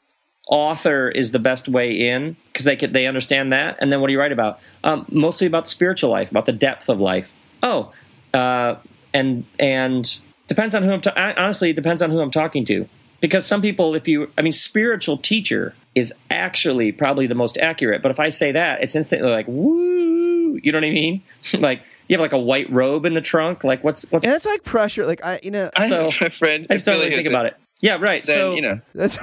author 0.46 1.09
is 1.09 1.33
the 1.33 1.38
best 1.38 1.68
way 1.68 2.09
in 2.09 2.37
because 2.52 2.64
they 2.64 2.76
they 2.76 3.07
understand 3.07 3.52
that. 3.52 3.76
And 3.80 3.92
then 3.92 4.00
what 4.00 4.09
do 4.09 4.12
you 4.12 4.20
write 4.20 4.33
about? 4.33 4.61
Um, 4.83 5.07
mostly 5.11 5.46
about 5.46 5.68
spiritual 5.68 6.11
life, 6.11 6.30
about 6.30 6.46
the 6.46 6.52
depth 6.52 6.88
of 6.88 7.00
life. 7.00 7.33
Oh, 7.62 7.92
uh, 8.33 8.76
and 9.12 9.44
and 9.59 10.18
depends 10.48 10.74
on 10.74 10.83
who 10.83 10.92
I'm. 10.92 11.00
Ta- 11.00 11.35
honestly, 11.37 11.70
it 11.70 11.76
depends 11.76 12.02
on 12.02 12.11
who 12.11 12.20
I'm 12.20 12.30
talking 12.30 12.64
to. 12.66 12.88
Because 13.20 13.46
some 13.46 13.62
people, 13.62 13.94
if 13.94 14.07
you, 14.07 14.30
I 14.37 14.42
mean, 14.42 14.52
spiritual 14.52 15.16
teacher 15.16 15.74
is 15.94 16.12
actually 16.30 16.92
probably 16.92 17.26
the 17.26 17.35
most 17.35 17.57
accurate. 17.57 18.02
But 18.02 18.11
if 18.11 18.20
I 18.20 18.28
say 18.28 18.52
that, 18.52 18.83
it's 18.83 18.94
instantly 18.94 19.30
like, 19.30 19.46
woo, 19.48 20.61
you 20.62 20.72
know 20.72 20.78
what 20.78 20.85
I 20.85 20.90
mean? 20.90 21.22
like 21.54 21.83
you 22.09 22.16
have 22.16 22.20
like 22.20 22.35
a 22.35 22.38
white 22.38 22.70
robe 22.70 23.07
in 23.07 23.14
the 23.14 23.20
trunk. 23.20 23.64
Like 23.64 23.83
what's 23.83 24.04
what's? 24.11 24.26
And 24.26 24.35
it's 24.35 24.44
like 24.44 24.62
pressure. 24.64 25.07
Like 25.07 25.24
I, 25.24 25.40
you 25.42 25.50
know, 25.50 25.70
I, 25.74 25.88
so 25.88 26.11
my 26.20 26.28
friend. 26.28 26.66
I 26.68 26.74
just 26.74 26.87
don't 26.87 26.98
really 26.98 27.14
think 27.14 27.28
about 27.28 27.46
it. 27.46 27.57
Yeah, 27.81 27.97
right. 27.97 28.25
Then, 28.25 28.37
so 28.37 28.55
you 28.55 28.63
know, 28.63 28.81
that's 28.95 29.19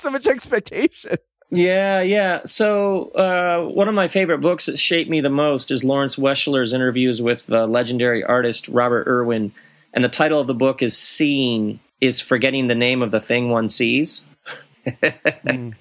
so 0.00 0.10
much 0.10 0.26
expectation. 0.26 1.16
Yeah, 1.50 2.00
yeah. 2.00 2.40
So 2.44 3.10
uh, 3.10 3.68
one 3.68 3.88
of 3.88 3.94
my 3.94 4.08
favorite 4.08 4.40
books 4.40 4.66
that 4.66 4.78
shaped 4.78 5.08
me 5.08 5.20
the 5.20 5.30
most 5.30 5.70
is 5.70 5.84
Lawrence 5.84 6.16
Weschler's 6.16 6.72
interviews 6.72 7.22
with 7.22 7.46
the 7.46 7.66
legendary 7.66 8.24
artist 8.24 8.68
Robert 8.68 9.06
Irwin, 9.06 9.52
and 9.92 10.02
the 10.02 10.08
title 10.08 10.40
of 10.40 10.46
the 10.46 10.54
book 10.54 10.82
is 10.82 10.96
"Seeing 10.96 11.80
is 12.00 12.20
Forgetting 12.20 12.66
the 12.66 12.74
Name 12.74 13.02
of 13.02 13.10
the 13.10 13.20
Thing 13.20 13.50
One 13.50 13.68
Sees." 13.68 14.26
mm. 14.86 15.74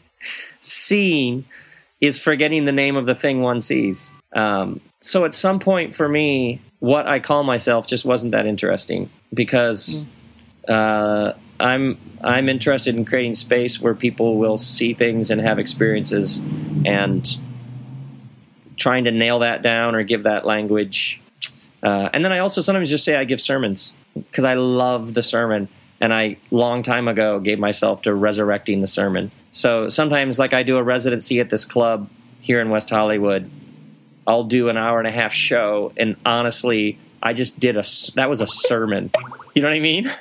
Seeing 0.61 1.45
is 2.01 2.19
forgetting 2.19 2.65
the 2.65 2.71
name 2.71 2.95
of 2.95 3.05
the 3.05 3.15
thing 3.15 3.41
one 3.41 3.61
sees. 3.61 4.11
Um, 4.33 4.81
so 5.01 5.25
at 5.25 5.35
some 5.35 5.59
point 5.59 5.95
for 5.95 6.07
me, 6.07 6.61
what 6.79 7.07
I 7.07 7.19
call 7.19 7.43
myself 7.43 7.87
just 7.87 8.05
wasn't 8.05 8.31
that 8.33 8.45
interesting 8.45 9.09
because 9.33 10.05
uh, 10.67 11.33
I'm 11.59 11.97
I'm 12.23 12.49
interested 12.49 12.95
in 12.95 13.05
creating 13.05 13.35
space 13.35 13.81
where 13.81 13.93
people 13.93 14.37
will 14.37 14.57
see 14.57 14.93
things 14.93 15.31
and 15.31 15.41
have 15.41 15.59
experiences, 15.59 16.39
and 16.85 17.25
trying 18.77 19.05
to 19.05 19.11
nail 19.11 19.39
that 19.39 19.61
down 19.61 19.95
or 19.95 20.03
give 20.03 20.23
that 20.23 20.45
language. 20.45 21.21
Uh, 21.83 22.09
and 22.13 22.25
then 22.25 22.31
I 22.31 22.39
also 22.39 22.61
sometimes 22.61 22.89
just 22.89 23.05
say 23.05 23.15
I 23.15 23.25
give 23.25 23.39
sermons 23.39 23.93
because 24.15 24.45
I 24.45 24.55
love 24.55 25.13
the 25.13 25.23
sermon, 25.23 25.69
and 26.01 26.13
I 26.13 26.37
long 26.51 26.83
time 26.83 27.07
ago 27.07 27.39
gave 27.39 27.59
myself 27.59 28.01
to 28.03 28.13
resurrecting 28.13 28.81
the 28.81 28.87
sermon. 28.87 29.31
So 29.51 29.89
sometimes, 29.89 30.39
like 30.39 30.53
I 30.53 30.63
do 30.63 30.77
a 30.77 30.83
residency 30.83 31.39
at 31.39 31.49
this 31.49 31.65
club 31.65 32.09
here 32.41 32.61
in 32.61 32.69
West 32.69 32.89
Hollywood 32.89 33.49
I'll 34.27 34.43
do 34.43 34.69
an 34.69 34.77
hour 34.77 34.99
and 34.99 35.07
a 35.07 35.11
half 35.11 35.33
show, 35.33 35.93
and 35.97 36.15
honestly, 36.25 36.97
I 37.21 37.33
just 37.33 37.59
did 37.59 37.77
a 37.77 37.83
that 38.15 38.29
was 38.29 38.41
a 38.41 38.47
sermon. 38.47 39.11
You 39.53 39.61
know 39.61 39.67
what 39.67 39.75
I 39.75 39.79
mean? 39.79 40.11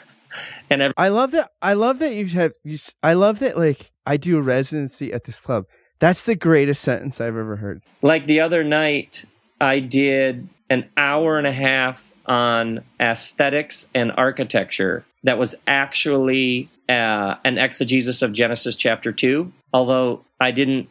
And 0.74 0.82
every- 0.82 0.94
I 0.96 1.08
love 1.08 1.30
that. 1.30 1.50
I 1.62 1.74
love 1.74 2.00
that 2.00 2.14
you 2.14 2.26
have. 2.26 2.52
You, 2.64 2.78
I 3.02 3.12
love 3.14 3.38
that. 3.38 3.56
Like 3.56 3.92
I 4.04 4.16
do 4.16 4.38
a 4.38 4.42
residency 4.42 5.12
at 5.12 5.22
this 5.22 5.40
club. 5.40 5.66
That's 6.00 6.24
the 6.24 6.34
greatest 6.34 6.82
sentence 6.82 7.20
I've 7.20 7.36
ever 7.36 7.54
heard. 7.54 7.82
Like 8.02 8.26
the 8.26 8.40
other 8.40 8.64
night, 8.64 9.24
I 9.60 9.78
did 9.78 10.48
an 10.68 10.90
hour 10.96 11.38
and 11.38 11.46
a 11.46 11.52
half 11.52 12.02
on 12.26 12.82
aesthetics 13.00 13.88
and 13.94 14.10
architecture 14.16 15.04
that 15.22 15.38
was 15.38 15.54
actually 15.68 16.68
uh, 16.88 17.36
an 17.44 17.56
exegesis 17.56 18.22
of 18.22 18.32
Genesis 18.32 18.74
chapter 18.74 19.12
2. 19.12 19.52
Although 19.72 20.24
I 20.40 20.50
didn't 20.50 20.88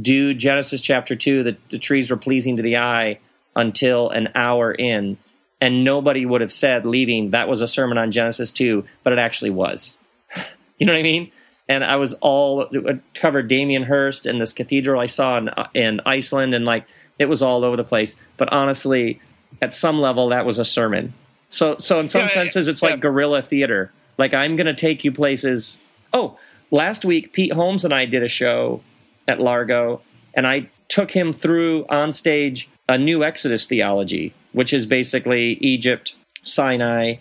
do 0.00 0.34
Genesis 0.34 0.82
chapter 0.82 1.14
2 1.14 1.44
that 1.44 1.58
the 1.70 1.78
trees 1.78 2.10
were 2.10 2.16
pleasing 2.16 2.56
to 2.56 2.62
the 2.62 2.78
eye 2.78 3.20
until 3.54 4.10
an 4.10 4.30
hour 4.34 4.72
in. 4.72 5.16
And 5.62 5.84
nobody 5.84 6.26
would 6.26 6.40
have 6.40 6.52
said 6.52 6.84
leaving 6.84 7.30
that 7.30 7.48
was 7.48 7.60
a 7.60 7.68
sermon 7.68 7.96
on 7.96 8.10
Genesis 8.10 8.50
2, 8.50 8.84
but 9.04 9.12
it 9.12 9.20
actually 9.20 9.50
was. 9.50 9.96
you 10.78 10.86
know 10.86 10.92
what 10.92 10.98
I 10.98 11.04
mean? 11.04 11.30
And 11.68 11.84
I 11.84 11.94
was 11.96 12.14
all 12.14 12.68
covered 13.14 13.46
Damien 13.46 13.84
Hirst 13.84 14.26
and 14.26 14.40
this 14.40 14.52
cathedral 14.52 15.00
I 15.00 15.06
saw 15.06 15.38
in, 15.38 15.50
in 15.72 16.00
Iceland, 16.04 16.52
and 16.52 16.64
like 16.64 16.84
it 17.20 17.26
was 17.26 17.44
all 17.44 17.64
over 17.64 17.76
the 17.76 17.84
place. 17.84 18.16
But 18.38 18.52
honestly, 18.52 19.20
at 19.62 19.72
some 19.72 20.00
level, 20.00 20.30
that 20.30 20.44
was 20.44 20.58
a 20.58 20.64
sermon. 20.64 21.14
So, 21.46 21.76
so 21.78 22.00
in 22.00 22.08
some 22.08 22.22
yeah, 22.22 22.28
senses, 22.30 22.66
it's 22.66 22.82
yeah. 22.82 22.90
like 22.90 23.00
guerrilla 23.00 23.40
theater 23.42 23.92
Like 24.18 24.34
I'm 24.34 24.56
going 24.56 24.66
to 24.66 24.74
take 24.74 25.04
you 25.04 25.12
places. 25.12 25.80
Oh, 26.12 26.38
last 26.72 27.04
week 27.04 27.32
Pete 27.32 27.52
Holmes 27.52 27.84
and 27.84 27.94
I 27.94 28.04
did 28.06 28.24
a 28.24 28.28
show 28.28 28.82
at 29.28 29.40
Largo, 29.40 30.02
and 30.34 30.44
I 30.44 30.68
took 30.88 31.12
him 31.12 31.32
through 31.32 31.86
on 31.88 32.12
stage 32.12 32.68
a 32.92 32.98
new 32.98 33.24
Exodus 33.24 33.64
theology, 33.64 34.34
which 34.52 34.74
is 34.74 34.84
basically 34.84 35.54
Egypt, 35.62 36.14
Sinai, 36.42 37.14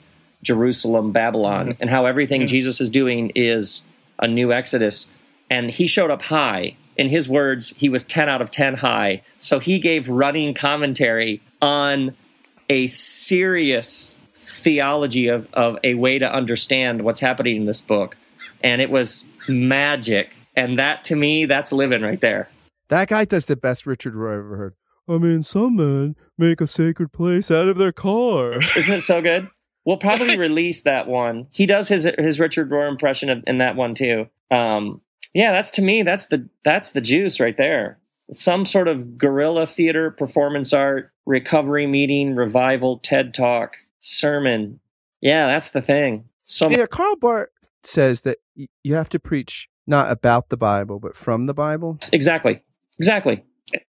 Jerusalem, 0.44 1.14
Babylon, 1.14 1.70
mm-hmm. 1.70 1.82
and 1.82 1.90
how 1.90 2.06
everything 2.06 2.46
Jesus 2.46 2.82
is 2.82 2.90
doing 2.90 3.32
is 3.36 3.86
a 4.20 4.28
new 4.28 4.52
Exodus. 4.52 5.10
And 5.50 5.72
he 5.72 5.88
showed 5.88 6.12
up 6.12 6.22
high. 6.22 6.76
In 6.98 7.08
his 7.08 7.30
words, 7.30 7.70
he 7.70 7.88
was 7.88 8.04
10 8.04 8.28
out 8.28 8.42
of 8.42 8.52
10 8.52 8.76
high. 8.76 9.22
So 9.38 9.60
he 9.60 9.80
gave 9.80 10.10
running 10.10 10.54
commentary 10.54 11.42
on 11.62 12.18
a 12.70 12.88
serious 12.88 14.20
theology 14.36 15.30
of, 15.30 15.48
of 15.54 15.78
a 15.86 15.94
way 15.94 16.20
to 16.20 16.30
understand 16.30 17.04
what's 17.04 17.22
happening 17.22 17.56
in 17.56 17.66
this 17.66 17.80
book. 17.80 18.18
And 18.62 18.82
it 18.82 18.92
was 18.92 19.26
magic. 19.48 20.36
And 20.54 20.80
that 20.80 21.06
to 21.06 21.16
me, 21.16 21.46
that's 21.46 21.72
living 21.72 22.02
right 22.02 22.20
there. 22.20 22.50
That 22.90 23.08
guy 23.08 23.24
does 23.24 23.46
the 23.46 23.56
best 23.56 23.86
Richard 23.86 24.16
Rohr 24.16 24.34
I've 24.34 24.40
ever 24.40 24.58
heard. 24.58 24.76
I 25.08 25.18
mean, 25.18 25.44
some 25.44 25.76
men 25.76 26.16
make 26.38 26.62
a 26.62 26.68
sacred 26.68 27.12
place 27.12 27.52
out 27.52 27.68
of 27.68 27.78
their 27.78 27.92
car. 27.92 28.60
Isn't 28.78 28.94
it 28.94 29.02
so 29.02 29.22
good? 29.22 29.50
We'll 29.86 29.98
probably 29.98 30.38
release 30.40 30.84
that 30.84 31.08
one. 31.08 31.48
He 31.52 31.66
does 31.66 31.88
his 31.88 32.08
his 32.18 32.40
Richard 32.40 32.70
Rohr 32.70 32.90
impression 32.90 33.30
of, 33.30 33.44
in 33.48 33.58
that 33.60 33.76
one 33.76 33.96
too. 33.96 34.28
Um, 34.52 35.02
yeah, 35.34 35.52
that's 35.52 35.72
to 35.72 35.82
me 35.82 36.04
that's 36.04 36.28
the 36.28 36.48
that's 36.64 36.92
the 36.92 37.02
juice 37.02 37.40
right 37.40 37.58
there. 37.58 38.00
It's 38.30 38.44
some 38.44 38.66
sort 38.66 38.88
of 38.88 39.18
guerrilla 39.18 39.68
theater, 39.68 40.12
performance 40.12 40.72
art, 40.72 41.12
recovery 41.26 41.88
meeting, 41.88 42.36
revival, 42.36 43.00
TED 43.00 43.34
talk, 43.34 43.76
sermon. 44.00 44.80
Yeah, 45.20 45.48
that's 45.48 45.72
the 45.72 45.82
thing. 45.82 46.26
So 46.46 46.70
yeah, 46.70 46.86
Karl 46.86 47.16
Barth 47.18 47.50
says 47.84 48.22
that 48.22 48.38
you 48.56 48.96
have 48.96 49.10
to 49.10 49.20
preach 49.20 49.68
not 49.88 50.12
about 50.12 50.50
the 50.50 50.58
Bible, 50.58 51.00
but 51.00 51.16
from 51.16 51.46
the 51.48 51.54
Bible. 51.54 51.98
Exactly. 52.14 52.62
Exactly. 53.00 53.44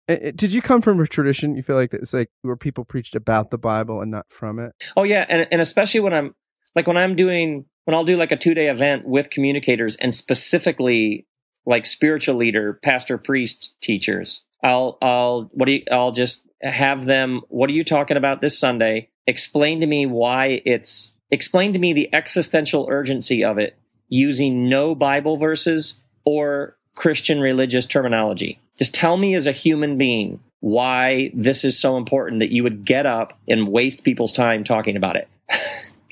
Eh, 0.08 0.18
eh, 0.22 0.32
did 0.34 0.54
you 0.54 0.62
come 0.62 0.82
from 0.82 1.00
a 1.00 1.08
tradition 1.08 1.56
you 1.56 1.64
feel 1.64 1.76
like 1.76 1.94
it's 1.94 2.14
like 2.14 2.30
where 2.42 2.56
people 2.56 2.86
preached 2.86 3.16
about 3.16 3.52
the 3.52 3.58
Bible 3.58 4.02
and 4.02 4.12
not 4.12 4.26
from 4.30 4.60
it? 4.60 4.74
Oh 4.96 5.04
yeah, 5.04 5.26
and 5.28 5.48
and 5.52 5.62
especially 5.62 6.00
when 6.00 6.14
I'm 6.14 6.36
like 6.76 6.88
when 6.88 6.98
I'm 6.98 7.16
doing 7.16 7.66
when 7.86 7.96
I'll 7.96 8.06
do 8.06 8.18
like 8.18 8.32
a 8.32 8.38
two 8.38 8.54
day 8.54 8.70
event 8.70 9.06
with 9.06 9.30
communicators 9.30 9.96
and 9.98 10.14
specifically 10.14 11.28
like 11.66 11.86
spiritual 11.86 12.36
leader, 12.36 12.80
pastor, 12.84 13.18
priest, 13.18 13.76
teachers. 13.82 14.44
I'll 14.64 14.98
I'll 15.02 15.50
what 15.54 15.66
do 15.66 15.74
you 15.74 15.84
I'll 15.92 16.14
just 16.14 16.44
have 16.62 17.06
them 17.06 17.42
what 17.50 17.70
are 17.70 17.74
you 17.74 17.84
talking 17.84 18.18
about 18.18 18.42
this 18.42 18.58
Sunday? 18.58 19.10
Explain 19.28 19.82
to 19.82 19.88
me 19.88 20.06
why 20.06 20.62
it's 20.66 21.14
explain 21.30 21.74
to 21.74 21.80
me 21.80 21.94
the 21.94 22.14
existential 22.14 22.88
urgency 22.90 23.44
of 23.44 23.58
it 23.58 23.78
using 24.08 24.70
no 24.70 24.96
Bible 24.96 25.36
verses 25.36 26.00
or 26.26 26.78
Christian 26.96 27.42
religious 27.42 27.86
terminology. 27.86 28.60
Just 28.78 28.94
tell 28.94 29.18
me 29.18 29.36
as 29.36 29.48
a 29.48 29.52
human 29.52 29.98
being 29.98 30.40
why 30.60 31.32
this 31.34 31.64
is 31.64 31.80
so 31.80 31.98
important 31.98 32.40
that 32.40 32.52
you 32.52 32.64
would 32.64 32.86
get 32.86 33.06
up 33.06 33.38
and 33.48 33.68
waste 33.68 34.04
people's 34.04 34.34
time 34.34 34.64
talking 34.64 34.96
about 34.96 35.16
it. 35.16 35.28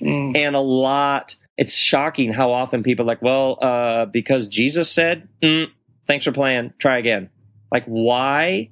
mm. 0.01 0.37
And 0.45 0.55
a 0.55 0.59
lot, 0.59 1.35
it's 1.57 1.73
shocking 1.73 2.31
how 2.31 2.51
often 2.51 2.83
people 2.83 3.05
are 3.05 3.07
like, 3.07 3.21
well, 3.21 3.57
uh, 3.61 4.05
because 4.05 4.47
Jesus 4.47 4.91
said, 4.91 5.27
mm, 5.41 5.67
thanks 6.07 6.25
for 6.25 6.31
playing, 6.31 6.73
try 6.79 6.97
again. 6.97 7.29
Like, 7.71 7.85
why 7.85 8.69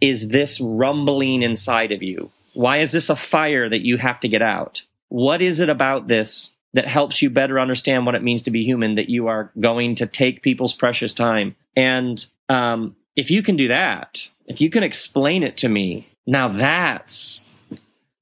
is 0.00 0.28
this 0.28 0.60
rumbling 0.60 1.42
inside 1.42 1.92
of 1.92 2.02
you? 2.02 2.30
Why 2.54 2.78
is 2.78 2.92
this 2.92 3.08
a 3.08 3.16
fire 3.16 3.68
that 3.68 3.84
you 3.84 3.96
have 3.96 4.20
to 4.20 4.28
get 4.28 4.42
out? 4.42 4.82
What 5.08 5.42
is 5.42 5.60
it 5.60 5.68
about 5.68 6.08
this 6.08 6.54
that 6.74 6.86
helps 6.86 7.22
you 7.22 7.30
better 7.30 7.60
understand 7.60 8.06
what 8.06 8.14
it 8.14 8.22
means 8.22 8.42
to 8.42 8.50
be 8.50 8.62
human 8.62 8.94
that 8.96 9.08
you 9.08 9.26
are 9.26 9.52
going 9.58 9.96
to 9.96 10.06
take 10.06 10.42
people's 10.42 10.74
precious 10.74 11.14
time? 11.14 11.54
And 11.76 12.24
um, 12.48 12.96
if 13.16 13.30
you 13.30 13.42
can 13.42 13.56
do 13.56 13.68
that, 13.68 14.28
if 14.46 14.60
you 14.60 14.70
can 14.70 14.82
explain 14.82 15.42
it 15.42 15.56
to 15.58 15.68
me, 15.68 16.08
now 16.26 16.48
that's 16.48 17.44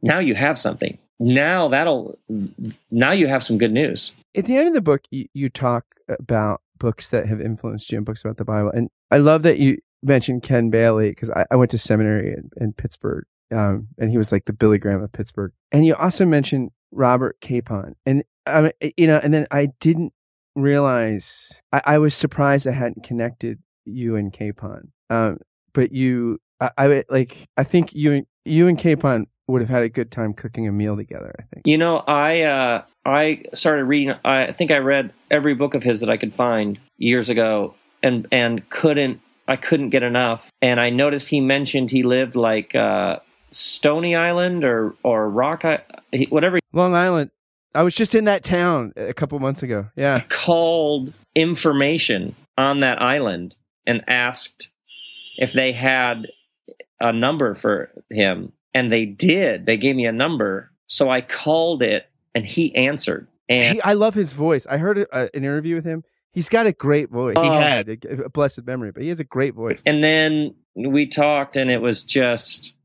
now 0.03 0.19
you 0.19 0.35
have 0.35 0.59
something. 0.59 0.99
Now 1.19 1.69
that'll 1.69 2.19
now 2.91 3.13
you 3.13 3.27
have 3.27 3.45
some 3.45 3.59
good 3.59 3.73
news. 3.73 4.15
At 4.37 4.47
the 4.47 4.57
end 4.57 4.69
of 4.69 4.75
the 4.75 4.81
book, 4.81 5.03
you, 5.11 5.27
you 5.35 5.49
talk 5.49 5.85
about 6.09 6.63
books 6.79 7.09
that 7.09 7.27
have 7.27 7.41
influenced 7.41 7.91
you 7.91 7.99
and 7.99 8.07
books 8.07 8.25
about 8.25 8.39
the 8.39 8.45
Bible, 8.45 8.71
and 8.71 8.89
I 9.11 9.19
love 9.19 9.43
that 9.43 9.59
you 9.59 9.79
mentioned 10.03 10.43
Ken 10.43 10.71
Bailey 10.71 11.11
because 11.11 11.31
I, 11.31 11.45
I, 11.51 11.57
went 11.57 11.71
to 11.73 11.79
seminary 11.79 12.33
in, 12.33 12.51
in 12.57 12.73
Pittsburgh, 12.73 13.25
um, 13.51 13.89
and 13.99 14.11
he 14.11 14.17
was 14.17 14.33
like 14.33 14.47
the 14.47 14.53
Billy 14.55 14.79
Graham 14.79 15.03
of 15.03 15.13
Pittsburgh. 15.13 15.53
And 15.73 15.85
you 15.85 15.95
also 15.95 16.25
mentioned 16.25 16.71
Robert 16.91 17.39
Capon, 17.41 17.97
and 18.07 18.25
um, 18.47 18.71
you 18.97 19.07
know, 19.07 19.21
and 19.23 19.35
then 19.35 19.47
I 19.51 19.69
didn't 19.81 20.15
realize 20.57 21.61
I, 21.73 21.83
I 21.85 21.99
was 21.99 22.15
surprised 22.15 22.67
I 22.67 22.73
hadn't 22.73 23.05
connected 23.05 23.59
you 23.85 24.17
and 24.17 24.33
Capon. 24.33 24.93
Um, 25.09 25.39
but 25.73 25.93
you, 25.93 26.39
I, 26.61 26.71
I 26.79 27.05
like, 27.09 27.49
I 27.57 27.65
think 27.65 27.95
you, 27.95 28.25
you 28.45 28.69
and 28.69 28.79
Capon 28.79 29.27
would 29.49 29.61
have 29.61 29.71
had 29.71 29.83
a 29.83 29.89
good 29.89 30.11
time 30.11 30.33
cooking 30.33 30.69
a 30.69 30.73
meal 30.73 30.97
together. 30.97 31.35
I 31.39 31.43
think. 31.53 31.67
You 31.67 31.79
know, 31.79 31.99
I, 31.99 32.43
uh, 32.43 32.83
I 33.05 33.43
started 33.55 33.85
reading. 33.85 34.15
I 34.25 34.53
think 34.53 34.71
I 34.71 34.79
read 34.79 35.13
every 35.31 35.55
book 35.55 35.75
of 35.75 35.83
his 35.83 36.01
that 36.01 36.11
I 36.11 36.17
could 36.17 36.35
find 36.35 36.79
years 36.99 37.29
ago, 37.29 37.75
and 38.03 38.27
and 38.31 38.69
couldn't. 38.71 39.21
I 39.49 39.57
couldn't 39.57 39.91
get 39.91 40.03
enough. 40.03 40.49
And 40.63 40.79
I 40.79 40.91
noticed 40.91 41.29
he 41.29 41.41
mentioned 41.41 41.91
he 41.91 42.03
lived 42.03 42.37
like 42.37 42.75
uh, 42.75 43.19
Stony 43.51 44.15
Island 44.15 44.65
or 44.65 44.95
or 45.03 45.31
Rock, 45.31 45.65
whatever. 46.29 46.59
Long 46.73 46.95
Island. 46.95 47.31
I 47.75 47.83
was 47.83 47.95
just 47.95 48.15
in 48.15 48.25
that 48.25 48.43
town 48.43 48.93
a 48.97 49.15
couple 49.15 49.39
months 49.39 49.63
ago. 49.63 49.89
Yeah. 49.97 50.25
Called 50.29 51.13
information 51.37 52.35
on 52.59 52.81
that 52.81 53.01
island 53.01 53.55
and 53.91 54.05
asked 54.07 54.71
if 55.37 55.53
they 55.53 55.73
had 55.73 56.29
a 57.01 57.13
number 57.13 57.55
for 57.55 57.91
him. 58.09 58.53
And 58.73 58.93
they 58.93 59.05
did. 59.05 59.67
They 59.67 59.77
gave 59.77 59.97
me 59.97 60.07
a 60.07 60.13
number. 60.13 60.71
So 60.87 61.11
I 61.11 61.23
called 61.23 61.83
it 61.83 62.09
and 62.35 62.47
he 62.47 62.75
answered. 62.77 63.27
And 63.49 63.75
he, 63.75 63.83
I 63.83 63.95
love 63.95 64.15
his 64.15 64.33
voice. 64.33 64.65
I 64.71 64.77
heard 64.79 64.99
a, 64.99 65.15
an 65.35 65.45
interview 65.45 65.75
with 65.75 65.85
him. 65.85 66.05
He's 66.33 66.49
got 66.49 66.67
a 66.67 66.73
great 66.73 67.11
voice. 67.11 67.35
Uh, 67.37 67.43
he 67.43 67.49
had 67.49 67.89
a, 67.89 68.25
a 68.27 68.29
blessed 68.29 68.65
memory, 68.65 68.93
but 68.93 69.03
he 69.03 69.09
has 69.09 69.19
a 69.19 69.25
great 69.25 69.55
voice. 69.55 69.83
And 69.85 70.05
then 70.05 70.55
we 70.77 71.09
talked 71.09 71.57
and 71.57 71.69
it 71.69 71.79
was 71.79 72.05
just 72.05 72.77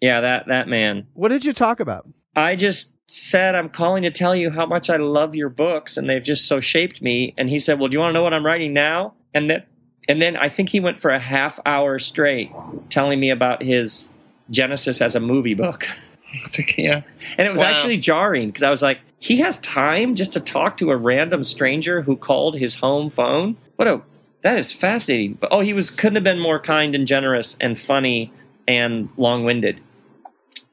yeah, 0.00 0.22
that 0.22 0.46
that 0.48 0.68
man. 0.68 1.06
What 1.12 1.28
did 1.28 1.44
you 1.44 1.52
talk 1.52 1.80
about? 1.80 2.08
I 2.34 2.56
just 2.56 2.94
said 3.06 3.54
I'm 3.54 3.68
calling 3.68 4.04
to 4.04 4.10
tell 4.10 4.34
you 4.34 4.50
how 4.50 4.64
much 4.64 4.88
I 4.88 4.96
love 4.96 5.34
your 5.34 5.50
books 5.50 5.98
and 5.98 6.08
they've 6.08 6.22
just 6.22 6.48
so 6.48 6.60
shaped 6.60 7.02
me. 7.02 7.34
And 7.36 7.50
he 7.50 7.58
said, 7.58 7.78
"Well, 7.78 7.88
do 7.88 7.96
you 7.96 8.00
want 8.00 8.10
to 8.10 8.14
know 8.14 8.22
what 8.22 8.32
I'm 8.32 8.46
writing 8.46 8.72
now?" 8.72 9.12
And 9.34 9.50
then 9.50 9.62
and 10.10 10.20
then 10.20 10.36
I 10.36 10.48
think 10.48 10.70
he 10.70 10.80
went 10.80 10.98
for 10.98 11.12
a 11.12 11.20
half 11.20 11.60
hour 11.64 12.00
straight 12.00 12.50
telling 12.88 13.20
me 13.20 13.30
about 13.30 13.62
his 13.62 14.10
Genesis 14.50 15.00
as 15.00 15.14
a 15.14 15.20
movie 15.20 15.54
book. 15.54 15.86
yeah. 16.76 17.02
And 17.38 17.46
it 17.46 17.50
was 17.52 17.60
wow. 17.60 17.66
actually 17.66 17.98
jarring 17.98 18.48
because 18.48 18.64
I 18.64 18.70
was 18.70 18.82
like, 18.82 18.98
he 19.20 19.38
has 19.38 19.60
time 19.60 20.16
just 20.16 20.32
to 20.32 20.40
talk 20.40 20.78
to 20.78 20.90
a 20.90 20.96
random 20.96 21.44
stranger 21.44 22.02
who 22.02 22.16
called 22.16 22.58
his 22.58 22.74
home 22.74 23.08
phone? 23.08 23.56
What 23.76 23.86
a 23.86 24.02
that 24.42 24.58
is 24.58 24.72
fascinating. 24.72 25.34
But 25.34 25.50
oh, 25.52 25.60
he 25.60 25.72
was 25.72 25.90
couldn't 25.90 26.16
have 26.16 26.24
been 26.24 26.40
more 26.40 26.58
kind 26.58 26.96
and 26.96 27.06
generous 27.06 27.56
and 27.60 27.78
funny 27.78 28.32
and 28.66 29.08
long-winded. 29.16 29.80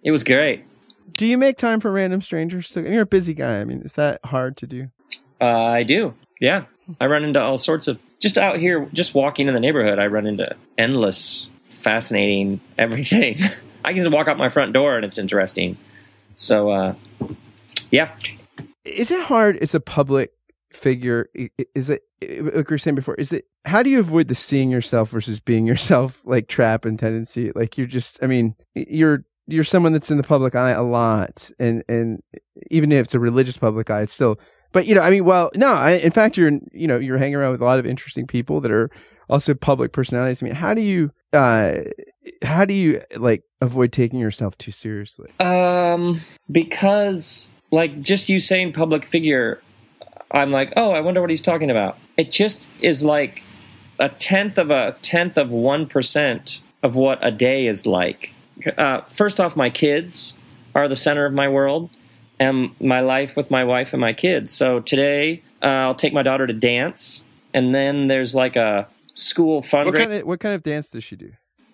It 0.02 0.10
was 0.10 0.24
great. 0.24 0.66
Do 1.12 1.28
you 1.28 1.38
make 1.38 1.58
time 1.58 1.80
for 1.80 1.92
random 1.92 2.24
strangers? 2.24 2.76
You're 2.76 3.02
a 3.02 3.06
busy 3.06 3.36
guy. 3.36 3.60
I 3.60 3.66
mean, 3.66 3.84
is 3.84 3.94
that 3.94 4.20
hard 4.26 4.58
to 4.58 4.66
do? 4.66 4.90
Uh, 5.40 5.46
I 5.46 5.84
do. 5.84 6.16
Yeah. 6.42 6.66
I 7.00 7.06
run 7.06 7.24
into 7.24 7.40
all 7.40 7.60
sorts 7.60 7.88
of 7.88 8.00
just 8.20 8.38
out 8.38 8.58
here, 8.58 8.90
just 8.94 9.14
walking 9.14 9.48
in 9.48 9.54
the 9.54 9.60
neighborhood. 9.60 10.00
I 10.00 10.08
run 10.08 10.26
into 10.26 10.56
endless, 10.78 11.50
fascinating 11.66 12.60
everything. 12.78 13.40
I 13.86 13.94
can 13.94 14.04
just 14.04 14.12
walk 14.12 14.28
out 14.28 14.38
my 14.38 14.50
front 14.50 14.74
door 14.74 14.96
and 14.96 15.06
it's 15.06 15.18
interesting. 15.18 15.78
So, 16.36 16.70
uh, 16.70 16.96
yeah. 17.92 18.12
Is 18.86 19.12
it 19.12 19.22
hard 19.24 19.58
as 19.58 19.74
a 19.76 19.80
public 19.80 20.32
figure? 20.72 21.30
Is 21.76 21.90
it 21.90 22.04
like 22.22 22.70
we 22.70 22.74
were 22.74 22.78
saying 22.78 22.96
before? 22.96 23.16
Is 23.16 23.32
it 23.32 23.46
how 23.66 23.84
do 23.84 23.90
you 23.90 24.00
avoid 24.00 24.28
the 24.28 24.36
seeing 24.36 24.70
yourself 24.70 25.10
versus 25.10 25.40
being 25.40 25.66
yourself 25.68 26.22
like 26.26 26.48
trap 26.48 26.86
and 26.86 26.98
tendency? 26.98 27.52
Like 27.54 27.78
you're 27.78 27.88
just, 27.88 28.20
I 28.22 28.28
mean, 28.28 28.56
you're 28.76 29.24
you're 29.48 29.64
someone 29.64 29.94
that's 29.94 30.12
in 30.12 30.18
the 30.18 30.24
public 30.24 30.56
eye 30.56 30.72
a 30.72 30.84
lot, 30.84 31.50
and 31.60 31.84
and 31.88 32.22
even 32.70 32.92
if 32.92 33.06
it's 33.06 33.16
a 33.16 33.20
religious 33.20 33.58
public 33.58 33.90
eye, 33.90 34.02
it's 34.02 34.14
still 34.14 34.40
but 34.72 34.86
you 34.86 34.96
know, 34.96 35.02
I 35.02 35.10
mean, 35.10 35.26
well, 35.26 35.52
no, 35.56 35.74
I, 35.74 35.92
in 35.92 36.12
fact, 36.12 36.38
you're 36.38 36.52
you 36.72 36.88
know 36.88 36.98
you're 36.98 37.18
hanging 37.18 37.36
around 37.36 37.52
with 37.52 37.62
a 37.62 37.66
lot 37.66 37.80
of 37.80 37.86
interesting 37.86 38.28
people 38.28 38.62
that 38.62 38.72
are 38.72 38.90
also 39.30 39.54
public 39.54 39.92
personalities. 39.92 40.42
I 40.42 40.46
mean, 40.46 40.56
how 40.56 40.74
do 40.74 40.82
you 40.82 41.12
uh 41.34 41.80
how 42.44 42.66
do 42.66 42.74
you 42.74 43.02
like 43.16 43.44
avoid 43.62 43.92
taking 43.92 44.20
yourself 44.20 44.58
too 44.58 44.72
seriously? 44.72 45.32
Um, 45.40 46.22
because 46.52 47.52
like 47.72 48.02
just 48.02 48.30
you 48.30 48.40
saying 48.40 48.74
public 48.74 49.06
figure, 49.06 49.62
I'm 50.32 50.52
like, 50.52 50.74
oh, 50.76 50.92
I 50.92 51.02
wonder 51.02 51.22
what 51.22 51.30
he's 51.30 51.42
talking 51.42 51.72
about. 51.72 51.98
It 52.18 52.32
just 52.32 52.68
is 52.82 53.04
like 53.04 53.44
a 54.00 54.10
tenth 54.10 54.58
of 54.58 54.72
a 54.72 54.96
tenth 55.02 55.38
of 55.38 55.50
one 55.50 55.88
percent 55.88 56.62
of 56.84 56.96
what 56.96 57.20
a 57.22 57.32
day 57.32 57.68
is 57.68 57.86
like. 57.86 58.36
Uh, 58.78 59.02
first 59.10 59.40
off, 59.40 59.56
my 59.56 59.70
kids 59.70 60.38
are 60.76 60.88
the 60.88 60.96
center 60.96 61.26
of 61.26 61.34
my 61.34 61.48
world 61.48 61.90
and 62.40 62.72
my 62.80 63.00
life 63.02 63.36
with 63.36 63.50
my 63.52 63.64
wife 63.64 63.94
and 63.94 64.02
my 64.02 64.14
kids. 64.14 64.54
So 64.54 64.80
today 64.80 65.42
uh, 65.62 65.66
I'll 65.66 65.96
take 65.96 66.14
my 66.14 66.24
daughter 66.24 66.46
to 66.48 66.54
dance, 66.54 67.24
and 67.54 67.74
then 67.74 68.08
there's 68.08 68.36
like 68.36 68.56
a 68.56 68.88
school 69.14 69.62
fundraiser. 69.62 69.86
What 69.86 69.96
kind 69.96 70.14
of 70.14 70.26
what 70.28 70.40
kind 70.40 70.56
of 70.56 70.64
dance 70.64 70.90
does 70.90 71.04
she 71.04 71.16
do? 71.16 71.32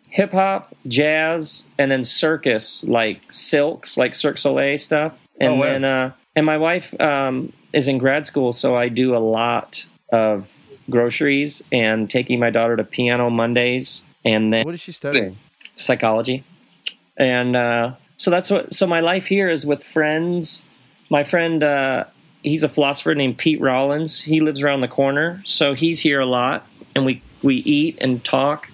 Hip 0.10 0.32
hop, 0.32 0.76
jazz, 0.88 1.66
and 1.80 1.90
then 1.92 2.04
circus, 2.04 2.84
like 2.84 3.20
silks, 3.32 3.98
like 3.98 4.14
Cirque 4.14 4.38
Soleil 4.38 4.78
stuff. 4.78 5.14
And 5.40 5.54
Oh, 5.54 5.56
wow. 5.56 5.66
then, 5.66 5.84
uh, 5.84 6.12
and 6.36 6.46
my 6.46 6.58
wife 6.60 6.94
um, 7.02 7.52
is 7.74 7.88
in 7.88 7.98
grad 7.98 8.26
school, 8.28 8.54
so 8.54 8.76
I 8.78 8.90
do 8.90 9.16
a 9.16 9.18
lot 9.18 9.84
of 10.12 10.48
groceries 10.90 11.64
and 11.72 12.08
taking 12.10 12.40
my 12.40 12.52
daughter 12.52 12.76
to 12.78 12.84
piano 12.84 13.32
Mondays, 13.32 14.04
and 14.24 14.54
then 14.54 14.64
What 14.66 14.76
is 14.76 14.82
she 14.82 14.92
studying? 14.92 15.38
psychology. 15.78 16.44
And 17.18 17.56
uh, 17.56 17.94
so 18.18 18.32
that's 18.32 18.50
what. 18.50 18.74
So 18.74 18.88
my 18.88 19.00
life 19.00 19.26
here 19.26 19.50
is 19.50 19.66
with 19.66 19.84
friends. 19.84 20.64
My 21.10 21.24
friend, 21.24 21.62
uh, 21.64 22.06
he's 22.42 22.64
a 22.64 22.70
philosopher 22.70 23.14
named 23.16 23.38
Pete 23.38 23.62
Rollins. 23.62 24.22
He 24.22 24.40
lives 24.40 24.62
around 24.62 24.80
the 24.82 24.88
corner, 24.88 25.42
so 25.46 25.74
he's 25.74 26.00
here 26.00 26.20
a 26.20 26.26
lot, 26.26 26.66
and 26.96 27.06
we 27.06 27.22
we 27.42 27.56
eat 27.58 27.98
and 28.02 28.24
talk. 28.24 28.70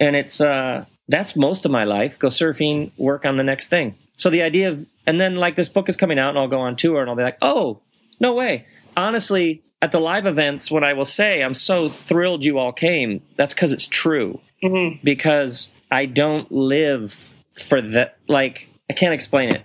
And 0.00 0.16
it's 0.16 0.40
uh, 0.40 0.84
that's 1.08 1.36
most 1.36 1.64
of 1.64 1.70
my 1.70 1.84
life. 1.84 2.18
Go 2.18 2.28
surfing, 2.28 2.90
work 2.96 3.24
on 3.24 3.36
the 3.36 3.44
next 3.44 3.68
thing. 3.68 3.94
So 4.16 4.30
the 4.30 4.42
idea 4.42 4.70
of, 4.70 4.86
and 5.06 5.20
then 5.20 5.36
like 5.36 5.56
this 5.56 5.68
book 5.68 5.88
is 5.88 5.96
coming 5.96 6.18
out, 6.18 6.30
and 6.30 6.38
I'll 6.38 6.48
go 6.48 6.60
on 6.60 6.76
tour, 6.76 7.00
and 7.00 7.08
I'll 7.10 7.16
be 7.16 7.22
like, 7.22 7.38
oh, 7.42 7.80
no 8.20 8.34
way. 8.34 8.66
Honestly, 8.96 9.62
at 9.80 9.90
the 9.92 9.98
live 10.00 10.26
events, 10.26 10.70
what 10.70 10.84
I 10.84 10.92
will 10.92 11.04
say, 11.04 11.42
I'm 11.42 11.54
so 11.54 11.88
thrilled 11.88 12.44
you 12.44 12.58
all 12.58 12.72
came. 12.72 13.22
That's 13.36 13.54
because 13.54 13.72
it's 13.72 13.86
true 13.86 14.40
Mhm. 14.62 15.00
because 15.02 15.70
I 15.90 16.06
don't 16.06 16.50
live 16.52 17.32
for 17.54 17.80
that. 17.82 18.16
Like, 18.28 18.70
I 18.92 18.94
can't 18.94 19.14
explain 19.14 19.54
it. 19.54 19.62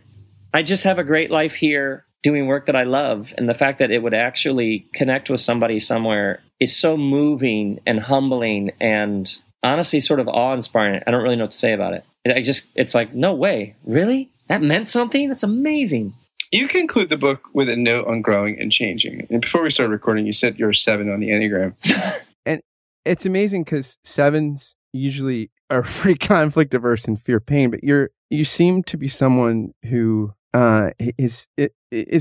I 0.53 0.63
just 0.63 0.85
have 0.85 0.99
a 0.99 1.03
great 1.03 1.29
life 1.29 1.53
here 1.53 2.05
doing 2.23 2.47
work 2.47 2.67
that 2.67 2.77
I 2.77 2.83
love. 2.83 3.33
And 3.37 3.49
the 3.49 3.53
fact 3.53 3.79
that 3.79 3.91
it 3.91 4.01
would 4.01 4.13
actually 4.13 4.87
connect 4.93 5.29
with 5.29 5.41
somebody 5.41 5.81
somewhere 5.81 6.39
is 6.61 6.79
so 6.79 6.95
moving 6.95 7.81
and 7.85 7.99
humbling 7.99 8.71
and 8.79 9.29
honestly 9.63 9.99
sort 9.99 10.21
of 10.21 10.29
awe 10.29 10.53
inspiring. 10.53 11.01
I 11.05 11.11
don't 11.11 11.23
really 11.23 11.35
know 11.35 11.43
what 11.43 11.51
to 11.51 11.57
say 11.57 11.73
about 11.73 11.93
it. 11.93 12.05
I 12.25 12.41
just, 12.41 12.69
it's 12.73 12.95
like, 12.95 13.13
no 13.13 13.33
way. 13.33 13.75
Really? 13.83 14.31
That 14.47 14.61
meant 14.61 14.87
something? 14.87 15.27
That's 15.27 15.43
amazing. 15.43 16.13
You 16.49 16.69
conclude 16.69 17.09
the 17.09 17.17
book 17.17 17.49
with 17.53 17.67
a 17.67 17.75
note 17.75 18.07
on 18.07 18.21
growing 18.21 18.61
and 18.61 18.71
changing. 18.71 19.27
And 19.29 19.41
before 19.41 19.61
we 19.61 19.71
started 19.71 19.91
recording, 19.91 20.25
you 20.25 20.31
said 20.31 20.57
you're 20.57 20.71
seven 20.71 21.11
on 21.11 21.19
the 21.19 21.31
Enneagram. 21.31 21.73
And 22.45 22.61
it's 23.03 23.25
amazing 23.25 23.65
because 23.65 23.97
sevens 24.05 24.77
usually 24.93 25.51
are 25.69 25.81
pretty 25.83 26.17
conflict 26.17 26.73
averse 26.73 27.03
and 27.03 27.21
fear 27.21 27.41
pain, 27.41 27.71
but 27.71 27.83
you're 27.83 28.11
you 28.29 28.43
seem 28.45 28.83
to 28.83 28.97
be 28.97 29.07
someone 29.07 29.73
who 29.85 30.33
uh 30.53 30.91
is 30.99 31.47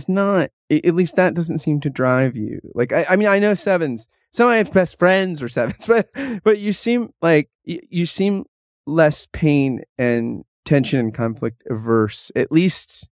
not 0.09 0.51
at 0.71 0.95
least 0.95 1.17
that 1.17 1.35
doesn't 1.35 1.59
seem 1.59 1.81
to 1.81 1.91
drive 1.91 2.37
you. 2.37 2.61
Like 2.75 2.93
I, 2.93 3.07
I 3.11 3.17
mean 3.17 3.29
I 3.29 3.39
know 3.39 3.55
sevens. 3.55 4.09
Some 4.33 4.49
of 4.51 4.55
my 4.55 4.63
best 4.71 4.99
friends 4.99 5.43
are 5.43 5.49
sevens, 5.49 5.87
but 5.89 6.09
but 6.45 6.59
you 6.59 6.73
seem 6.73 7.11
like 7.23 7.49
you, 7.65 8.05
seem 8.07 8.45
less 8.87 9.27
pain 9.33 9.83
and 9.99 10.45
tension 10.65 11.01
and 11.01 11.15
conflict 11.15 11.63
averse. 11.71 12.31
At 12.37 12.53
least 12.53 13.09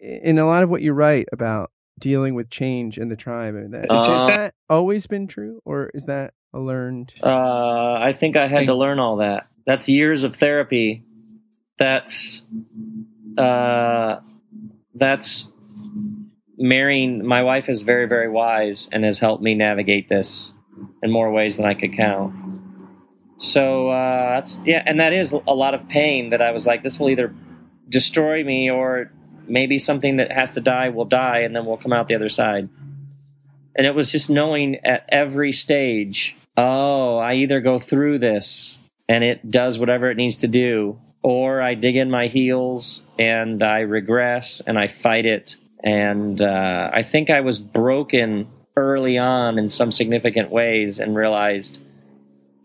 in 0.00 0.38
a 0.38 0.46
lot 0.46 0.62
of 0.62 0.70
what 0.70 0.82
you 0.82 0.92
write 0.92 1.26
about 1.32 1.70
dealing 1.98 2.34
with 2.34 2.48
change 2.48 2.96
in 2.98 3.08
the 3.08 3.16
tribe. 3.16 3.54
I 3.56 3.60
mean, 3.60 3.70
that, 3.72 3.90
Uh, 3.90 4.10
has 4.10 4.26
that 4.26 4.54
always 4.70 5.06
been 5.08 5.26
true, 5.26 5.60
or 5.64 5.90
is 5.94 6.04
that 6.06 6.32
a 6.54 6.60
learned? 6.60 7.12
Uh, 7.22 7.94
I 7.94 8.12
think 8.14 8.36
I 8.36 8.46
had 8.46 8.60
Hey. 8.60 8.66
to 8.66 8.74
learn 8.74 8.98
all 9.00 9.16
that. 9.16 9.46
That's 9.66 9.88
years 9.88 10.22
of 10.24 10.36
therapy. 10.36 11.02
That's 11.78 12.42
uh, 13.36 14.20
that's 14.94 15.48
marrying. 16.56 17.24
My 17.24 17.42
wife 17.42 17.68
is 17.68 17.82
very, 17.82 18.06
very 18.06 18.28
wise 18.28 18.88
and 18.92 19.04
has 19.04 19.18
helped 19.18 19.42
me 19.42 19.54
navigate 19.54 20.08
this 20.08 20.52
in 21.02 21.10
more 21.10 21.30
ways 21.30 21.56
than 21.56 21.66
I 21.66 21.74
could 21.74 21.94
count. 21.94 22.34
So 23.38 23.90
uh, 23.90 24.34
that's 24.34 24.60
yeah, 24.64 24.82
and 24.84 25.00
that 25.00 25.12
is 25.12 25.32
a 25.32 25.54
lot 25.54 25.74
of 25.74 25.88
pain. 25.88 26.30
That 26.30 26.42
I 26.42 26.50
was 26.50 26.66
like, 26.66 26.82
this 26.82 26.98
will 26.98 27.10
either 27.10 27.34
destroy 27.88 28.42
me 28.42 28.70
or 28.70 29.12
maybe 29.46 29.78
something 29.78 30.16
that 30.16 30.32
has 30.32 30.52
to 30.52 30.60
die 30.60 30.88
will 30.88 31.04
die, 31.04 31.40
and 31.40 31.54
then 31.54 31.64
we'll 31.64 31.76
come 31.76 31.92
out 31.92 32.08
the 32.08 32.16
other 32.16 32.28
side 32.28 32.68
and 33.78 33.86
it 33.86 33.94
was 33.94 34.10
just 34.10 34.28
knowing 34.28 34.84
at 34.84 35.08
every 35.08 35.52
stage 35.52 36.36
oh 36.56 37.16
i 37.16 37.34
either 37.34 37.60
go 37.60 37.78
through 37.78 38.18
this 38.18 38.78
and 39.08 39.24
it 39.24 39.50
does 39.50 39.78
whatever 39.78 40.10
it 40.10 40.16
needs 40.16 40.36
to 40.36 40.48
do 40.48 40.98
or 41.22 41.60
i 41.60 41.74
dig 41.74 41.96
in 41.96 42.10
my 42.10 42.26
heels 42.26 43.06
and 43.18 43.62
i 43.62 43.80
regress 43.80 44.60
and 44.60 44.78
i 44.78 44.86
fight 44.86 45.26
it. 45.26 45.56
And 45.84 46.40
uh, 46.40 46.90
i 46.92 47.02
think 47.02 47.30
i 47.30 47.40
was 47.40 47.58
broken 47.58 48.48
early 48.76 49.18
on 49.18 49.58
in 49.58 49.68
some 49.68 49.92
significant 49.92 50.50
ways 50.50 50.98
and 50.98 51.16
realized 51.16 51.80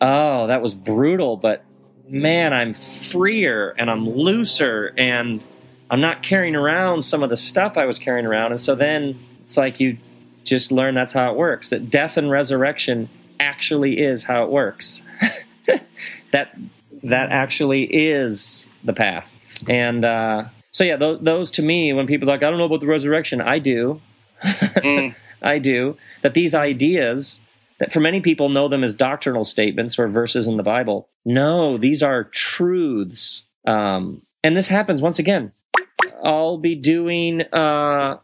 oh 0.01 0.47
that 0.47 0.61
was 0.61 0.73
brutal 0.73 1.37
but 1.37 1.63
man 2.07 2.53
i'm 2.53 2.73
freer 2.73 3.73
and 3.77 3.89
i'm 3.89 4.07
looser 4.07 4.93
and 4.97 5.43
i'm 5.89 6.01
not 6.01 6.21
carrying 6.21 6.55
around 6.55 7.03
some 7.03 7.23
of 7.23 7.29
the 7.29 7.37
stuff 7.37 7.77
i 7.77 7.85
was 7.85 7.97
carrying 7.99 8.25
around. 8.25 8.51
And 8.51 8.61
so 8.61 8.75
then 8.75 9.19
it's 9.45 9.57
like 9.57 9.79
you 9.79 9.97
just 10.43 10.71
learn 10.71 10.93
that's 10.95 11.13
how 11.13 11.31
it 11.31 11.37
works 11.37 11.69
that 11.69 11.89
death 11.89 12.17
and 12.17 12.29
resurrection 12.29 13.09
actually 13.39 13.99
is 13.99 14.23
how 14.23 14.43
it 14.43 14.49
works. 14.49 15.03
That 16.31 16.57
that 17.03 17.31
actually 17.31 17.83
is 17.83 18.69
the 18.83 18.93
path. 18.93 19.27
And 19.67 20.03
uh, 20.03 20.45
so 20.73 20.83
yeah 20.83 20.97
those, 20.97 21.19
those 21.21 21.51
to 21.51 21.61
me 21.61 21.93
when 21.93 22.07
people 22.07 22.29
are 22.29 22.33
like 22.33 22.43
i 22.43 22.49
don't 22.49 22.57
know 22.57 22.65
about 22.65 22.81
the 22.81 22.87
resurrection 22.87 23.39
i 23.39 23.59
do. 23.59 24.01
Mm. 24.43 25.15
i 25.41 25.59
do. 25.59 25.97
That 26.21 26.33
these 26.33 26.53
ideas 26.53 27.39
that 27.79 27.91
for 27.91 27.99
many 27.99 28.21
people 28.21 28.49
know 28.49 28.67
them 28.67 28.83
as 28.83 28.93
doctrinal 28.93 29.43
statements 29.43 29.97
or 29.97 30.07
verses 30.07 30.47
in 30.47 30.57
the 30.57 30.63
bible 30.63 31.07
no 31.23 31.77
these 31.77 32.03
are 32.03 32.25
truths. 32.25 33.45
Um, 33.65 34.21
and 34.43 34.57
this 34.57 34.67
happens 34.67 35.01
once 35.01 35.19
again. 35.19 35.53
I'll 36.21 36.57
be 36.57 36.75
doing 36.75 37.41
uh, 37.41 38.17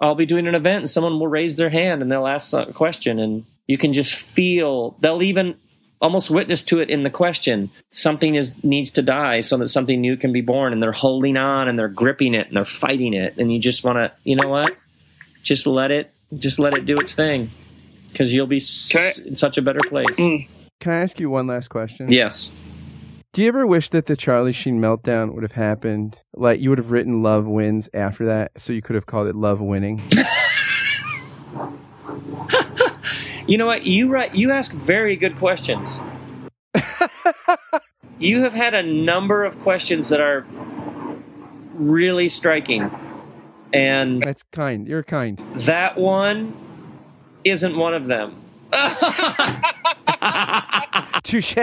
I'll 0.00 0.14
be 0.14 0.26
doing 0.26 0.46
an 0.46 0.54
event 0.54 0.78
and 0.78 0.90
someone 0.90 1.18
will 1.18 1.28
raise 1.28 1.56
their 1.56 1.70
hand 1.70 2.02
and 2.02 2.10
they'll 2.10 2.26
ask 2.26 2.52
a 2.52 2.72
question 2.72 3.18
and 3.18 3.44
you 3.66 3.78
can 3.78 3.92
just 3.92 4.14
feel 4.14 4.96
they'll 5.00 5.22
even 5.22 5.56
almost 6.02 6.28
witness 6.30 6.62
to 6.64 6.80
it 6.80 6.90
in 6.90 7.02
the 7.04 7.08
question. 7.10 7.70
Something 7.92 8.34
is 8.34 8.62
needs 8.62 8.90
to 8.90 9.02
die 9.02 9.40
so 9.40 9.56
that 9.56 9.68
something 9.68 10.00
new 10.00 10.18
can 10.18 10.32
be 10.32 10.42
born 10.42 10.74
and 10.74 10.82
they're 10.82 10.92
holding 10.92 11.38
on 11.38 11.68
and 11.68 11.78
they're 11.78 11.88
gripping 11.88 12.34
it 12.34 12.48
and 12.48 12.56
they're 12.56 12.64
fighting 12.66 13.14
it 13.14 13.38
and 13.38 13.50
you 13.50 13.58
just 13.58 13.84
want 13.84 13.96
to, 13.96 14.12
you 14.24 14.36
know 14.36 14.48
what? 14.48 14.76
Just 15.42 15.66
let 15.66 15.90
it 15.90 16.12
just 16.34 16.58
let 16.58 16.74
it 16.74 16.84
do 16.86 16.96
its 16.98 17.14
thing 17.14 17.50
cuz 18.14 18.34
you'll 18.34 18.46
be 18.46 18.56
s- 18.56 19.18
in 19.18 19.36
such 19.36 19.56
a 19.58 19.62
better 19.62 19.80
place. 19.88 20.18
Mm. 20.18 20.46
Can 20.80 20.92
I 20.92 20.96
ask 20.96 21.18
you 21.20 21.30
one 21.30 21.46
last 21.46 21.68
question? 21.68 22.10
Yes. 22.10 22.50
Do 23.32 23.40
you 23.40 23.48
ever 23.48 23.66
wish 23.66 23.88
that 23.90 24.06
the 24.06 24.16
Charlie 24.16 24.52
Sheen 24.52 24.78
meltdown 24.80 25.32
would 25.34 25.42
have 25.42 25.52
happened? 25.52 26.16
Like 26.34 26.60
you 26.60 26.68
would 26.68 26.78
have 26.78 26.90
written 26.90 27.22
"Love 27.22 27.46
Wins" 27.46 27.88
after 27.94 28.26
that, 28.26 28.52
so 28.58 28.72
you 28.74 28.82
could 28.82 28.94
have 28.94 29.06
called 29.06 29.26
it 29.28 29.34
"Love 29.34 29.60
Winning." 29.60 30.02
You 33.46 33.58
know 33.58 33.66
what? 33.66 33.84
You 33.84 34.08
write. 34.10 34.34
You 34.34 34.50
ask 34.52 34.72
very 34.72 35.16
good 35.16 35.36
questions. 35.36 36.00
you 38.18 38.42
have 38.42 38.52
had 38.54 38.74
a 38.74 38.82
number 38.82 39.44
of 39.44 39.58
questions 39.58 40.08
that 40.10 40.20
are 40.20 40.46
really 41.74 42.28
striking, 42.28 42.90
and 43.72 44.22
That's 44.22 44.42
kind. 44.52 44.86
You're 44.86 45.02
kind. 45.02 45.42
that 45.56 45.96
one 45.98 46.54
isn't 47.44 47.76
one 47.76 47.94
of 47.94 48.06
them. 48.06 48.36
Touche, 51.24 51.56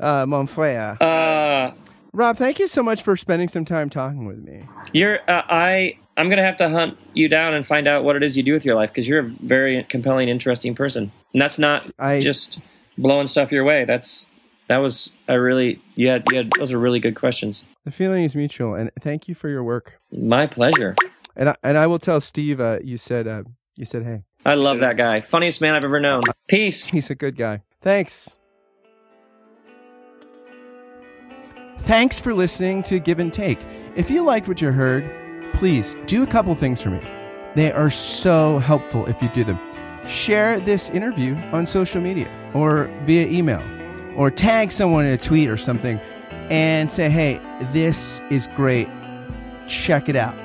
uh, 0.00 0.24
mon 0.26 0.46
frère. 0.46 0.96
uh, 1.00 1.72
Rob, 2.16 2.38
thank 2.38 2.58
you 2.58 2.66
so 2.66 2.82
much 2.82 3.02
for 3.02 3.14
spending 3.14 3.46
some 3.46 3.66
time 3.66 3.90
talking 3.90 4.24
with 4.24 4.42
me. 4.42 4.64
you're. 4.94 5.18
Uh, 5.30 5.42
I. 5.50 5.98
I'm 6.16 6.30
gonna 6.30 6.42
have 6.42 6.56
to 6.56 6.70
hunt 6.70 6.96
you 7.12 7.28
down 7.28 7.52
and 7.52 7.66
find 7.66 7.86
out 7.86 8.04
what 8.04 8.16
it 8.16 8.22
is 8.22 8.38
you 8.38 8.42
do 8.42 8.54
with 8.54 8.64
your 8.64 8.74
life 8.74 8.88
because 8.88 9.06
you're 9.06 9.18
a 9.18 9.30
very 9.42 9.84
compelling, 9.84 10.30
interesting 10.30 10.74
person, 10.74 11.12
and 11.34 11.42
that's 11.42 11.58
not 11.58 11.90
I 11.98 12.20
just 12.20 12.58
blowing 12.96 13.26
stuff 13.26 13.52
your 13.52 13.64
way. 13.64 13.84
That's 13.84 14.28
that 14.68 14.78
was 14.78 15.12
a 15.28 15.38
really 15.38 15.82
you 15.94 16.08
had 16.08 16.24
you 16.30 16.38
had 16.38 16.50
those 16.58 16.72
are 16.72 16.78
really 16.78 17.00
good 17.00 17.16
questions. 17.16 17.66
the 17.84 17.90
feeling 17.90 18.24
is 18.24 18.34
mutual, 18.34 18.72
and 18.72 18.90
thank 18.98 19.28
you 19.28 19.34
for 19.34 19.50
your 19.50 19.62
work. 19.62 20.00
My 20.10 20.46
pleasure. 20.46 20.96
And 21.36 21.50
I, 21.50 21.56
and 21.62 21.76
I 21.76 21.86
will 21.86 21.98
tell 21.98 22.22
Steve. 22.22 22.60
Uh, 22.60 22.78
you 22.82 22.96
said 22.96 23.28
uh, 23.28 23.42
you 23.76 23.84
said 23.84 24.04
hey. 24.04 24.22
I 24.46 24.54
love 24.54 24.78
that 24.78 24.96
guy. 24.96 25.20
Funniest 25.20 25.60
man 25.60 25.74
I've 25.74 25.84
ever 25.84 26.00
known. 26.00 26.22
Peace. 26.48 26.86
He's 26.86 27.10
a 27.10 27.14
good 27.14 27.36
guy. 27.36 27.60
Thanks. 27.82 28.35
Thanks 31.78 32.18
for 32.18 32.34
listening 32.34 32.82
to 32.84 32.98
Give 32.98 33.18
and 33.18 33.32
Take. 33.32 33.58
If 33.94 34.10
you 34.10 34.24
liked 34.24 34.48
what 34.48 34.60
you 34.60 34.72
heard, 34.72 35.04
please 35.54 35.96
do 36.06 36.22
a 36.22 36.26
couple 36.26 36.54
things 36.54 36.80
for 36.82 36.90
me. 36.90 37.00
They 37.54 37.72
are 37.72 37.90
so 37.90 38.58
helpful 38.58 39.06
if 39.06 39.22
you 39.22 39.28
do 39.30 39.44
them. 39.44 39.58
Share 40.06 40.58
this 40.60 40.90
interview 40.90 41.36
on 41.52 41.64
social 41.66 42.00
media 42.02 42.30
or 42.54 42.88
via 43.02 43.26
email, 43.28 43.62
or 44.16 44.30
tag 44.30 44.72
someone 44.72 45.04
in 45.04 45.12
a 45.12 45.18
tweet 45.18 45.48
or 45.48 45.56
something 45.56 46.00
and 46.50 46.90
say, 46.90 47.08
hey, 47.08 47.40
this 47.72 48.20
is 48.30 48.48
great. 48.54 48.88
Check 49.66 50.08
it 50.08 50.16
out. 50.16 50.36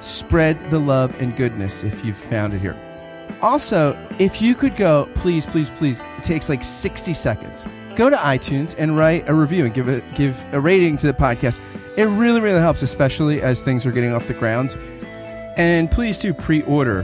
spread 0.00 0.70
the 0.70 0.78
love 0.78 1.20
and 1.20 1.36
goodness 1.36 1.82
if 1.82 2.04
you've 2.04 2.16
found 2.16 2.54
it 2.54 2.60
here. 2.60 2.76
Also, 3.42 3.96
if 4.18 4.40
you 4.42 4.54
could 4.54 4.76
go, 4.76 5.08
please, 5.14 5.46
please, 5.46 5.70
please, 5.70 6.02
it 6.16 6.24
takes 6.24 6.48
like 6.48 6.64
60 6.64 7.12
seconds. 7.14 7.66
Go 7.98 8.08
to 8.08 8.16
iTunes 8.16 8.76
and 8.78 8.96
write 8.96 9.28
a 9.28 9.34
review 9.34 9.64
and 9.64 9.74
give 9.74 9.88
a 9.88 10.00
give 10.14 10.46
a 10.52 10.60
rating 10.60 10.96
to 10.98 11.06
the 11.08 11.12
podcast. 11.12 11.60
It 11.98 12.04
really, 12.04 12.40
really 12.40 12.60
helps, 12.60 12.80
especially 12.80 13.42
as 13.42 13.60
things 13.60 13.84
are 13.84 13.90
getting 13.90 14.14
off 14.14 14.28
the 14.28 14.34
ground. 14.34 14.78
And 15.56 15.90
please 15.90 16.20
do 16.20 16.32
pre-order 16.32 17.02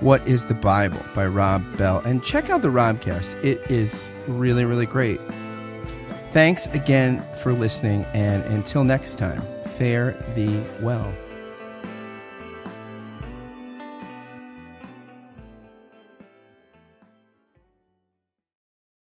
What 0.00 0.26
is 0.26 0.46
the 0.46 0.54
Bible 0.54 1.00
by 1.14 1.28
Rob 1.28 1.78
Bell 1.78 2.00
and 2.04 2.20
check 2.20 2.50
out 2.50 2.62
the 2.62 2.68
Robcast. 2.68 3.42
It 3.44 3.62
is 3.70 4.10
really, 4.26 4.64
really 4.64 4.86
great. 4.86 5.20
Thanks 6.32 6.66
again 6.66 7.20
for 7.36 7.52
listening, 7.52 8.04
and 8.12 8.42
until 8.46 8.82
next 8.82 9.18
time, 9.18 9.40
fare 9.78 10.20
thee 10.34 10.64
well. 10.80 11.14